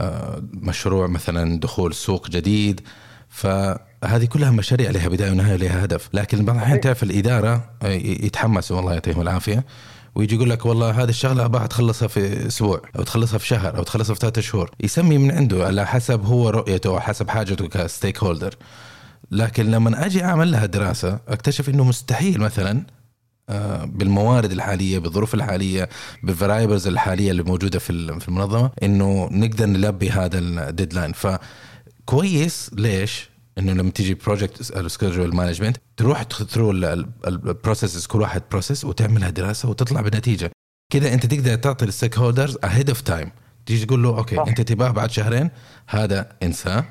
آه، 0.00 0.42
مشروع 0.52 1.06
مثلا 1.06 1.60
دخول 1.60 1.94
سوق 1.94 2.28
جديد 2.30 2.80
فهذه 3.28 4.26
كلها 4.32 4.50
مشاريع 4.50 4.90
لها 4.90 5.08
بداية 5.08 5.30
ونهاية 5.30 5.54
ولها 5.54 5.84
هدف 5.84 6.08
لكن 6.12 6.44
بعض 6.44 6.56
الأحيان 6.56 6.80
تعرف 6.80 7.02
الإدارة 7.02 7.70
آه، 7.82 7.86
يتحمسوا 8.26 8.76
والله 8.76 8.92
يعطيهم 8.92 9.20
العافية 9.20 9.64
ويجي 10.14 10.34
يقول 10.34 10.50
لك 10.50 10.66
والله 10.66 10.90
هذه 10.90 11.08
الشغلة 11.08 11.44
أبغى 11.44 11.68
تخلصها 11.68 12.08
في 12.08 12.46
أسبوع 12.46 12.82
أو 12.98 13.02
تخلصها 13.02 13.38
في 13.38 13.46
شهر 13.46 13.76
أو 13.76 13.82
تخلصها 13.82 14.14
في 14.14 14.20
ثلاثة 14.20 14.40
شهور. 14.40 14.70
يسمي 14.80 15.18
من 15.18 15.30
عنده 15.30 15.66
على 15.66 15.86
حسب 15.86 16.24
هو 16.24 16.50
رؤيته 16.50 16.90
أو 16.90 17.00
حسب 17.00 17.28
حاجته 17.28 17.68
ك 17.68 18.22
stakeholder 18.22 18.54
لكن 19.30 19.70
لما 19.70 20.06
أجي 20.06 20.24
أعمل 20.24 20.50
لها 20.50 20.66
دراسة 20.66 21.20
أكتشف 21.28 21.68
إنه 21.68 21.84
مستحيل 21.84 22.40
مثلا 22.40 22.82
آه، 23.48 23.84
بالموارد 23.84 24.52
الحالية 24.52 24.98
بالظروف 24.98 25.34
الحالية 25.34 25.88
بال 26.22 26.34
variables 26.34 26.86
الحالية 26.86 27.30
اللي 27.30 27.42
موجودة 27.42 27.78
في 27.78 28.20
في 28.20 28.28
المنظمة 28.28 28.70
إنه 28.82 29.28
نقدر 29.32 29.66
نلبي 29.66 30.10
هذا 30.10 30.38
ال 30.38 30.46
deadline 30.46 31.12
فكويس 31.12 32.70
ليش؟ 32.74 33.30
إنه 33.58 33.72
لما 33.72 33.90
تيجي 33.90 34.14
project 34.14 34.62
schedule 34.62 35.36
management 35.36 35.76
تروح 35.96 36.22
through 36.22 36.70
ال 37.26 37.34
processes 37.34 38.06
كل 38.06 38.20
واحد 38.20 38.42
process 38.50 38.84
وتعملها 38.84 39.30
دراسة 39.30 39.70
وتطلع 39.70 40.00
بنتيجة. 40.00 40.50
كذا 40.92 41.14
أنت 41.14 41.26
تقدر 41.26 41.54
تعطي 41.54 41.84
ال 41.84 42.18
stakeholders 42.18 42.58
ahead 42.64 42.88
of 42.88 43.00
time 43.00 43.30
تيجي 43.66 43.86
تقول 43.86 44.02
له 44.02 44.18
أوكي. 44.18 44.40
أنت 44.40 44.60
تبغاه 44.60 44.90
بعد 44.90 45.10
شهرين 45.10 45.50
هذا 45.88 46.28
انساه 46.42 46.84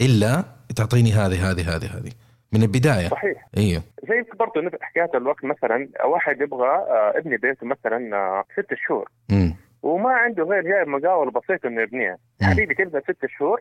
إلا 0.00 0.44
تعطيني 0.76 1.12
هذه 1.12 1.50
هذه 1.50 1.76
هذه 1.76 1.86
هذه. 1.96 2.12
من 2.52 2.62
البداية. 2.62 3.08
صحيح. 3.08 3.48
أيوه 3.56 3.82
زي 4.08 4.24
برضه 4.38 4.60
نفس 4.60 4.76
حكاية 4.80 5.10
الوقت 5.14 5.44
مثلا 5.44 5.88
واحد 6.04 6.40
يبغى 6.40 6.68
آه، 6.68 7.12
يبني 7.18 7.36
بيته 7.36 7.66
مثلا 7.66 8.16
آه، 8.16 8.44
ست 8.52 8.74
شهور. 8.86 9.10
وما 9.82 10.10
عنده 10.10 10.42
غير 10.44 10.62
جايب 10.62 10.88
مقاول 10.88 11.30
بسيط 11.30 11.66
إنه 11.66 11.82
يبنيها. 11.82 12.18
حبيبي 12.42 12.74
تبدأ 12.74 13.00
ست 13.00 13.26
شهور 13.38 13.60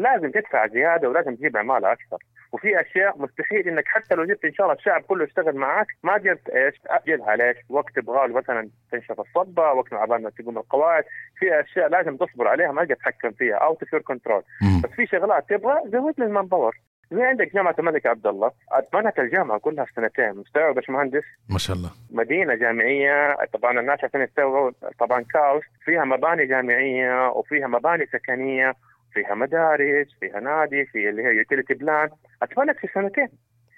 لازم 0.00 0.30
تدفع 0.30 0.66
زيادة 0.66 1.08
ولازم 1.08 1.34
تجيب 1.34 1.56
عمالة 1.56 1.92
أكثر. 1.92 2.18
وفي 2.52 2.80
أشياء 2.80 3.18
مستحيل 3.18 3.68
إنك 3.68 3.84
حتى 3.86 4.14
لو 4.14 4.24
جبت 4.24 4.44
إن 4.44 4.52
شاء 4.52 4.66
الله 4.66 4.78
الشعب 4.78 5.02
كله 5.02 5.24
يشتغل 5.24 5.56
معك 5.56 5.86
ما 6.02 6.14
قدرت 6.14 6.48
إيش؟ 6.48 6.78
تاجلها 6.78 7.36
ليش؟ 7.36 7.56
وقت 7.68 7.96
تبغى 7.96 8.28
له 8.28 8.34
مثلا 8.34 8.68
تنشف 8.92 9.20
الصبه، 9.20 9.72
وقت 9.72 9.92
عبال 9.92 10.22
ما 10.22 10.30
تقوم 10.30 10.58
القواعد، 10.58 11.04
في 11.38 11.60
أشياء 11.60 11.88
لازم 11.88 12.16
تصبر 12.16 12.48
عليها 12.48 12.72
ما 12.72 12.82
تقدر 12.84 12.94
تتحكم 12.94 13.30
فيها. 13.30 13.56
أو 13.56 13.74
تصير 13.74 14.00
كنترول،. 14.02 14.42
بس 14.84 14.90
في 14.90 15.06
شغلات 15.06 15.48
تبغى 15.48 15.82
زود 15.86 16.14
لي 16.18 16.26
المان 16.26 16.46
باور 16.46 16.76
زي 17.12 17.22
عندك 17.22 17.54
جامعة 17.54 17.74
الملك 17.78 18.06
عبد 18.06 18.26
الله. 18.26 18.50
بنت 18.92 19.18
الجامعة 19.18 19.58
كلها 19.58 19.84
في 19.84 19.92
سنتين. 19.92 20.32
مستوعب 20.36 20.74
باشمهندس 20.74 21.24
ما 21.48 21.58
شاء 21.58 21.76
الله. 21.76 21.90
مدينة 22.10 22.54
جامعية. 22.54 23.36
طبعا 23.52 23.80
الناس 23.80 24.04
عشان 24.04 24.20
يستوعبوا 24.20 24.70
طبعا 24.98 25.24
كاوس. 25.32 25.64
فيها 25.84 26.04
مباني 26.04 26.46
جامعية 26.46 27.28
وفيها 27.28 27.66
مباني 27.66 28.06
سكنية 28.06 28.74
فيها 29.12 29.34
مدارس 29.34 30.06
فيها 30.20 30.40
نادي 30.40 30.86
في 30.86 31.08
اللي 31.08 31.22
هي 31.22 31.36
utility 31.36 31.74
plan. 31.74 32.08
اتبنت 32.42 32.76
في 32.78 32.88
سنتين. 32.94 33.28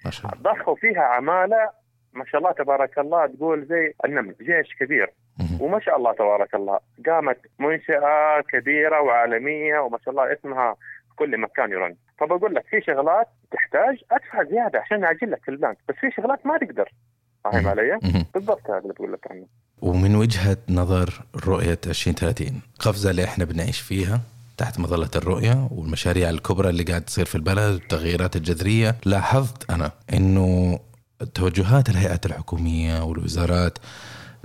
ما 0.05 0.11
شاء 0.11 0.33
الله. 0.35 0.53
ضخوا 0.53 0.75
فيها 0.75 1.03
عمالة. 1.03 1.71
ما 2.13 2.25
شاء 2.25 2.41
الله 2.41 2.53
تبارك 2.53 2.99
الله 2.99 3.27
تقول 3.27 3.67
زي 3.67 3.93
النمل 4.05 4.35
جيش 4.41 4.75
كبير. 4.81 5.13
وما 5.61 5.81
شاء 5.81 5.97
الله 5.97 6.13
تبارك 6.13 6.55
الله. 6.55 6.81
قامت 7.07 7.39
منشأة 7.59 8.41
كبيرة 8.53 9.01
وعالمية 9.01 9.79
وما 9.79 9.99
شاء 10.05 10.11
الله 10.11 10.33
اسمها 10.33 10.77
كل 11.17 11.41
مكان 11.41 11.71
يرن. 11.71 11.97
فبقول 12.19 12.55
لك 12.55 12.65
في 12.71 12.81
شغلات 12.81 13.29
تحتاج 13.53 13.97
أدفع 14.13 14.43
زيادة 14.43 14.81
عشان 14.81 15.05
أجي 15.05 15.27
لك 15.27 15.45
في 15.45 15.51
البنك. 15.51 15.79
بس 15.89 15.95
في 15.95 16.11
شغلات 16.17 16.47
ما 16.47 16.59
تقدر. 16.59 16.93
فاهم. 17.45 17.69
علي؟ 17.69 17.99
بالضبط 18.35 18.71
هذا 18.71 18.79
اللي 18.79 18.93
بقول 18.93 19.13
لك 19.13 19.31
عنه. 19.31 19.47
ومن 19.83 20.17
وجهة 20.17 20.57
نظر 20.71 21.09
رؤية 21.47 21.79
2030 21.87 22.63
قفزة 22.79 23.11
اللي 23.11 23.25
إحنا 23.25 23.45
بنعيش 23.45 23.81
فيها. 23.81 24.21
تحت 24.63 24.79
مظلة 24.79 25.11
الرؤية 25.17 25.69
والمشاريع 25.71 26.31
الكبرى 26.31 26.69
اللي 26.69 26.83
قاعد 26.83 27.03
تصير 27.03 27.25
في 27.25 27.35
البلد 27.35 27.73
والتغييرات 27.73 28.37
الجذرية. 28.37 28.97
لاحظت 29.05 29.71
أنا 29.71 29.93
أنه 30.13 30.79
توجهات 31.35 31.89
الهيئات 31.89 32.27
الحكومية 32.27 33.05
والوزارات 33.05 33.79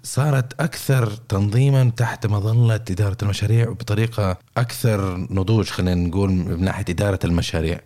صارت 0.03 0.61
أكثر 0.61 1.11
تنظيما 1.11 1.91
تحت 1.97 2.28
مظلة 2.28 2.76
إدارة 2.76 3.18
المشاريع 3.24 3.70
وبطريقة 3.70 4.38
أكثر 4.57 5.18
نضوج 5.18 5.70
خلينا 5.70 6.07
نقول 6.07 6.32
من 6.32 6.63
ناحية 6.63 6.86
إدارة 6.89 7.20
المشاريع. 7.24 7.80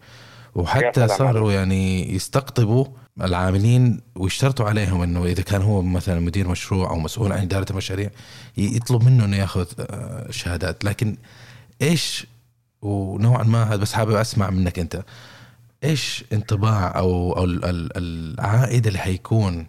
وحتى 0.55 1.07
صاروا 1.07 1.51
يعني 1.51 2.15
يستقطبوا 2.15 2.85
العاملين 3.21 4.01
ويشترطوا 4.15 4.65
عليهم 4.65 5.01
إنه 5.01 5.25
إذا 5.25 5.41
كان 5.41 5.61
هو 5.61 5.81
مثلا 5.81 6.19
مدير 6.19 6.47
مشروع 6.47 6.89
أو 6.89 6.99
مسؤول 6.99 7.31
عن 7.31 7.41
إدارة 7.41 7.65
المشاريع 7.71 8.09
يطلب 8.57 9.03
منه 9.03 9.25
إنه 9.25 9.37
ياخذ 9.37 9.65
آه، 9.79 10.31
شهادات. 10.31 10.85
لكن 10.85 11.17
إيش 11.81 12.27
ونوعا 12.81 13.43
ما 13.43 13.63
هذا 13.63 13.81
بس 13.81 13.93
حابب 13.93 14.11
أسمع 14.11 14.49
منك 14.49 14.79
أنت 14.79 14.95
إيش 15.83 16.25
انطباع 16.33 16.97
أو 16.97 17.33
أو 17.37 17.43
ال- 17.43 17.65
ال- 17.65 17.89
العائد 17.97 18.87
اللي 18.87 18.99
حيكون 18.99 19.67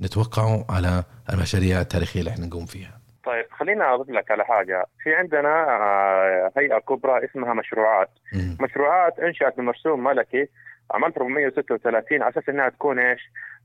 نتوقعه 0.00 0.64
على 0.70 1.04
المشاريع 1.32 1.80
التاريخية 1.80 2.20
اللي 2.20 2.30
إحنا 2.30 2.46
نقوم 2.46 2.66
فيها 2.66 2.98
طيب 3.24 3.44
خليني 3.58 3.82
اضيف 3.82 4.10
لك 4.10 4.30
على 4.30 4.44
حاجة 4.44 4.86
في 5.02 5.14
عندنا 5.14 5.48
آه، 5.68 6.52
هيئة 6.56 6.78
كبرى 6.78 7.24
اسمها 7.24 7.54
مشروعات 7.54 8.10
مم. 8.32 8.56
مشروعات 8.60 9.18
إنشأت 9.18 9.56
بمرسوم 9.58 10.04
ملكي 10.04 10.48
عام 10.90 11.04
436 11.04 12.22
على 12.22 12.30
أساس 12.30 12.48
إنها 12.48 12.68
تكون 12.68 12.98
إيش؟ 12.98 13.20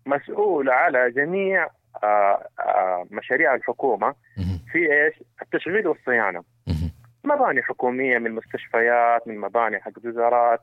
مسؤولة 0.05 0.73
على 0.73 1.11
جميع 1.11 1.67
آه، 2.03 2.47
آه، 2.59 3.07
مشاريع 3.11 3.55
الحكومة. 3.55 4.13
في 4.71 4.77
إيش؟ 4.79 5.23
التشغيل 5.41 5.87
والصيانة. 5.87 6.43
مباني 7.27 7.63
حكومية 7.63 8.17
من 8.17 8.31
مستشفيات 8.31 9.27
من 9.27 9.37
مباني 9.37 9.79
حق 9.79 9.91
وزارات 10.05 10.61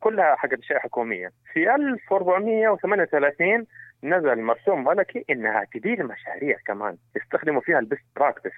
كلها 0.00 0.36
حق 0.36 0.48
أشياء 0.52 0.78
حكومية. 0.78 1.32
في 1.52 1.74
1438 1.74 3.66
نزل 4.04 4.42
مرسوم 4.42 4.84
ملكي 4.84 5.24
إنها 5.30 5.66
تدير 5.74 6.06
مشاريع 6.06 6.56
كمان 6.66 6.96
يستخدموا 7.16 7.60
فيها 7.60 7.78
ال 7.78 7.83
best 7.83 8.04
practice. 8.16 8.52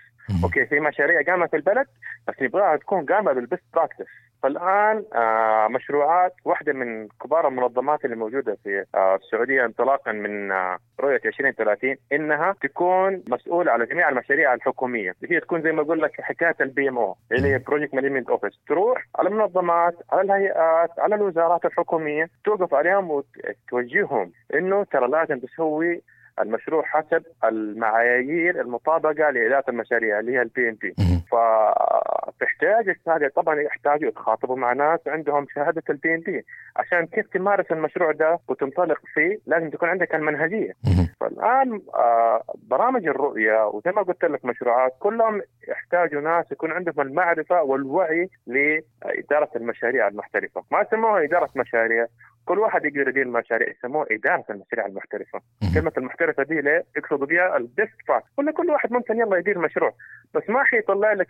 أوكي 0.45 0.67
في 0.67 0.81
مشاريع 0.81 1.23
قامت 1.23 1.51
في 1.51 1.57
البلد 1.57 1.87
بس 2.29 2.35
نبغاها 2.43 2.77
تكون 2.77 3.07
قامة 3.07 3.33
بال 3.33 3.43
best 3.43 3.65
practice. 3.75 4.07
فالآن 4.43 5.05
آه 5.15 5.69
مشروعات 5.69 6.33
واحدة 6.45 6.73
من 6.73 7.09
كبار 7.09 7.49
المنظمات 7.49 8.05
اللي 8.05 8.17
موجودة 8.17 8.57
في 8.65 8.85
آه 8.95 9.17
السعودية 9.17 9.65
انطلاقا 9.65 10.13
من 10.13 10.53
آه 10.53 10.79
رؤية 11.01 11.21
2030 11.25 11.97
إنها 12.13 12.55
تكون 12.63 13.23
مسؤولة 13.29 13.73
على 13.73 13.87
جميع 13.87 14.09
المشاريع 14.09 14.55
الحكومية 14.55 15.15
اللي 15.23 15.35
هي 15.37 15.41
تكون 15.41 15.63
زي 15.63 15.73
ما 15.73 15.83
أقول 15.83 16.03
لك 16.03 16.21
حكاية 16.21 16.57
ال 16.61 16.89
PMO 16.89 17.17
اللي 17.33 17.49
هي 17.49 17.59
project 17.59 17.95
management 17.95 18.31
office 18.31 18.61
تروح 18.69 19.07
على 19.19 19.29
المنظمات 19.29 19.95
على 20.13 20.23
الهيئات 20.23 20.91
على 20.99 21.15
الوزارات 21.15 21.65
الحكومية 21.65 22.29
توقف 22.45 22.75
عليهم 22.75 23.11
وتوجههم 23.11 24.33
إنه 24.55 24.85
ترى 24.85 25.09
لازم 25.09 25.39
تسوي 25.39 26.03
المشروع 26.41 26.83
حسب 26.83 27.23
المعايير 27.45 28.61
المطابقة 28.61 29.31
لإدارة 29.31 29.65
المشاريع 29.69 30.21
اللي 30.21 30.33
هي 30.33 30.43
ال 30.43 30.69
PMP. 30.69 30.95
فتحتاج 31.33 32.89
الشهادة. 32.89 33.29
طبعا 33.37 33.61
يحتاجوا 33.61 34.09
يتخاطبوا 34.09 34.57
مع 34.57 34.73
ناس 34.73 35.01
عندهم 35.07 35.47
شهادة 35.55 35.83
ال 35.91 36.15
PMP 36.15 36.45
عشان 36.77 37.07
كيف 37.07 37.27
تمارس 37.27 37.73
المشروع 37.73 38.13
ده 38.13 38.39
وتنطلق 38.49 38.99
فيه 39.15 39.39
لازم 39.47 39.71
تكون 39.71 39.89
عندك 39.89 40.15
المنهجية. 40.15 40.73
فالآن 41.21 41.81
آه 41.95 42.43
برامج 42.71 43.07
الرؤية 43.07 43.67
وزي 43.67 43.91
ما 43.91 44.03
قلت 44.03 44.25
لك 44.25 44.45
مشروعات 44.45 44.93
كلهم 44.99 45.43
يحتاجوا 45.69 46.21
ناس 46.21 46.53
يكون 46.53 46.73
عندهم 46.73 47.01
المعرفة 47.01 47.63
والوعي 47.63 48.29
لإدارة 48.47 49.51
المشاريع 49.57 50.09
المحترفة. 50.09 50.63
ما 50.73 50.81
يسموها 50.81 51.25
إدارة 51.25 51.49
مشاريع. 51.57 52.07
كل 52.45 52.59
واحد 52.59 52.85
يقدر 52.85 53.09
يدير 53.09 53.23
المشاريع 53.23 53.69
يسموه 53.69 54.07
إدارة 54.11 54.45
المشاريع 54.51 54.87
المحترفة. 54.87 55.41
كلمة 55.75 55.93
المحترفة 55.99 56.43
دي 56.43 56.61
ليه؟ 56.61 56.85
يقصدوا 56.97 57.27
بها 57.27 57.57
ال 57.57 57.65
best 57.65 57.97
practice 58.09 58.39
ولا 58.39 58.53
كل 58.53 58.71
واحد 58.71 58.93
ممكن 58.93 59.19
يلا 59.19 59.37
يدير 59.37 59.59
مشروع. 59.59 59.93
بس 60.35 60.43
ما 60.51 60.65
حيطلع 60.65 61.13
لك 61.13 61.22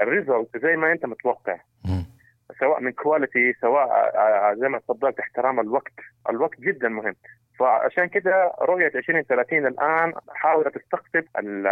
ال 0.00 0.08
result 0.08 0.56
زي 0.62 0.76
ما 0.76 0.92
انت 0.92 1.06
متوقع. 1.06 1.58
سواء 2.60 2.80
من 2.80 2.92
quality 2.92 3.52
سواء 3.60 3.84
آه، 3.88 4.50
آه، 4.50 4.54
زي 4.54 4.68
ما 4.68 4.78
تفضلت 4.78 5.18
احترام 5.20 5.60
الوقت. 5.60 5.92
الوقت 6.30 6.60
جدا 6.60 6.88
مهم. 6.88 7.14
فعشان 7.58 8.06
كده 8.06 8.52
رؤية 8.62 8.86
2030 8.94 9.66
الآن 9.66 10.12
حاولت 10.34 10.78
تستقطب 10.78 11.24
ال- 11.38 11.66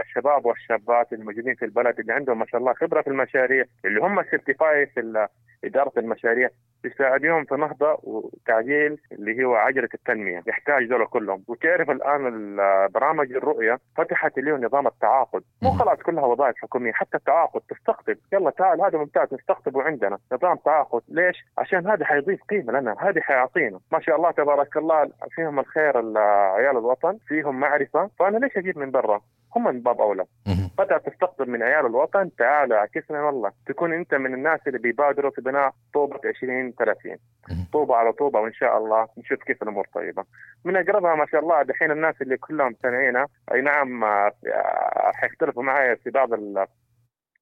الشباب 0.00 0.46
والشابات 0.46 1.12
الموجودين 1.12 1.54
في 1.54 1.64
البلد 1.64 1.98
اللي 2.00 2.12
عندهم 2.12 2.38
ما 2.38 2.46
شاء 2.46 2.60
الله 2.60 2.72
خبرة 2.72 3.02
في 3.02 3.10
المشاريع 3.10 3.64
اللي 3.84 4.00
هم 4.00 4.22
سيرتيفاي 4.22 4.86
في 4.86 5.26
إدارة 5.64 5.92
المشاريع 5.96 6.48
تساعدهم 6.82 7.44
في 7.44 7.54
نهضة 7.54 7.98
وتعديل 8.02 8.98
اللي 9.12 9.44
هو 9.44 9.54
عجلة 9.54 9.88
التنمية 9.94 10.42
يحتاج 10.46 10.82
ذولا 10.84 11.06
كلهم. 11.06 11.44
وتعرف 11.48 11.90
الآن 11.90 12.26
ال- 12.26 12.88
برامج 12.88 13.32
الرؤية 13.32 13.78
فتحت 13.96 14.38
له 14.38 14.56
نظام 14.56 14.86
التعاقد. 14.86 15.42
مو. 15.62 15.70
خلاص 15.70 15.98
كلها 15.98 16.24
وظائف 16.26 16.56
حكومية 16.62 16.92
حتى 16.92 17.16
التعاقد 17.16 17.60
تستقطب. 17.60 18.16
يلا 18.32 18.50
تعال 18.50 18.80
هذا 18.80 18.98
ممتاز 18.98 19.34
نستقطبه 19.34 19.82
عندنا. 19.82 20.18
نظام 20.32 20.56
تعاقد 20.56 21.02
ليش؟ 21.08 21.36
عشان 21.58 21.86
هذا 21.86 22.04
حيضيف 22.04 22.40
قيمة 22.50 22.72
لنا 22.80 22.96
هذه 23.00 23.20
حيعطينا. 23.20 23.78
ما 23.92 24.00
شاء 24.00 24.16
الله 24.16 24.30
تبارك 24.30 24.65
الله 24.76 25.10
فيهم 25.30 25.58
الخير 25.60 26.00
ال- 26.00 26.18
عيال 26.56 26.76
الوطن 26.76 27.18
فيهم 27.28 27.60
معرفة. 27.60 28.10
فأنا 28.18 28.38
ليش 28.38 28.56
أجيب 28.56 28.78
من 28.78 28.90
برا؟ 28.90 29.20
هم 29.56 29.64
من 29.64 29.80
باب 29.80 30.00
أولى. 30.00 30.24
مهم. 30.46 30.70
بدأت 30.78 31.08
تستقطب 31.08 31.48
من 31.48 31.62
عيال 31.62 31.86
الوطن 31.86 32.30
تعالوا 32.38 32.78
عكسنا 32.78 33.22
والله. 33.22 33.52
تكون 33.66 33.92
أنت 33.92 34.14
من 34.14 34.34
الناس 34.34 34.60
اللي 34.66 34.78
بيبادروا 34.78 35.30
في 35.30 35.40
بناء 35.40 35.72
طوبة 35.94 36.20
20 36.36 36.72
30 36.72 37.16
مم. 37.50 37.66
طوبة 37.72 37.96
على 37.96 38.12
طوبة 38.12 38.40
وإن 38.40 38.52
شاء 38.52 38.78
الله 38.78 39.08
نشوف 39.18 39.42
كيف 39.42 39.62
الأمور 39.62 39.86
طيبة. 39.94 40.24
من 40.64 40.76
أقربها 40.76 41.14
ما 41.14 41.26
شاء 41.26 41.40
الله 41.40 41.62
دحين 41.62 41.90
الناس 41.90 42.14
اللي 42.22 42.36
كلهم 42.36 42.76
سامعينا 42.82 43.26
أي 43.52 43.60
نعم 43.60 44.04
آه، 44.04 44.32
آه، 44.46 45.12
حيختلفوا 45.14 45.62
معي 45.62 45.96
في 45.96 46.10
بعض 46.10 46.32
ال- 46.32 46.66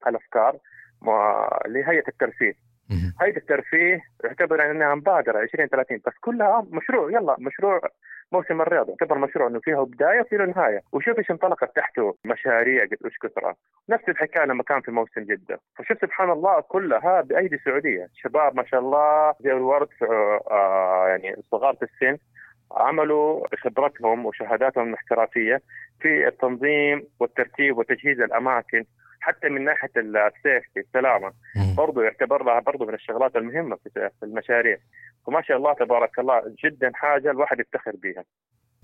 الأفكار 0.06 0.56
لهيئة 1.66 2.08
الترفيه. 2.08 2.52
هيئة 3.20 3.36
الترفيه 3.36 4.00
يعتبر 4.24 4.70
إنها 4.70 4.94
مبادرة 4.94 5.38
20 5.38 5.68
30 5.68 5.98
بس 6.06 6.12
كلها 6.20 6.66
مشروع 6.70 7.10
يلا 7.10 7.36
مشروع 7.38 7.80
موسم 8.32 8.60
الرياض 8.60 8.88
يعتبر 8.88 9.18
مشروع 9.18 9.48
إنه 9.48 9.60
فيها 9.60 9.82
بداية 9.82 10.20
وفي 10.20 10.36
له 10.36 10.44
نهاية. 10.46 10.80
وشوف 10.92 11.18
إيش 11.18 11.30
انطلقت 11.30 11.76
تحته 11.76 12.14
مشاريع 12.24 12.84
قد 12.84 12.96
إيش 13.04 13.18
كثرة. 13.22 13.56
نفس 13.88 14.08
الحكاية 14.08 14.44
لما 14.44 14.62
كان 14.62 14.80
في 14.80 14.90
موسم 14.90 15.20
جدة. 15.20 15.60
فشوف 15.76 15.98
سبحان 16.00 16.30
الله 16.30 16.60
كلها 16.60 17.20
بأيدي 17.20 17.58
سعوديه 17.64 18.08
شباب 18.14 18.56
ما 18.56 18.64
شاء 18.64 18.80
الله 18.80 19.34
زي 19.40 19.52
الورد 19.52 19.88
آه 20.02 21.04
يعني 21.08 21.36
صغار 21.50 21.74
في 21.74 21.82
السن 21.82 22.18
عملوا 22.72 23.46
بخبرتهم 23.52 24.26
وشهاداتهم 24.26 24.88
الاحترافية 24.88 25.60
في 26.00 26.28
التنظيم 26.28 27.02
والترتيب 27.20 27.78
وتجهيز 27.78 28.20
الأماكن. 28.20 28.84
حتى 29.26 29.48
من 29.48 29.64
ناحية 29.64 29.90
السيفتي 29.96 30.80
السلامة. 30.80 31.32
برضو 31.76 32.00
يعتبر 32.00 32.44
لها 32.44 32.60
برضو 32.60 32.86
من 32.86 32.94
الشغلات 32.94 33.36
المهمة 33.36 33.76
في 33.94 34.10
المشاريع. 34.22 34.78
وما 35.26 35.42
شاء 35.42 35.56
الله 35.56 35.74
تبارك 35.74 36.18
الله 36.18 36.42
جدا 36.64 36.90
حاجة 36.94 37.30
الواحد 37.30 37.60
يفتخر 37.60 37.92
بها 38.02 38.24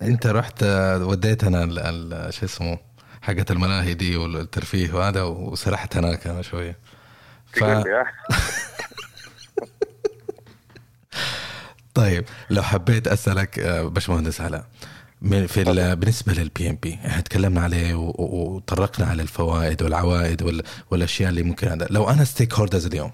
أنت 0.03 0.27
رحت 0.27 0.63
آه، 0.63 1.07
وديتنا 1.07 1.65
شو 2.31 2.47
اسمه 2.47 2.79
حقة 3.23 3.45
الملاهي 3.51 3.95
دي 3.95 4.17
والترفيه 4.17 4.95
وهذا 4.95 5.23
وسرحت 5.23 5.97
هناك 5.97 6.27
أنا 6.27 6.43
شوية. 6.43 6.77
ف... 7.53 7.65
طيب 11.95 12.25
لو 12.51 12.63
حبيت 12.63 13.09
أسألك 13.09 13.59
آه، 13.59 13.83
باشمهندس 13.89 14.41
علاء 14.41 14.65
في 15.23 15.63
ال- 15.71 15.97
بالنسبة 15.97 16.33
لل 16.33 16.71
PMP 16.71 16.95
إحنا 16.95 17.21
تكلمنا 17.21 17.61
عليه 17.61 17.95
وطرقنا 17.95 19.07
على 19.07 19.23
الفوائد 19.23 19.83
والعوائد 19.83 20.43
وال- 20.43 20.63
والأشياء 20.91 21.31
اللي 21.31 21.43
ممكن 21.43 21.69
هذا. 21.69 21.87
لو 21.91 22.11
أنا 22.11 22.25
stakeholders 22.25 22.87
اليوم 22.87 23.11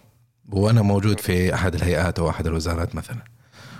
وأنا 0.48 0.82
موجود 0.82 1.20
في 1.20 1.54
أحد 1.54 1.74
الهيئات 1.74 2.18
أو 2.18 2.30
أحد 2.30 2.46
الوزارات 2.46 2.94
مثلا 2.94 3.22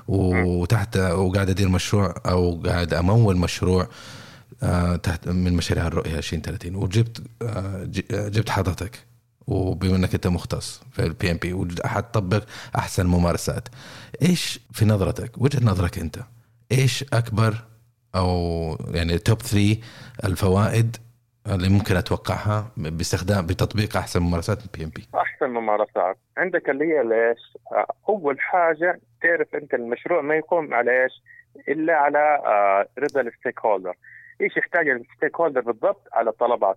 وتحت 0.08 0.96
وقاعد 0.96 1.50
أدير 1.50 1.68
مشروع 1.68 2.14
أو 2.26 2.62
قاعد 2.66 2.94
أمول 2.94 3.36
مشروع 3.36 3.88
آه، 4.62 4.96
تحت 4.96 5.28
من 5.28 5.52
مشاريع 5.52 5.86
الرؤية 5.86 6.16
2030 6.18 6.74
وجبت 6.76 7.22
آه، 7.42 7.88
آه، 8.10 8.28
جبت 8.28 8.50
حضرتك 8.50 9.04
وبما 9.46 9.96
إنك 9.96 10.14
أنت 10.14 10.26
مختص 10.26 10.80
في 10.92 11.02
ال 11.06 11.30
PMP 11.30 11.52
وحتطبق 11.52 12.44
أحسن 12.76 13.06
ممارسات 13.06 13.68
إيش 14.22 14.60
في 14.72 14.84
نظرتك؟ 14.84 15.38
وجهة 15.38 15.64
نظرك 15.64 15.98
أنت 15.98 16.18
إيش 16.72 17.04
أكبر 17.12 17.64
أو 18.16 18.28
يعني 18.94 19.18
top 19.18 19.38
3 19.38 19.76
الفوائد 20.24 20.96
اللي 21.54 21.68
ممكن 21.68 21.96
أتوقعها 21.96 22.72
باستخدام 22.76 23.46
بتطبيق 23.46 23.96
أحسن 23.96 24.22
ممارسات 24.22 24.58
ال 24.62 24.84
PM 24.84 24.90
P 24.96 25.06
أحسن 25.14 25.46
ممارسات. 25.46 26.16
عندك 26.36 26.70
اللي 26.70 26.84
هي 26.84 27.02
ليش 27.02 27.56
أول 28.08 28.40
حاجة 28.40 29.00
تعرف 29.22 29.54
أنت 29.54 29.74
المشروع 29.74 30.20
ما 30.20 30.36
يقوم 30.36 30.74
على 30.74 31.02
إيش؟ 31.02 31.12
إلا 31.68 31.96
على 31.96 32.18
آه، 32.46 32.86
رضا 32.98 33.20
ال 33.20 33.60
stakeholder 33.60 33.94
إيش 34.40 34.56
يحتاج 34.56 34.88
ال 34.88 35.36
stakeholder 35.36 35.60
بالضبط؟ 35.60 36.08
على 36.12 36.32
طلبات 36.32 36.76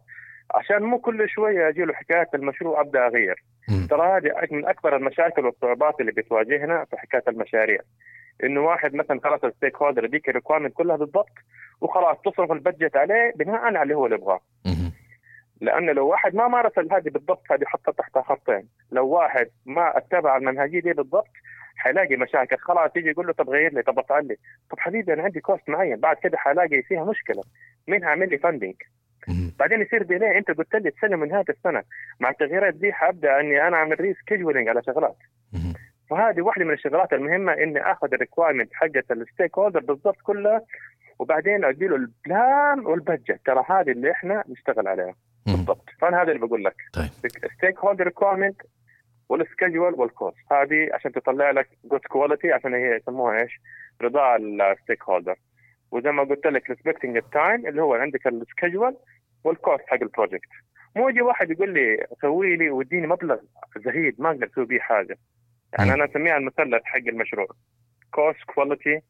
عشان 0.56 0.84
مو 0.84 1.00
كل 1.00 1.30
شوية 1.30 1.70
أجي 1.70 1.82
له 1.82 1.94
حكايه 1.94 2.30
المشروع 2.34 2.82
أبدأ 2.82 3.08
أغير. 3.08 3.44
ترى 3.90 4.08
هذه 4.18 4.48
من 4.52 4.66
أكبر 4.66 4.96
المشاكل 4.96 5.46
والصعوبات 5.46 6.00
اللي 6.00 6.12
بتواجهنا 6.12 6.86
في 6.86 6.98
حكاية 6.98 7.24
المشاريع. 7.28 7.80
إنه 8.44 8.62
واحد 8.62 8.94
مثلا 8.96 9.20
خلاص 9.24 9.44
ال 9.44 9.76
stakeholder 9.76 10.06
يديك 10.06 10.30
ال 10.30 10.34
requirement 10.34 10.74
كلها 10.74 10.96
بالضبط 10.96 11.34
وخلاص 11.82 12.18
تصرف 12.26 12.52
ال 12.52 12.59
budget 12.59 12.98
عليه 12.98 13.34
بناء 13.36 13.56
على 13.56 13.84
اللي 13.84 13.94
هو 13.94 14.06
اللي 14.06 14.16
يبغاه. 14.18 14.40
لأن 15.62 15.90
لو 15.90 16.08
واحد 16.08 16.36
ما 16.36 16.48
مارس 16.48 16.80
هذه 16.80 17.10
بالضبط 17.10 17.52
هذه 17.52 17.66
حطها 17.66 17.92
تحتها 17.92 18.22
خطين. 18.22 18.70
لو 18.92 19.08
واحد 19.08 19.48
ما 19.66 19.98
اتبع 19.98 20.38
المنهجية 20.38 20.82
دي 20.82 20.94
بالضبط 20.94 21.32
حيلاقي 21.78 22.16
مشاكل. 22.16 22.58
خلاص 22.58 22.92
يجي 22.96 23.10
يقول 23.10 23.28
له 23.28 23.34
طب 23.34 23.50
غير 23.50 23.74
لي 23.74 23.82
طب 23.82 24.00
افعل 24.00 24.28
لي. 24.28 24.36
طب 24.72 24.80
حبيبي 24.80 25.14
أنا 25.14 25.24
عندي 25.24 25.40
cost 25.40 25.70
معين. 25.70 25.96
بعد 25.96 26.16
كده 26.24 26.38
حلاقي 26.38 26.82
فيها 26.82 27.04
مشكلة. 27.04 27.44
مين 27.88 28.04
هعمل 28.04 28.30
لي 28.30 28.38
funding 28.38 28.76
بعدين 29.60 29.82
يصير 29.82 30.04
delay 30.04 30.38
أنت 30.38 30.52
قلت 30.52 30.76
لي 30.76 30.92
تسلم 30.92 31.20
من 31.20 31.32
هذه 31.32 31.50
السنة. 31.50 31.84
مع 32.20 32.30
التغييرات 32.30 32.74
دي 32.74 32.94
حابدا 32.94 33.40
أني 33.40 33.68
أنا 33.68 33.78
أعمل 33.78 34.00
rescheduling 34.00 34.68
على 34.70 34.82
شغلات. 34.84 35.18
فهذه 36.10 36.42
واحدة 36.42 36.66
من 36.66 36.74
الشغلات 36.74 37.14
المهمة 37.14 37.54
إني 37.54 37.92
آخذ 37.92 38.14
ال 38.14 38.19
requirement 38.19 38.74
حقت 38.74 39.12
ال 39.12 39.58
stakeholder 39.58 39.80
بالضبط 39.80 40.22
كلها 40.24 40.62
وبعدين 41.20 41.66
أدي 41.66 41.88
له 41.88 41.96
ال 41.96 42.13
plan 42.13 42.80
وال 42.80 42.95
budget 42.95 43.40
ترى 43.46 43.64
هذه 43.70 43.92
اللي 43.92 44.12
إحنا 44.12 44.44
نشتغل 44.50 44.88
عليها. 44.88 45.16
بالضبط. 45.46 45.90
فأنا 46.02 46.22
هذا 46.22 46.32
اللي 46.32 46.48
بقول 46.48 46.64
لك. 46.64 46.76
طيب. 46.94 47.32
stakeholder 47.58 48.04
requirement 48.04 48.62
وال 49.30 49.43
schedule 49.43 49.94
وال 49.94 50.09
cost 50.09 50.38
هذه 50.52 50.90
عشان 50.94 51.12
تطلع 51.12 51.52
لك 51.52 51.70
good 51.86 52.00
quality 52.00 52.52
عشان 52.52 52.74
هي 52.74 52.96
يسموها 52.96 53.42
إيش؟ 53.42 53.60
رضا 54.02 54.36
الستيك 54.36 55.04
هولدر 55.04 55.36
وزي 55.92 56.12
ما 56.12 56.24
قلت 56.24 56.48
لك 56.48 56.70
respecting 56.70 57.18
ال 57.18 57.28
time 57.28 57.68
اللي 57.68 57.82
هو 57.82 57.94
عندك 57.94 58.28
ال 58.28 58.36
schedule 58.36 58.96
وال 59.44 59.57
cost 59.57 59.84
حق 59.88 60.02
ال 60.02 60.08
project 60.08 60.50
مو 60.96 61.10
يجي 61.10 61.22
واحد 61.22 61.52
يقول 61.52 61.74
لي 61.74 62.08
سوي 62.22 62.56
لي 62.56 62.70
واديني 62.70 63.08
مبلغ 63.08 63.38
زهيد 63.86 64.22
ما 64.22 64.30
أقدر 64.30 64.48
أسوي 64.54 64.66
بيه 64.66 64.80
حاجة. 64.80 65.18
يعني. 65.74 65.94
أنا 65.94 66.06
أسميها 66.06 66.38
المثلث 66.38 66.82
حق 66.84 67.08
المشروع. 67.08 67.48
cost 68.12 68.44
quality 68.56 69.02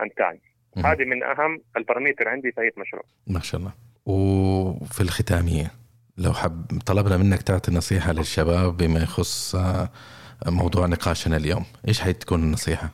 and 0.00 0.10
time. 0.16 0.40
هذه 0.84 1.04
من 1.04 1.22
أهم 1.22 1.62
ال 1.76 1.81
parameter 1.81 2.28
عندي 2.28 2.52
في 2.52 2.60
أي 2.60 2.72
مشروع. 2.76 3.02
ما 3.26 3.40
شاء 3.40 3.60
الله. 3.60 3.72
وفي 4.06 5.00
الختامية 5.00 5.70
لو 6.18 6.32
حب 6.32 6.66
طلبنا 6.86 7.16
منك 7.16 7.42
تعطي 7.42 7.72
نصيحة 7.72 8.12
للشباب 8.12 8.76
بما 8.76 9.00
يخص 9.00 9.54
آه، 9.54 9.88
موضوع 10.46 10.86
نقاشنا 10.86 11.36
اليوم. 11.36 11.64
إيش 11.88 12.00
حتكون 12.00 12.42
النصيحة؟ 12.42 12.88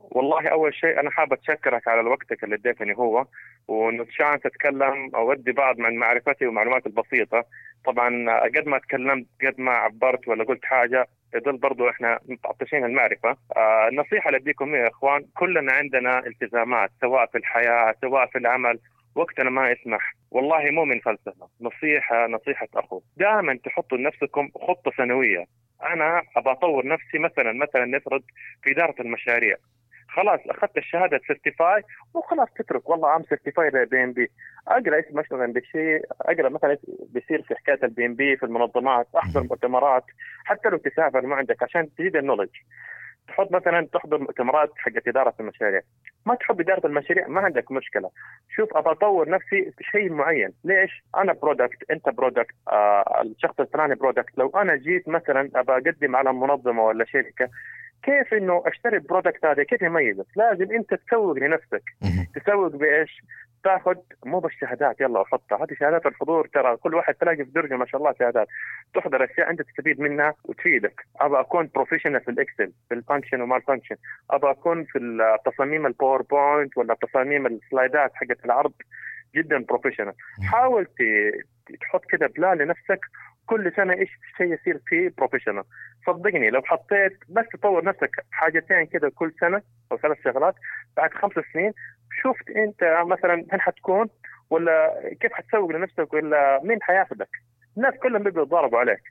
والله 0.00 0.48
أول 0.48 0.74
شيء 0.74 1.00
أنا 1.00 1.10
حابب 1.10 1.32
أتشكرك 1.32 1.88
على 1.88 2.08
وقتك 2.08 2.44
اللي 2.44 2.54
اديتني 2.54 2.94
هو. 2.96 3.26
وانه 3.68 4.04
chance 4.04 4.46
اتكلم 4.46 5.10
أودي 5.14 5.52
بعض 5.52 5.78
من 5.78 5.96
معرفتي 5.96 6.46
ومعلوماتي 6.46 6.86
البسيطة. 6.88 7.44
طبعا 7.84 8.38
قد 8.40 8.66
ما 8.66 8.78
تكلمت 8.78 9.26
قد 9.46 9.60
ما 9.60 9.72
عبرت 9.72 10.28
ولا 10.28 10.44
قلت 10.44 10.64
حاجة 10.64 11.06
يضل 11.34 11.56
برضو 11.56 11.88
إحنا 11.88 12.18
متعطشين 12.28 12.84
المعرفة. 12.84 13.36
آه 13.56 13.88
النصيحة 13.88 14.28
اللي 14.28 14.38
اديكم 14.38 14.74
يا 14.74 14.88
إخوان 14.88 15.24
كلنا 15.36 15.72
عندنا 15.72 16.26
التزامات 16.26 16.90
سواء 17.00 17.26
في 17.26 17.38
الحياة 17.38 17.94
سواء 18.00 18.26
في 18.26 18.38
العمل 18.38 18.78
وقتنا 19.14 19.50
ما 19.50 19.70
يسمح. 19.70 20.14
والله 20.30 20.70
مو 20.70 20.84
من 20.84 21.00
فلسفة. 21.00 21.48
نصيحة 21.60 22.26
نصيحة 22.26 22.68
أخو. 22.74 23.00
دائما 23.16 23.58
تحطوا 23.64 23.98
لنفسكم 23.98 24.48
خطة 24.56 24.90
سنوية. 24.96 25.44
أنا 25.82 26.22
أبى 26.36 26.50
أطور 26.50 26.86
نفسي 26.86 27.18
مثلا 27.18 27.52
مثلا 27.52 27.84
نفرض 27.84 28.22
في 28.62 28.70
إدارة 28.70 28.94
المشاريع. 29.00 29.56
خلاص 30.14 30.40
أخذت 30.48 30.76
الشهادة 30.76 31.20
certified 31.26 31.82
وخلاص 32.14 32.48
تترك. 32.58 32.88
والله 32.88 33.16
I'm 33.16 33.22
certified 33.22 33.70
PMP 33.70 34.30
أقرأ 34.68 34.96
إيش 34.96 35.04
مثلا 35.12 35.52
بشيء 35.52 36.02
أقرأ 36.20 36.48
مثلا 36.48 36.76
بيصير 37.08 37.42
في 37.42 37.54
حكاية 37.54 37.78
ال 37.82 38.06
PMP 38.06 38.36
في 38.36 38.46
المنظمات 38.46 39.06
أحضر 39.16 39.42
مؤتمرات. 39.42 40.04
حتى 40.44 40.68
لو 40.68 40.76
تسافر 40.78 41.26
ما 41.26 41.36
عندك 41.36 41.62
عشان 41.62 41.94
تزيد 41.94 42.16
ال 42.16 42.19
knowledge. 42.19 42.50
تحط 43.28 43.52
مثلا 43.52 43.88
تحضر 43.92 44.18
مؤتمرات 44.18 44.72
حقت 44.76 45.08
إدارة 45.08 45.34
المشاريع. 45.40 45.80
ما 46.26 46.34
تحب 46.34 46.60
إدارة 46.60 46.86
المشاريع؟ 46.86 47.28
ما 47.28 47.40
عندك 47.40 47.72
مشكلة. 47.72 48.10
شوف 48.56 48.76
أبى 48.76 48.90
أطور 48.90 49.28
نفسي 49.28 49.72
في 49.78 49.84
شيء 49.84 50.12
معين. 50.12 50.52
ليش؟ 50.64 51.04
أنا 51.16 51.32
product 51.32 51.90
أنت 51.90 52.08
product 52.08 52.54
آه 52.68 53.22
الشخص 53.22 53.60
الفلاني 53.60 53.94
product 53.94 54.38
لو 54.38 54.50
أنا 54.56 54.76
جيت 54.76 55.08
مثلا 55.08 55.50
أبى 55.54 55.72
أقدم 55.72 56.16
على 56.16 56.32
منظمة 56.32 56.84
ولا 56.84 57.04
شركة 57.04 57.48
كيف 58.02 58.34
إنه 58.34 58.62
أشتري 58.66 58.96
ال 58.96 59.02
product 59.02 59.44
هذا؟ 59.44 59.62
كيف 59.62 59.82
يميزك؟ 59.82 60.26
لازم 60.36 60.72
أنت 60.72 60.94
تسوق 60.94 61.38
لنفسك. 61.38 61.82
تسوق 62.34 62.76
بإيش؟ 62.76 63.22
تاخذ 63.64 63.96
مو 64.26 64.38
بالشهادات 64.38 65.00
يلا 65.00 65.20
وحطها 65.20 65.58
هذه 65.58 65.74
شهادات 65.80 66.06
الحضور 66.06 66.46
ترى 66.46 66.76
كل 66.76 66.94
واحد 66.94 67.14
تلاقي 67.14 67.36
في 67.44 67.50
درجة 67.50 67.76
ما 67.76 67.86
شاء 67.86 68.00
الله 68.00 68.14
شهادات. 68.18 68.48
تحضر 68.94 69.24
أشياء 69.24 69.50
أنت 69.50 69.62
تستفيد 69.62 70.00
منها 70.00 70.34
وتفيدك. 70.44 71.00
ابى 71.20 71.40
أكون 71.40 71.70
professional 71.74 72.20
في 72.20 72.30
ال 72.30 72.37
Excel 72.37 72.72
في 72.88 72.94
ال 72.94 72.99
function 72.99 73.40
وما 73.40 73.56
ال 73.56 73.60
function 73.60 73.96
ابى 74.30 74.50
أكون 74.50 74.84
في 74.84 74.98
التصاميم 74.98 75.86
ال 75.86 75.94
PowerPoint 75.94 76.78
ولا 76.78 76.94
تصاميم 76.94 77.46
ال 77.46 77.55
slide 77.55 78.01
ات 78.01 78.10
حقت 78.14 78.44
العرض. 78.44 78.72
جدا 79.36 79.58
professional 79.58 80.12
حاول 80.42 80.86
تحط 81.80 82.04
كده 82.10 82.26
plan 82.26 82.58
لنفسك 82.58 83.00
كل 83.46 83.72
سنة 83.76 83.92
إيش 83.92 84.10
شيء 84.36 84.52
يصير 84.54 84.80
فيه 84.86 85.12
professional 85.18 85.64
صدقني 86.06 86.50
لو 86.50 86.62
حطيت 86.62 87.18
بس 87.28 87.44
تطور 87.52 87.84
نفسك 87.84 88.10
حاجتين 88.30 88.86
كده 88.86 89.10
كل 89.14 89.32
سنة 89.40 89.62
أو 89.92 89.98
ثلاث 89.98 90.16
شغلات 90.24 90.54
بعد 90.96 91.10
خمس 91.14 91.32
سنين 91.52 91.72
شفت 92.22 92.50
أنت 92.56 93.04
مثلا 93.06 93.44
هل 93.50 93.60
حتكون 93.60 94.08
ولا 94.50 95.00
كيف 95.20 95.32
حتسوق 95.32 95.70
لنفسك 95.70 96.12
ولا 96.12 96.60
مين 96.64 96.82
حياخذك 96.82 97.28
الناس 97.76 97.94
كلهم 97.94 98.22
بيبقوا 98.22 98.42
يتضاربوا 98.42 98.78
عليك. 98.78 99.02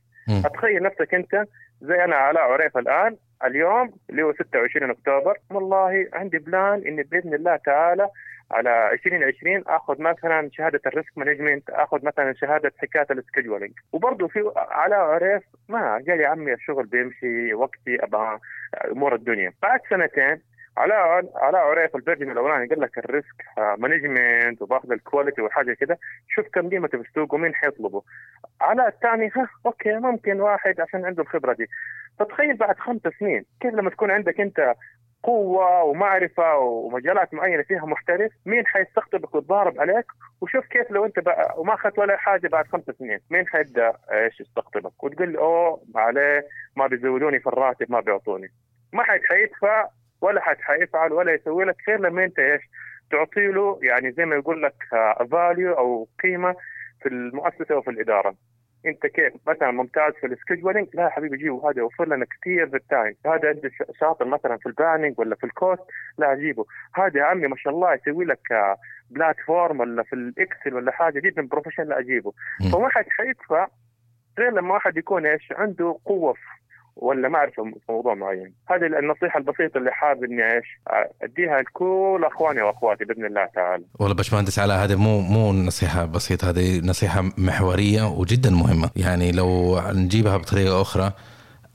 اتخيل 0.46 0.84
نفسك 0.84 1.14
أنت 1.14 1.46
زي 1.82 2.04
أنا 2.04 2.16
علاء 2.16 2.44
عريف 2.44 2.78
الآن 2.78 3.18
اليوم 3.46 3.94
اللي 4.10 4.24
هو 4.24 4.34
26 4.34 4.90
أكتوبر. 4.90 5.38
والله 5.52 6.08
عندي 6.14 6.38
plan 6.38 6.84
اني 6.88 7.04
بإذن 7.04 7.34
الله 7.34 7.56
تعالى 7.56 8.10
على 8.52 8.92
2020 8.92 9.64
آخذ 9.68 10.02
مثلا 10.02 10.50
شهادة 10.54 10.80
ال 10.86 10.92
risk 10.92 11.18
management 11.18 11.70
آخذ 11.70 12.06
مثلا 12.06 12.34
شهادة 12.34 12.72
حكاية 12.78 13.08
ال 13.12 13.17
scheduling 13.17 13.72
وبرضه 13.92 14.28
في 14.28 14.52
علاء 14.56 15.00
عريف 15.00 15.44
ما 15.70 15.92
قال 15.94 16.20
يا 16.22 16.28
عمي 16.28 16.54
الشغل 16.54 16.86
بيمشي 16.86 17.54
وقتي 17.54 18.04
أبغى 18.04 18.40
أمور 18.92 19.16
الدنيا. 19.16 19.52
بعد 19.62 19.80
سنتين 19.90 20.42
علاء 20.78 21.32
علاء 21.36 21.62
عريف 21.62 21.96
ال 21.96 22.00
version 22.00 22.32
الأولاني 22.32 22.68
قال 22.68 22.82
لك 22.82 22.98
ال 22.98 23.07
risk 23.07 23.44
management 23.78 24.62
وباخذ 24.62 24.92
ال 24.92 24.98
quality 24.98 25.42
وحاجه 25.42 25.74
كده. 25.74 26.00
شوف 26.28 26.46
كم 26.54 26.70
قيمته 26.70 26.98
في 27.02 27.08
السوق 27.10 27.34
ومين 27.34 27.56
حيطلبه. 27.56 28.04
علاء 28.62 28.88
الثاني 28.88 29.32
ها 29.36 29.50
okay 29.66 29.94
ممكن 29.94 30.42
واحد 30.42 30.82
عشان 30.82 31.06
عنده 31.06 31.24
الخبرة 31.24 31.54
دي. 31.54 31.68
فتخيل 32.20 32.58
بعد 32.58 32.80
خمس 32.80 33.02
سنين 33.20 33.46
كيف 33.62 33.74
لما 33.74 33.90
تكون 33.90 34.12
عندك 34.12 34.42
أنت 34.42 34.76
قوة 35.24 35.84
ومعرفة 35.84 36.58
ومجالات 36.58 37.34
معينة 37.34 37.64
فيها 37.64 37.86
محترف 37.86 38.32
مين 38.46 38.66
حيستقطبك 38.68 39.36
ويتضارب 39.36 39.80
عليك؟ 39.80 40.06
وشوف 40.42 40.66
كيف 40.68 40.92
لو 40.92 41.06
أنت 41.06 41.20
بقى 41.20 41.54
وما 41.58 41.74
أخذت 41.74 42.00
ولا 42.00 42.18
حاجة 42.18 42.48
بعد 42.48 42.68
خمس 42.68 42.84
سنين 43.00 43.20
مين 43.32 43.48
حيبدأ 43.48 43.94
إيش 44.12 44.40
يستقطبك؟ 44.42 45.04
وتقول 45.04 45.38
أوه 45.38 45.82
عليه 45.96 46.46
ما 46.76 46.88
بيزودوني 46.88 47.40
في 47.40 47.48
الراتب 47.48 47.92
ما 47.92 48.00
بيعطوني. 48.00 48.48
ما 48.94 49.04
حد 49.04 49.20
حيدفع 49.30 49.88
ولا 50.22 50.42
حد 50.42 50.58
حيفعل 50.62 51.14
ولا 51.14 51.34
يسوي 51.34 51.66
لك 51.66 51.76
خير 51.86 52.00
لما 52.00 52.24
انت 52.24 52.40
إيش 52.40 52.62
تعطي 53.12 53.48
له 53.48 53.80
يعني 53.84 54.12
زي 54.12 54.26
ما 54.26 54.36
يقول 54.36 54.64
لك 54.64 54.74
value 55.32 55.74
أو 55.74 56.08
قيمة 56.24 56.56
في 57.02 57.10
المؤسسة 57.10 57.78
وفي 57.78 57.90
الإدارة. 57.90 58.36
انت 58.86 59.06
كيف؟ 59.08 59.34
مثلا 59.48 59.72
ممتاز 59.72 60.14
في 60.14 60.28
ال 60.28 60.33
scheduling 60.33 60.88
لا 60.94 61.04
يا 61.04 61.10
حبيبي 61.10 61.38
جيبه. 61.38 61.70
هذا 61.70 61.80
يوفر 61.80 62.08
لنا 62.08 62.26
كثير 62.26 62.70
في 62.70 62.76
ال 62.76 62.82
time. 62.82 63.16
هذا 63.26 63.52
انت 63.52 63.68
ش- 63.68 64.00
شاطر 64.00 64.26
مثلا 64.26 64.58
في 64.58 64.66
ال 64.66 64.72
planning 64.72 65.20
ولا 65.20 65.36
في 65.36 65.44
ال 65.44 65.50
cost؟ 65.50 65.82
لا 66.18 66.36
جيبه. 66.36 66.66
هذا 66.96 67.20
يا 67.20 67.24
عمي 67.24 67.48
ما 67.48 67.56
شاء 67.58 67.74
الله 67.74 67.94
يسوي 67.94 68.26
لك 68.26 68.52
آه، 68.52 68.78
platform 69.10 69.80
ولا 69.80 70.04
في 70.04 70.14
ال 70.14 70.24
Excel 70.24 70.74
ولا 70.74 70.92
حاجة 70.92 71.20
جدا 71.20 71.48
professional 71.48 71.94
أجيبه. 71.94 72.34
مم. 72.62 72.72
فما 72.72 72.90
حد 72.90 73.06
حيدفع 73.10 73.68
غير 74.40 74.52
لما 74.52 74.74
واحد 74.74 74.98
يكون 74.98 75.26
إيش 75.26 75.52
عنده 75.52 76.00
قوة 76.06 76.34
ولا 76.96 77.30
معرفه 77.30 77.64
في 77.64 77.92
موضوع 77.92 78.14
معين. 78.14 78.54
هذه 78.70 78.86
النصيحة 78.86 79.40
البسيطة 79.40 79.78
اللي 79.78 79.92
حابب 79.92 80.24
إني 80.24 80.44
إيش 80.44 80.66
أديها 81.22 81.62
لكل 81.62 82.22
أخواني 82.24 82.62
وأخواتي 82.62 83.06
بإذن 83.06 83.26
الله 83.26 83.46
تعالى. 83.56 83.84
والله 84.00 84.16
باشمهندس 84.16 84.60
علاء 84.60 84.84
هذه 84.84 84.96
مو 84.96 85.22
مو 85.22 85.54
نصيحة 85.54 86.06
بسيطة 86.06 86.50
هذه 86.50 86.80
نصيحة 86.80 87.22
محورية 87.38 88.08
وجدا 88.08 88.50
مهمة. 88.50 88.90
يعني 88.96 89.32
لو 89.32 89.82
نجيبها 89.92 90.38
بطريقة 90.38 90.82
أخرى 90.82 91.12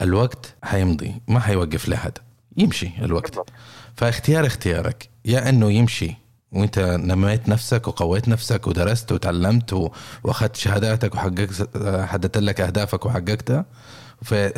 الوقت 0.01 0.55
حيمضي 0.63 1.21
ما 1.27 1.39
حيوقف 1.39 1.89
لأحد. 1.89 2.11
يمشي 2.57 2.91
الوقت. 3.01 3.29
بالضبط. 3.29 3.49
فاختيار 3.95 4.45
اختيارك 4.45 5.09
يا 5.25 5.49
إنه 5.49 5.71
يمشي 5.71 6.15
وإنت 6.51 6.79
نميت 6.79 7.49
نفسك 7.49 7.87
وقويت 7.87 8.29
نفسك 8.29 8.67
ودرست 8.67 9.11
وتعلمت 9.11 9.91
وأخذت 10.23 10.55
شهاداتك 10.55 11.15
وحققت 11.15 11.69
حددت 12.09 12.37
لك 12.37 12.61
أهدافك 12.61 13.05
وحققتها 13.05 13.65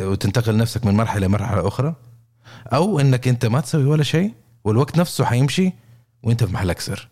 وتنتقل 0.00 0.58
نفسك 0.58 0.86
من 0.86 0.94
مرحلة 0.94 1.26
لمرحلة 1.26 1.68
أخرى. 1.68 1.94
أو 2.72 3.00
إنك 3.00 3.28
أنت 3.28 3.46
ما 3.46 3.60
تسوي 3.60 3.84
ولا 3.84 4.02
شيء 4.02 4.30
والوقت 4.64 4.98
نفسه 4.98 5.24
حيمشي 5.24 5.72
وأنت 6.22 6.44
في 6.44 6.54
محلك 6.54 6.78
سر. 6.78 7.08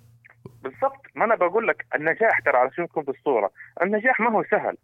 بالضبط. 0.62 1.02
ما 1.14 1.24
أنا 1.24 1.34
بقول 1.34 1.68
لك 1.68 1.86
النجاح 1.94 2.40
ترى 2.40 2.56
علشان 2.56 2.84
نكون 2.84 3.04
بالصورة. 3.04 3.50
النجاح 3.82 4.20
ما 4.20 4.30
هو 4.30 4.44
سهل. 4.50 4.76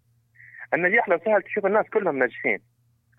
النجاح 0.74 1.08
لو 1.08 1.18
سهل 1.24 1.42
تشوف 1.42 1.66
الناس 1.66 1.86
كلهم 1.92 2.18
ناجحين. 2.18 2.58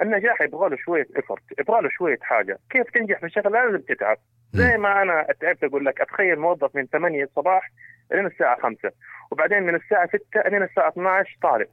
النجاح 0.01 0.41
يبغى 0.41 0.69
له 0.69 0.77
شوية 0.85 1.07
ايفورت 1.17 1.43
يبغى 1.59 1.81
له 1.81 1.89
شوية 1.97 2.19
حاجة. 2.21 2.59
كيف 2.69 2.89
تنجح 2.93 3.19
في 3.19 3.29
شغله 3.29 3.49
لازم 3.49 3.83
تتعب. 3.89 4.17
زي 4.53 4.77
ما 4.77 5.01
أنا 5.01 5.25
تعبت 5.41 5.63
أقول 5.63 5.85
لك 5.85 6.01
أتخيل 6.01 6.39
موظف 6.39 6.75
من 6.75 6.85
8 6.85 7.23
الصباح 7.23 7.71
لين 8.11 8.25
الساعة 8.25 8.61
5 8.61 8.91
وبعدين 9.31 9.63
من 9.63 9.75
الساعة 9.75 10.07
6 10.07 10.49
لين 10.49 10.63
الساعة 10.63 10.89
12 10.89 11.37
طالب. 11.41 11.67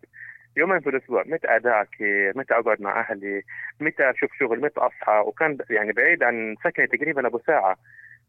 يومين 0.57 0.81
في 0.81 0.91
الأسبوع 0.91 1.23
متى 1.27 1.49
اذاكر 1.49 2.33
متى 2.37 2.55
أقعد 2.55 2.83
مع 2.83 3.01
أهلي؟ 3.01 3.43
متى 3.81 4.11
أشوف 4.11 4.31
شغل؟ 4.39 4.61
متى 4.61 4.81
أصحى؟ 4.81 5.23
وكان 5.27 5.59
يعني 5.71 5.93
بعيد 5.93 6.23
عن 6.23 6.57
سكني 6.65 6.87
تقريبا 6.87 7.27
أبو 7.27 7.39
ساعة. 7.39 7.77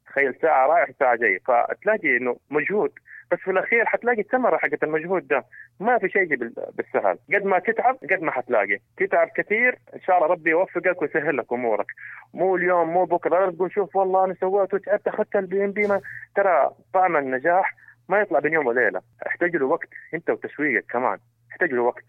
تخيل 0.05 0.35
ساعة 0.41 0.67
رايح 0.67 0.89
ساعه 0.99 1.15
جاي. 1.15 1.39
فتلاقي 1.39 2.17
إنه 2.17 2.37
مجهود. 2.49 2.91
بس 3.31 3.39
في 3.39 3.51
الأخير 3.51 3.85
حتلاقي 3.85 4.21
الثمرة 4.21 4.57
حقت 4.57 4.83
المجهود 4.83 5.27
ده. 5.27 5.43
ما 5.79 5.97
في 5.97 6.09
شيء 6.09 6.25
بالسهل. 6.73 7.17
قد 7.33 7.45
ما 7.45 7.59
تتعب 7.59 7.97
قد 8.11 8.21
ما 8.21 8.31
حتلاقي. 8.31 8.79
تتعب 8.97 9.27
كثير 9.35 9.77
إن 9.95 10.01
شاء 10.01 10.17
الله 10.17 10.27
ربي 10.27 10.49
يوفقك 10.49 11.01
ويسهل 11.01 11.37
لك 11.37 11.53
أمورك. 11.53 11.87
مو 12.33 12.55
اليوم 12.55 12.89
مو 12.89 13.05
بكرة. 13.05 13.45
لا 13.45 13.51
تقول 13.51 13.71
شوف 13.71 13.95
والله 13.95 14.25
أنا 14.25 14.33
سويت 14.33 14.73
وتعبت 14.73 15.07
أخذت 15.07 15.35
ال 15.35 15.65
PMP 15.65 15.87
ترى 16.35 16.71
طعم 16.93 17.17
النجاح 17.17 17.75
ما 18.09 18.21
يطلع 18.21 18.39
بين 18.39 18.53
يوم 18.53 18.67
وليلة. 18.67 19.01
يحتاج 19.25 19.55
له 19.55 19.65
وقت 19.65 19.89
أنت 20.13 20.29
وتسويقك 20.29 20.85
كمان. 20.91 21.17
يحتاج 21.53 21.73
له 21.73 21.81
وقت 21.81 22.03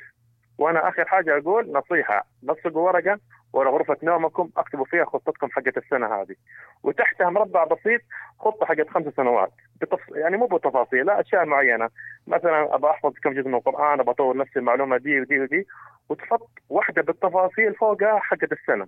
وأنا 0.59 0.89
آخر 0.89 1.05
حاجة 1.05 1.39
أقول 1.39 1.73
نصيحة. 1.73 2.27
لصقوا 2.43 2.87
ورقة 2.87 3.19
ورا 3.53 3.71
غرفة 3.71 3.97
نومكم 4.03 4.51
أكتبوا 4.57 4.85
فيها 4.85 5.05
خطتكم 5.05 5.49
حقت 5.51 5.77
السنة 5.77 6.07
هذه. 6.07 6.35
وتحتها 6.83 7.31
مربع 7.31 7.65
بسيط 7.65 8.01
خطة 8.39 8.67
حقت 8.67 8.89
خمس 8.89 9.15
سنوات. 9.15 9.53
بتف... 9.81 10.01
يعني 10.15 10.37
مو 10.37 10.47
بالتفاصيل 10.47 11.07
لا 11.07 11.21
أشياء 11.21 11.45
معينة. 11.45 11.89
مثلا 12.27 12.75
ابى 12.75 12.87
أحفظ 12.87 13.13
كم 13.23 13.33
جزء 13.33 13.49
من 13.49 13.55
القرآن 13.55 14.01
ابى 14.01 14.11
أطور 14.11 14.37
نفسي 14.37 14.59
المعلومه 14.59 14.97
دي 14.97 15.21
ودي 15.21 15.41
ودي 15.41 15.67
وتحط 16.09 16.51
واحدة 16.69 17.03
بالتفاصيل 17.03 17.75
فوقها 17.75 18.19
حقت 18.19 18.53
السنة. 18.53 18.87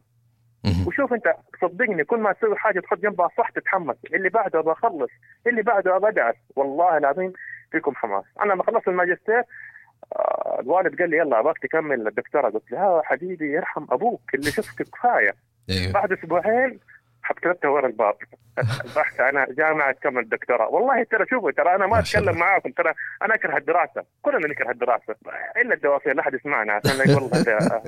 وشوف 0.86 1.12
أنت 1.12 1.34
صدقني 1.60 2.04
كل 2.04 2.18
ما 2.20 2.32
تسوي 2.32 2.56
حاجة 2.56 2.80
تحط 2.80 2.98
جنبها 2.98 3.28
صح 3.38 3.50
تتحمس. 3.50 3.96
اللي 4.14 4.28
بعده 4.28 4.58
ابى 4.58 4.72
أخلص 4.72 5.10
اللي 5.46 5.62
بعده 5.62 5.96
ابى 5.96 6.08
أدعس. 6.08 6.34
والله 6.56 6.96
العظيم 6.96 7.32
فيكم 7.72 7.94
حماس. 7.94 8.24
أنا 8.42 8.52
لما 8.52 8.62
خلصت 8.62 8.88
الماجستير 8.88 9.42
الوالد 10.60 10.98
قال 11.00 11.10
لي 11.10 11.16
يلا 11.16 11.40
أبغاك 11.40 11.58
تكمل 11.58 12.06
الدكتوراه 12.08 12.50
قلت 12.50 12.72
له 12.72 12.96
يا 12.96 13.02
حبيبي 13.04 13.52
يرحم 13.52 13.86
أبوك 13.90 14.20
اللي 14.34 14.50
شفته 14.50 14.84
كفاية. 14.94 15.34
أيوه. 15.70 15.92
بعد 15.92 16.12
أسبوعين 16.12 16.80
كتبتها 17.36 17.68
ورا 17.68 17.86
الباب. 17.86 18.14
البحث 18.84 19.20
عن 19.20 19.46
جامعه 19.50 19.92
تكمل 19.92 20.22
الدكتوراه. 20.22 20.68
والله 20.68 21.02
ترى 21.04 21.26
شوفوا 21.30 21.50
ترى 21.50 21.74
أنا 21.74 21.86
ما 21.86 21.98
أتكلم. 21.98 22.38
معاكم 22.38 22.70
ترى 22.70 22.94
أنا 23.22 23.34
أكره 23.34 23.56
الدراسة. 23.56 24.04
كلنا 24.22 24.48
نكره 24.48 24.70
الدراسة. 24.70 25.14
إلا 25.56 25.74
الدوافير 25.74 26.14
لا 26.14 26.20
أحد 26.20 26.34
يسمعنا. 26.34 26.72
عشان 26.72 27.10
يقول 27.10 27.22
والله 27.22 27.42
ده- 27.42 27.82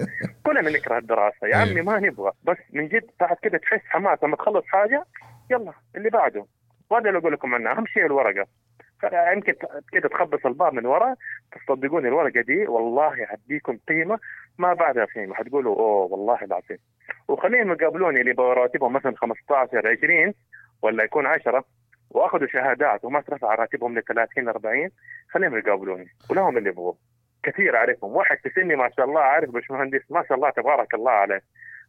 كلنا 0.47 0.71
نكره 0.71 0.99
الدراسة. 0.99 1.47
يا 1.47 1.57
أيوه. 1.57 1.71
عمي 1.71 1.83
ما 1.83 1.99
نبغى. 1.99 2.33
بس 2.45 2.57
من 2.73 2.89
جد 2.89 3.11
بعد 3.21 3.37
كده 3.43 3.59
تحس 3.59 3.81
حماس. 3.89 4.19
لما 4.25 4.37
تخلص 4.37 4.65
حاجة 4.67 5.05
يلا 5.51 5.73
اللي 5.97 6.11
بعده. 6.11 6.47
وهذا 6.91 7.09
اللي 7.09 7.19
أقول 7.19 7.33
لكم 7.33 7.55
عنه 7.55 7.71
أهم 7.71 7.87
شيء 7.87 8.07
الورقة. 8.07 8.47
يمكن 9.35 9.55
كده 9.93 10.09
تخبص 10.09 10.47
الباب 10.47 10.75
من 10.75 10.87
ورا 10.87 11.15
تصدقوني 11.53 12.09
الورقة 12.09 12.41
دي 12.41 12.67
والله 12.67 13.27
هديكم 13.29 13.79
قيمة 13.89 14.19
ما 14.59 14.75
بعدها 14.75 15.05
قيمه 15.05 15.35
حتقولوا 15.35 15.77
أوه 15.77 16.13
والله 16.13 16.39
العظيم. 16.45 16.79
وخليهم 17.29 17.73
يقابلوني 17.73 18.21
اللي 18.21 18.33
براتبهم 18.33 18.93
مثلا 18.93 19.15
15 19.17 19.89
20 19.89 20.35
ولا 20.83 21.05
يكون 21.05 21.27
10 21.27 21.65
وأخذوا 22.11 22.47
شهادات 22.47 23.05
وما 23.05 23.21
ترفع 23.21 23.55
راتبهم 23.55 23.99
ل 23.99 24.03
30 24.03 24.49
40 24.49 24.91
خليهم 25.31 25.59
يقابلوني. 25.59 26.07
ولهم 26.31 26.59
اللي 26.59 26.69
يبغوه. 26.71 26.97
كثير 27.43 27.77
أعرفهم. 27.77 28.11
واحد 28.17 28.37
في 28.43 28.51
سني 28.51 28.77
ما 28.77 28.91
شاء 28.97 29.07
الله 29.07 29.21
عارف 29.21 29.51
باشمهندس 29.51 30.01
ما 30.11 30.25
شاء 30.29 30.37
الله 30.39 30.51
تبارك 30.51 30.95
الله 30.95 31.11
عليه. 31.13 31.41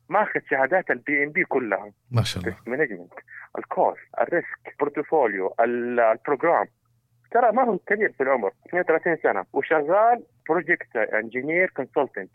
ماخذ 0.10 0.40
شهادات 0.50 0.92
ال 0.92 1.24
PMI 1.24 1.44
كلها. 1.44 1.92
ما 2.12 2.24
شاء 2.24 2.44
الله. 2.44 2.54
risk 2.56 2.68
management 2.68 3.14
ال 3.58 3.66
cost 3.66 4.00
ال 4.22 4.32
risk 4.32 4.76
portfolio 4.80 5.56
ال- 5.60 6.00
ال 6.00 6.07
program. 6.07 6.66
ترى 7.32 7.52
ما 7.52 7.64
هو 7.64 7.78
كبير 7.78 8.12
في 8.12 8.24
العمر 8.24 8.52
32 8.68 9.18
سنة 9.24 9.46
وشغال 9.54 10.24
project 10.50 10.96
engineer 10.96 11.70
consultant 11.70 12.32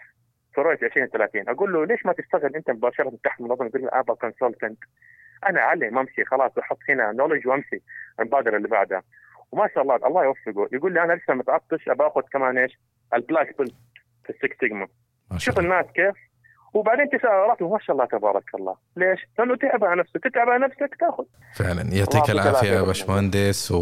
رؤيه 0.58 0.78
2030 0.82 1.48
أقول 1.48 1.72
له 1.72 1.86
ليش 1.86 2.06
ما 2.06 2.12
تشتغل 2.12 2.56
أنت 2.56 2.70
مباشرة 2.70 3.12
تحت 3.24 3.40
منظمه 3.40 3.66
يقول 3.66 3.82
لي 3.82 3.88
أبا 3.92 4.14
consultant 4.14 4.78
أنا 5.48 5.60
أعلم 5.60 5.98
أمشي 5.98 6.24
خلاص 6.24 6.58
أحط 6.58 6.78
هنا 6.88 7.12
knowledge 7.12 7.46
وأمشي. 7.46 7.82
المبادرة 8.20 8.56
اللي 8.56 8.68
بعدها. 8.68 9.02
وما 9.52 9.68
شاء 9.74 9.82
الله 9.82 9.96
الله 9.96 10.24
يوفقه. 10.24 10.68
يقول 10.72 10.94
لي 10.94 11.02
أنا 11.02 11.12
لسه 11.12 11.34
متعطش 11.34 11.88
أبى 11.88 12.06
آخذ 12.06 12.20
كمان 12.32 12.58
إيش؟ 12.58 12.78
ال 13.14 13.22
black 13.22 13.58
belt 13.58 13.74
في 14.24 14.30
ال 14.30 14.37
Six 14.37 14.56
Sigma. 14.60 14.88
شوف 15.36 15.58
الناس 15.58 15.86
كيف 15.86 16.14
وبعدين 16.74 17.08
تسأل 17.08 17.68
ما 17.68 17.78
شاء 17.86 17.96
الله 17.96 18.06
تبارك 18.06 18.44
الله. 18.54 18.74
ليش؟ 18.96 19.20
لأنه 19.38 19.56
تعب 19.56 19.84
على 19.84 20.00
نفسه 20.00 20.20
تتعب 20.24 20.48
على 20.48 20.64
نفسك 20.64 20.96
تأخذ. 21.00 21.24
فعلا. 21.54 21.82
يعطيك 21.94 22.30
العافية 22.30 22.70
يا 22.70 22.82
باشمهندس 22.82 23.72
و... 23.72 23.78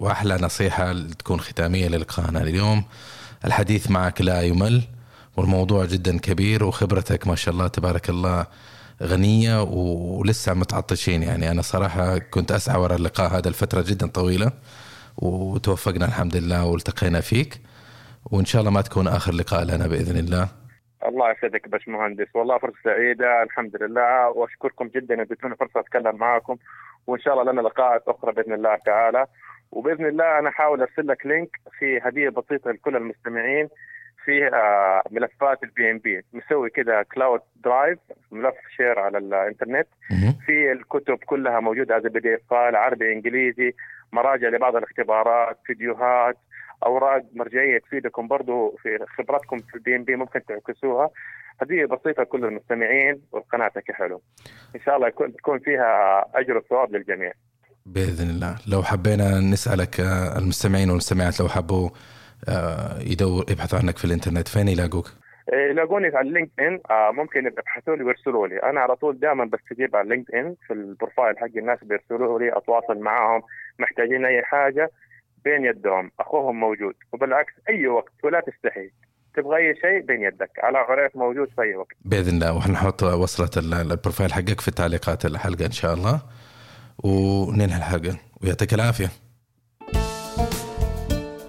وأحلى 0.00 0.34
نصيحة 0.34 0.92
تكون 1.18 1.40
ختامية 1.40 1.88
للقاءنا 1.88 2.40
اليوم. 2.42 2.84
الحديث 3.44 3.90
معك 3.90 4.20
لا 4.20 4.42
يمل 4.42 4.82
والموضوع 5.36 5.84
جدا 5.84 6.18
كبير 6.18 6.64
وخبرتك 6.64 7.26
ما 7.26 7.34
شاء 7.34 7.54
الله 7.54 7.68
تبارك 7.68 8.10
الله 8.10 8.46
غنية 9.02 9.62
ولسه 9.62 10.54
متعطشين 10.54 11.22
يعني. 11.22 11.50
أنا 11.50 11.62
صراحة 11.62 12.18
كنت 12.18 12.52
أسعى 12.52 12.80
وراء 12.80 12.96
اللقاء 12.96 13.38
هذا 13.38 13.48
الفترة 13.48 13.82
جدا 13.82 14.06
طويلة 14.06 14.52
وتوفقنا 15.16 16.06
الحمد 16.06 16.36
لله 16.36 16.64
والتقينا 16.64 17.20
فيك. 17.20 17.60
وإن 18.24 18.44
شاء 18.44 18.60
الله 18.60 18.70
ما 18.70 18.80
تكون 18.80 19.08
آخر 19.08 19.32
لقاء 19.32 19.64
لنا 19.64 19.86
بإذن 19.86 20.16
الله. 20.18 20.48
الله 21.06 21.30
يسعدك 21.30 21.68
باش 21.68 21.88
مهندس 21.88 22.26
والله 22.34 22.58
فرصة 22.58 22.76
سعيدة 22.84 23.42
الحمد 23.42 23.82
لله 23.82 24.28
وأشكركم 24.28 24.88
جدا 24.88 25.14
أن 25.14 25.20
اديتوني 25.20 25.56
فرصة 25.56 25.80
أتكلم 25.80 26.16
معكم 26.16 26.56
وإن 27.06 27.20
شاء 27.20 27.40
الله 27.40 27.52
لنا 27.52 27.60
لقاءات 27.60 28.02
أخرى 28.08 28.32
بإذن 28.32 28.52
الله 28.52 28.76
تعالى. 28.86 29.26
وبإذن 29.72 30.06
الله 30.06 30.38
أنا 30.38 30.48
أحاول 30.48 30.80
أرسل 30.80 31.06
لك 31.08 31.26
لينك 31.26 31.48
في 31.78 32.00
هدية 32.02 32.28
بسيطة 32.28 32.70
لكل 32.70 32.96
المستمعين 32.96 33.68
فيه 34.24 34.50
ملفات 35.10 35.62
ال 35.62 35.90
PMP 35.90 36.22
مسوي 36.32 36.70
كذا 36.70 37.02
cloud 37.02 37.40
drive 37.64 37.98
ملف 38.32 38.54
share 38.76 38.98
على 38.98 39.18
الإنترنت. 39.18 39.86
في 40.46 40.72
الكتب 40.72 41.18
كلها 41.26 41.60
موجودة 41.60 41.96
as 41.96 42.06
PDF 42.06 42.40
file 42.50 42.76
عربي 42.76 43.12
إنجليزي 43.12 43.72
مراجع 44.12 44.48
لبعض 44.48 44.76
الاختبارات 44.76 45.58
فيديوهات 45.66 46.36
أوراق 46.86 47.22
مرجعية 47.34 47.78
تفيدكم 47.78 48.28
برضو 48.28 48.76
في 48.82 48.98
خبراتكم 49.18 49.58
في 49.58 49.74
ال 49.74 49.96
PMP 49.96 50.16
ممكن 50.16 50.40
تعكسوها. 50.44 51.10
هذه 51.62 51.84
بسيطة 51.84 52.22
لكل 52.22 52.44
المستمعين 52.44 53.22
وقناتك 53.32 53.92
حلو. 53.92 54.22
إن 54.76 54.80
شاء 54.80 54.96
الله 54.96 55.08
يكون 55.08 55.36
تكون 55.36 55.58
فيها 55.58 56.24
أجر 56.34 56.56
وثواب 56.56 56.96
للجميع. 56.96 57.32
بإذن 57.86 58.30
الله. 58.30 58.56
لو 58.72 58.82
حبينا 58.82 59.40
نسألك 59.40 60.00
المستمعين 60.38 60.88
والمستمعات 60.88 61.40
لو 61.40 61.48
حبوا 61.48 61.90
آه، 62.48 62.98
يدور 63.00 63.44
يبحثوا 63.50 63.78
عنك 63.78 63.96
في 63.98 64.04
الإنترنت 64.04 64.48
فين 64.48 64.68
يلاقوك؟ 64.68 65.06
إيه، 65.52 65.70
يلاقوني 65.70 66.06
على 66.06 66.28
ال 66.28 66.60
LinkedIn 66.60 66.80
آه 66.90 67.10
ممكن 67.12 67.46
يبحثوا 67.46 67.96
لي 67.96 68.04
ويرسلوا 68.04 68.48
لي. 68.48 68.62
أنا 68.62 68.80
على 68.80 68.96
طول 68.96 69.18
دائما 69.18 69.44
بستجيب 69.44 69.96
على 69.96 70.04
ال 70.04 70.34
LinkedIn 70.34 70.54
في 70.66 70.72
ال 70.72 70.80
profile 70.80 71.38
حق 71.38 71.56
الناس 71.56 71.78
بيرسلوا 71.84 72.38
لي 72.38 72.56
أتواصل 72.58 72.98
معاهم. 72.98 73.42
محتاجين 73.78 74.24
أي 74.24 74.42
حاجة 74.42 74.90
بين 75.46 75.64
يدهم 75.70 76.10
أخوهم 76.20 76.60
موجود 76.60 76.94
وبالعكس 77.12 77.52
أي 77.68 77.86
وقت 77.86 78.12
ولا 78.24 78.40
تستحي. 78.40 78.88
تبغى 79.36 79.56
أي 79.56 79.74
شيء 79.82 80.00
بين 80.08 80.22
يدك 80.22 80.50
علاء 80.64 80.78
عريف 80.78 81.16
موجود 81.16 81.48
في 81.56 81.62
أي 81.62 81.74
وقت. 81.76 81.96
بإذن 82.04 82.34
الله 82.34 82.56
وحنحط 82.56 83.02
وصلة 83.02 83.50
ال 83.56 83.65
profile 83.65 84.32
حقك 84.32 84.60
في 84.60 84.70
تعليقات 84.70 85.26
الحلقة 85.26 85.66
إن 85.66 85.70
شاء 85.70 85.94
الله. 85.94 86.20
وننهي 87.04 87.76
الحلقة. 87.76 88.16
ويعطيك 88.42 88.74
العافية. 88.74 89.10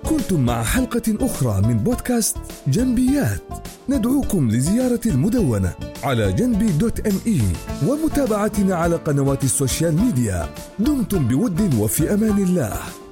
كنتم 0.10 0.46
مع 0.46 0.64
حلقة 0.64 1.08
أخرى 1.22 1.68
من 1.68 1.78
بودكاست 1.78 2.38
جنبيات. 2.68 3.42
ندعوكم 3.90 4.48
لزيارة 4.48 5.02
المدونة 5.06 5.74
على 6.04 6.34
جنبي 6.34 6.72
dot 6.72 7.08
me 7.08 7.42
ومتابعتنا 7.88 8.76
على 8.76 8.96
قنوات 8.96 9.44
ال 9.44 9.51
social 9.51 9.96
media. 9.96 10.50
دمتم 10.80 11.28
بود 11.28 11.74
وفي 11.82 12.14
أمان 12.14 12.38
الله. 12.38 13.07